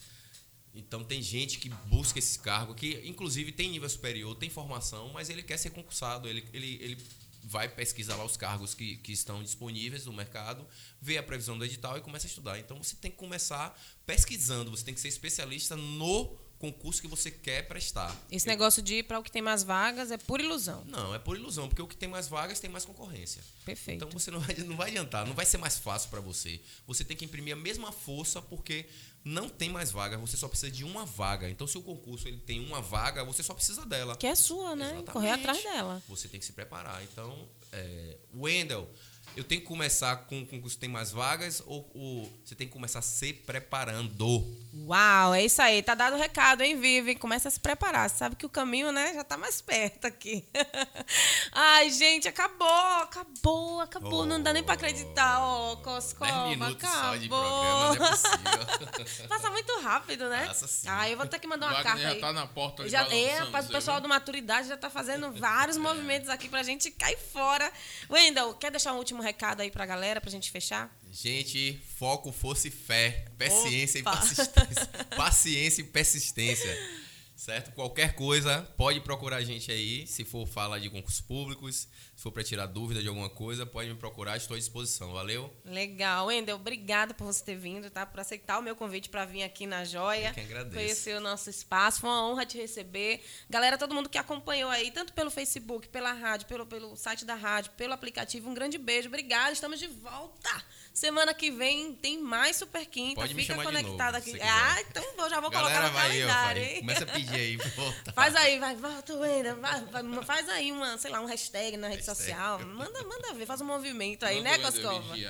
Então 0.75 1.05
tem 1.05 1.23
gente 1.23 1.59
que 1.59 1.69
busca 1.69 2.19
esse 2.19 2.39
cargo, 2.39 2.75
que 2.75 3.01
inclusive 3.05 3.53
tem 3.53 3.71
nível 3.71 3.89
superior, 3.89 4.35
tem 4.35 4.51
formação, 4.51 5.13
mas 5.13 5.31
ele 5.31 5.43
quer 5.43 5.57
ser 5.57 5.71
concursado, 5.71 6.29
ele, 6.29 6.45
ele, 6.53 6.79
ele 6.83 6.99
vai 7.45 7.69
pesquisar 7.69 8.17
lá 8.17 8.25
os 8.25 8.37
cargos 8.37 8.75
que, 8.75 8.97
que 8.97 9.13
estão 9.13 9.43
disponíveis 9.43 10.07
no 10.07 10.13
mercado, 10.13 10.67
vê 11.01 11.19
a 11.19 11.23
previsão 11.23 11.57
do 11.57 11.65
edital 11.65 11.97
e 11.97 12.01
começa 12.01 12.27
a 12.27 12.29
estudar. 12.29 12.59
Então 12.59 12.83
você 12.83 12.97
tem 12.97 13.11
que 13.11 13.17
começar 13.17 13.79
pesquisando, 14.05 14.71
você 14.71 14.85
tem 14.85 14.95
que 14.95 15.01
ser 15.01 15.09
especialista 15.09 15.77
no 15.77 16.44
concurso 16.73 17.01
que 17.01 17.09
você 17.09 17.31
quer 17.31 17.67
prestar. 17.69 18.15
Esse 18.31 18.47
Eu... 18.47 18.53
negócio 18.53 18.83
de 18.83 18.97
ir 18.97 19.03
para 19.03 19.19
o 19.19 19.23
que 19.23 19.31
tem 19.31 19.43
mais 19.43 19.63
vagas 19.63 20.11
é 20.11 20.17
por 20.17 20.41
ilusão. 20.41 20.85
Não, 20.87 21.15
é 21.15 21.19
por 21.19 21.37
ilusão, 21.37 21.69
porque 21.69 21.83
o 21.83 21.87
que 21.87 21.97
tem 21.97 22.09
mais 22.09 22.29
vagas 22.29 22.61
tem 22.61 22.71
mais 22.71 22.85
concorrência. 22.85 23.43
Perfeito. 23.65 24.05
Então 24.05 24.11
você 24.11 24.31
não 24.31 24.41
vai, 24.41 24.55
não 24.57 24.77
vai 24.77 24.91
adiantar, 24.91 25.27
não 25.27 25.35
vai 25.35 25.45
ser 25.45 25.59
mais 25.59 25.79
fácil 25.79 26.09
para 26.11 26.21
você. 26.21 26.61
Você 26.87 27.05
tem 27.05 27.17
que 27.17 27.25
imprimir 27.25 27.55
a 27.55 27.57
mesma 27.57 27.93
força, 27.93 28.41
porque 28.41 28.87
não 29.25 29.49
tem 29.49 29.71
mais 29.71 29.91
vaga, 29.91 30.19
você 30.19 30.37
só 30.37 30.49
precisa 30.49 30.71
de 30.71 30.85
uma 30.85 31.07
vaga. 31.07 31.49
Então, 31.49 31.67
se 31.67 31.79
o 31.79 31.83
concurso 31.83 32.29
ele 32.29 32.39
tem 32.39 32.61
uma 32.61 32.81
vaga, 32.81 33.25
você 33.25 33.43
só 33.43 33.55
precisa 33.55 33.85
dela. 33.87 34.17
Que 34.17 34.27
é 34.27 34.35
sua, 34.35 34.77
né? 34.77 34.85
Exatamente. 34.85 35.11
Correr 35.13 35.31
atrás 35.31 35.63
dela. 35.63 36.03
Você 36.09 36.29
tem 36.29 36.39
que 36.39 36.45
se 36.45 36.53
preparar. 36.53 37.03
Então, 37.05 37.49
é, 37.73 38.19
Wendel, 38.35 38.89
eu 39.37 39.43
tenho 39.43 39.61
que 39.61 39.67
começar 39.67 40.17
com 40.29 40.43
o 40.43 40.47
concurso 40.47 40.77
que 40.77 40.81
tem 40.81 40.89
mais 40.89 41.11
vagas 41.11 41.63
ou, 41.67 41.91
ou, 41.93 42.33
você 42.45 42.55
tem 42.55 42.69
que 42.69 42.73
começar 42.73 43.03
se 43.03 43.33
preparando? 43.33 44.45
Uau, 44.87 45.35
é 45.35 45.45
isso 45.45 45.61
aí. 45.61 45.83
Tá 45.83 45.95
dado 45.95 46.15
o 46.15 46.19
recado, 46.19 46.63
hein, 46.63 46.81
Vivi? 46.81 47.17
Começa 47.17 47.49
a 47.49 47.51
se 47.51 47.59
preparar. 47.59 48.09
Você 48.09 48.17
sabe 48.17 48.37
que 48.37 48.47
o 48.47 48.49
caminho, 48.49 48.93
né, 48.93 49.13
já 49.13 49.25
tá 49.25 49.37
mais 49.37 49.61
perto 49.61 50.07
aqui. 50.07 50.47
Ai, 51.53 51.91
gente, 51.91 52.29
acabou, 52.29 52.69
acabou, 52.69 53.81
acabou. 53.81 54.21
Oh, 54.21 54.25
não 54.25 54.41
dá 54.41 54.53
nem 54.53 54.63
pra 54.63 54.75
acreditar, 54.75 55.41
ó, 55.41 55.73
oh, 55.73 55.77
Coscova. 55.79 56.53
acabou. 56.53 56.81
só 56.81 57.17
de 57.17 57.29
programa, 57.29 57.95
não 57.95 58.07
é 58.07 58.11
possível. 58.11 59.27
Passa 59.29 59.51
muito 59.51 59.81
rápido, 59.81 60.29
né? 60.29 60.47
Passa 60.47 60.69
sim. 60.69 60.87
Ah, 60.89 61.11
eu 61.11 61.17
vou 61.17 61.27
ter 61.27 61.41
que 61.41 61.47
mandar 61.47 61.73
uma 61.73 61.83
carta 61.83 62.01
já 62.01 62.09
aí. 62.11 62.21
tá 62.21 62.33
na 62.33 62.47
porta 62.47 62.89
já 62.89 63.03
É, 63.09 63.39
rapaz, 63.39 63.67
o 63.67 63.73
pessoal 63.73 64.01
do 64.01 64.09
Maturidade 64.09 64.69
já 64.69 64.77
tá 64.77 64.89
fazendo 64.89 65.33
vários 65.33 65.77
movimentos 65.79 66.29
aqui 66.29 66.49
pra 66.49 66.63
gente 66.63 66.91
cair 66.91 67.19
fora. 67.19 67.71
Wendel, 68.09 68.55
quer 68.55 68.71
deixar 68.71 68.93
um 68.93 68.99
último 68.99 69.14
recado 69.23 69.61
aí 69.61 69.71
pra 69.71 69.87
galera, 69.87 70.21
pra 70.21 70.31
gente 70.31 70.51
fechar? 70.51 70.95
Gente, 71.11 71.81
foco, 71.97 72.33
força 72.33 72.69
e 72.69 72.71
fé. 72.71 73.27
Paciência 73.39 74.01
Opa. 74.01 74.11
e 74.11 74.19
persistência. 74.19 74.87
Paciência 75.17 75.81
e 75.81 75.85
persistência. 75.85 77.05
Certo? 77.37 77.73
Qualquer 77.73 78.15
coisa, 78.15 78.63
pode 78.77 79.01
procurar 79.01 79.37
a 79.37 79.45
gente 79.45 79.71
aí. 79.71 80.07
Se 80.07 80.25
for 80.25 80.47
falar 80.47 80.79
de 80.79 80.89
concursos 80.89 81.21
públicos, 81.21 81.89
se 82.17 82.23
for 82.23 82.31
para 82.31 82.45
tirar 82.45 82.67
dúvida 82.67 83.03
de 83.03 83.09
alguma 83.09 83.29
coisa, 83.29 83.67
pode 83.67 83.89
me 83.89 83.97
procurar, 83.97 84.37
estou 84.37 84.55
à 84.55 84.59
disposição. 84.59 85.13
Valeu? 85.13 85.53
Legal. 85.65 86.27
Wendel, 86.27 86.57
obrigada 86.57 87.13
por 87.13 87.25
você 87.25 87.45
ter 87.45 87.57
vindo, 87.57 87.91
tá? 87.91 88.07
Por 88.07 88.21
aceitar 88.21 88.59
o 88.59 88.63
meu 88.63 88.77
convite 88.77 89.09
para 89.09 89.25
vir 89.25 89.43
aqui 89.43 89.67
na 89.67 89.85
Joia. 89.85 90.29
Eu 90.29 90.35
que 90.35 90.41
agradeço. 90.41 90.77
Conhecer 90.77 91.17
o 91.17 91.21
nosso 91.21 91.51
espaço. 91.51 92.01
Foi 92.01 92.11
uma 92.11 92.27
honra 92.29 92.47
te 92.47 92.57
receber. 92.57 93.21
Galera, 93.51 93.77
todo 93.77 93.95
mundo 93.95 94.09
que 94.09 94.17
acompanhou 94.17 94.71
aí, 94.71 94.93
tanto 94.93 95.13
pelo 95.13 95.31
Facebook, 95.31 95.89
pela 95.89 96.13
rádio, 96.13 96.47
pelo, 96.47 96.65
pelo 96.65 96.95
site 96.95 97.25
da 97.25 97.35
rádio, 97.35 97.73
pelo 97.73 97.93
aplicativo, 97.93 98.49
um 98.49 98.55
grande 98.55 98.79
beijo. 98.79 99.09
Obrigada. 99.09 99.53
Estamos 99.53 99.81
de 99.81 99.89
volta. 99.89 100.65
Semana 100.93 101.35
que 101.35 101.51
vem 101.51 101.93
tem 101.95 102.23
mais 102.23 102.55
Super 102.55 102.87
Quinta. 102.87 103.17
Pode 103.17 103.35
Fica 103.35 103.61
conectado 103.61 104.15
aqui. 104.15 104.41
Ah, 104.41 104.81
então 104.81 105.05
eu 105.19 105.29
já 105.29 105.41
vou 105.41 105.51
Galera, 105.51 105.81
colocar 105.81 105.89
no 105.89 105.93
vai 105.93 106.09
calendário, 106.09 106.63
eu, 106.63 106.69
hein? 106.69 106.81
Começa 106.81 107.03
a 107.03 107.07
pedir 107.09 107.35
aí, 107.35 107.57
volta. 107.57 108.13
Faz 108.15 108.37
aí, 108.37 108.61
vai, 108.61 108.77
volta. 108.77 109.19
Vai, 109.19 110.03
vai, 110.03 110.25
faz 110.25 110.49
aí 110.49 110.71
uma, 110.71 110.97
sei 110.97 111.11
lá, 111.11 111.21
um 111.21 111.27
hashtag 111.27 111.77
na 111.77 111.89
rede 111.89 112.04
hashtag. 112.07 112.31
social. 112.31 112.61
Manda, 112.61 113.03
manda 113.03 113.35
ver, 113.35 113.47
faz 113.47 113.61
um 113.61 113.65
movimento 113.65 114.25
aí, 114.25 114.37
manda 114.37 114.51
né, 114.51 114.59
Coscova? 114.59 115.15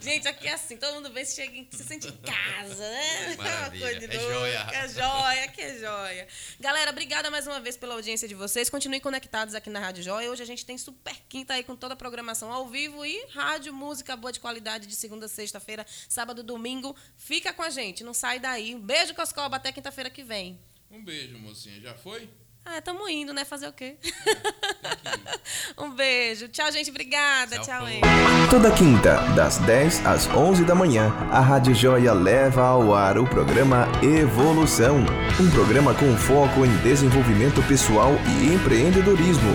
Gente, 0.00 0.28
aqui 0.28 0.48
é 0.48 0.52
assim, 0.52 0.76
todo 0.76 0.94
mundo 0.94 1.10
vê 1.10 1.24
se 1.24 1.36
chega, 1.36 1.66
se 1.70 1.82
sente 1.82 2.08
em 2.08 2.16
casa, 2.18 2.90
né? 2.90 3.36
Maravilha. 3.36 3.86
Coisa 3.86 4.08
de 4.08 4.16
é 4.16 4.20
joia. 4.20 4.58
É 4.72 4.88
joia, 4.88 5.48
que 5.48 5.60
é 5.62 5.78
joia. 5.78 6.28
Galera, 6.60 6.90
obrigada 6.90 7.30
mais 7.30 7.46
uma 7.46 7.58
vez 7.58 7.76
pela 7.76 7.94
audiência 7.94 8.28
de 8.28 8.34
vocês. 8.34 8.68
Continuem 8.68 9.00
conectados 9.00 9.54
aqui 9.54 9.70
na 9.70 9.80
Rádio 9.80 10.02
Joia. 10.02 10.30
Hoje 10.30 10.42
a 10.42 10.46
gente 10.46 10.64
tem 10.66 10.76
Super 10.76 11.16
Quinta 11.28 11.54
aí 11.54 11.64
com 11.64 11.74
toda 11.74 11.94
a 11.94 11.96
programação 11.96 12.52
ao 12.52 12.68
vivo 12.68 13.04
e 13.04 13.26
rádio, 13.30 13.72
música 13.72 14.14
boa 14.14 14.32
de 14.32 14.40
qualidade 14.40 14.86
de 14.86 14.94
segunda 14.94 15.26
a 15.26 15.28
sexta-feira, 15.28 15.86
sábado, 16.08 16.42
domingo. 16.42 16.94
Fica 17.16 17.52
com 17.52 17.62
a 17.62 17.70
gente, 17.70 18.04
não 18.04 18.12
sai 18.12 18.38
daí. 18.38 18.74
Um 18.74 18.80
beijo, 18.80 19.14
Coscoba, 19.14 19.56
até 19.56 19.72
quinta-feira 19.72 20.10
que 20.10 20.22
vem. 20.22 20.60
Um 20.90 21.02
beijo, 21.02 21.38
mocinha. 21.38 21.80
Já 21.80 21.94
foi? 21.94 22.28
Ah, 22.64 22.78
estamos 22.78 23.08
indo, 23.10 23.32
né? 23.32 23.44
Fazer 23.44 23.68
o 23.68 23.72
quê? 23.72 23.96
Um 25.76 25.90
beijo. 25.90 26.48
Tchau, 26.48 26.70
gente. 26.72 26.90
Obrigada. 26.90 27.56
Tchau, 27.58 27.64
Tchau 27.64 28.48
Toda 28.50 28.70
quinta, 28.70 29.16
das 29.34 29.58
10 29.58 30.06
às 30.06 30.26
11 30.28 30.64
da 30.64 30.74
manhã, 30.74 31.12
a 31.30 31.40
Rádio 31.40 31.74
Joia 31.74 32.12
leva 32.12 32.62
ao 32.62 32.94
ar 32.94 33.18
o 33.18 33.26
programa 33.26 33.88
Evolução. 34.02 35.04
Um 35.40 35.50
programa 35.50 35.94
com 35.94 36.16
foco 36.16 36.64
em 36.64 36.76
desenvolvimento 36.78 37.62
pessoal 37.66 38.12
e 38.40 38.54
empreendedorismo. 38.54 39.52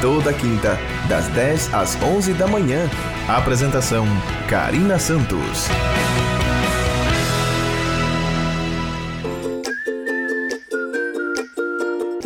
Toda 0.00 0.32
quinta, 0.34 0.78
das 1.08 1.26
10 1.28 1.72
às 1.72 2.00
11 2.02 2.34
da 2.34 2.46
manhã. 2.46 2.88
Apresentação: 3.28 4.06
Karina 4.48 4.98
Santos. 4.98 5.68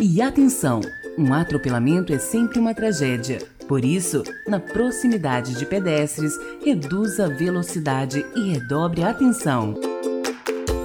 E 0.01 0.21
atenção! 0.21 0.79
Um 1.17 1.33
atropelamento 1.33 2.13
é 2.13 2.17
sempre 2.17 2.57
uma 2.57 2.73
tragédia. 2.73 3.39
Por 3.67 3.83
isso, 3.83 4.23
na 4.47 4.57
proximidade 4.57 5.55
de 5.55 5.65
pedestres, 5.65 6.31
reduza 6.63 7.25
a 7.25 7.27
velocidade 7.27 8.25
e 8.33 8.53
redobre 8.53 9.03
a 9.03 9.09
atenção. 9.09 9.75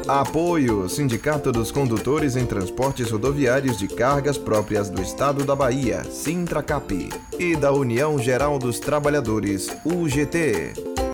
Apoio 0.09 0.89
Sindicato 0.89 1.53
dos 1.53 1.71
Condutores 1.71 2.35
em 2.35 2.45
Transportes 2.45 3.09
Rodoviários 3.09 3.79
de 3.79 3.87
Cargas 3.87 4.37
Próprias 4.37 4.91
do 4.91 5.01
Estado 5.01 5.45
da 5.45 5.55
Bahia, 5.55 6.03
Sintracap, 6.11 7.09
e 7.39 7.55
da 7.55 7.73
União 7.73 8.19
Geral 8.19 8.59
dos 8.59 8.81
Trabalhadores, 8.81 9.69
UGT. 9.85 11.05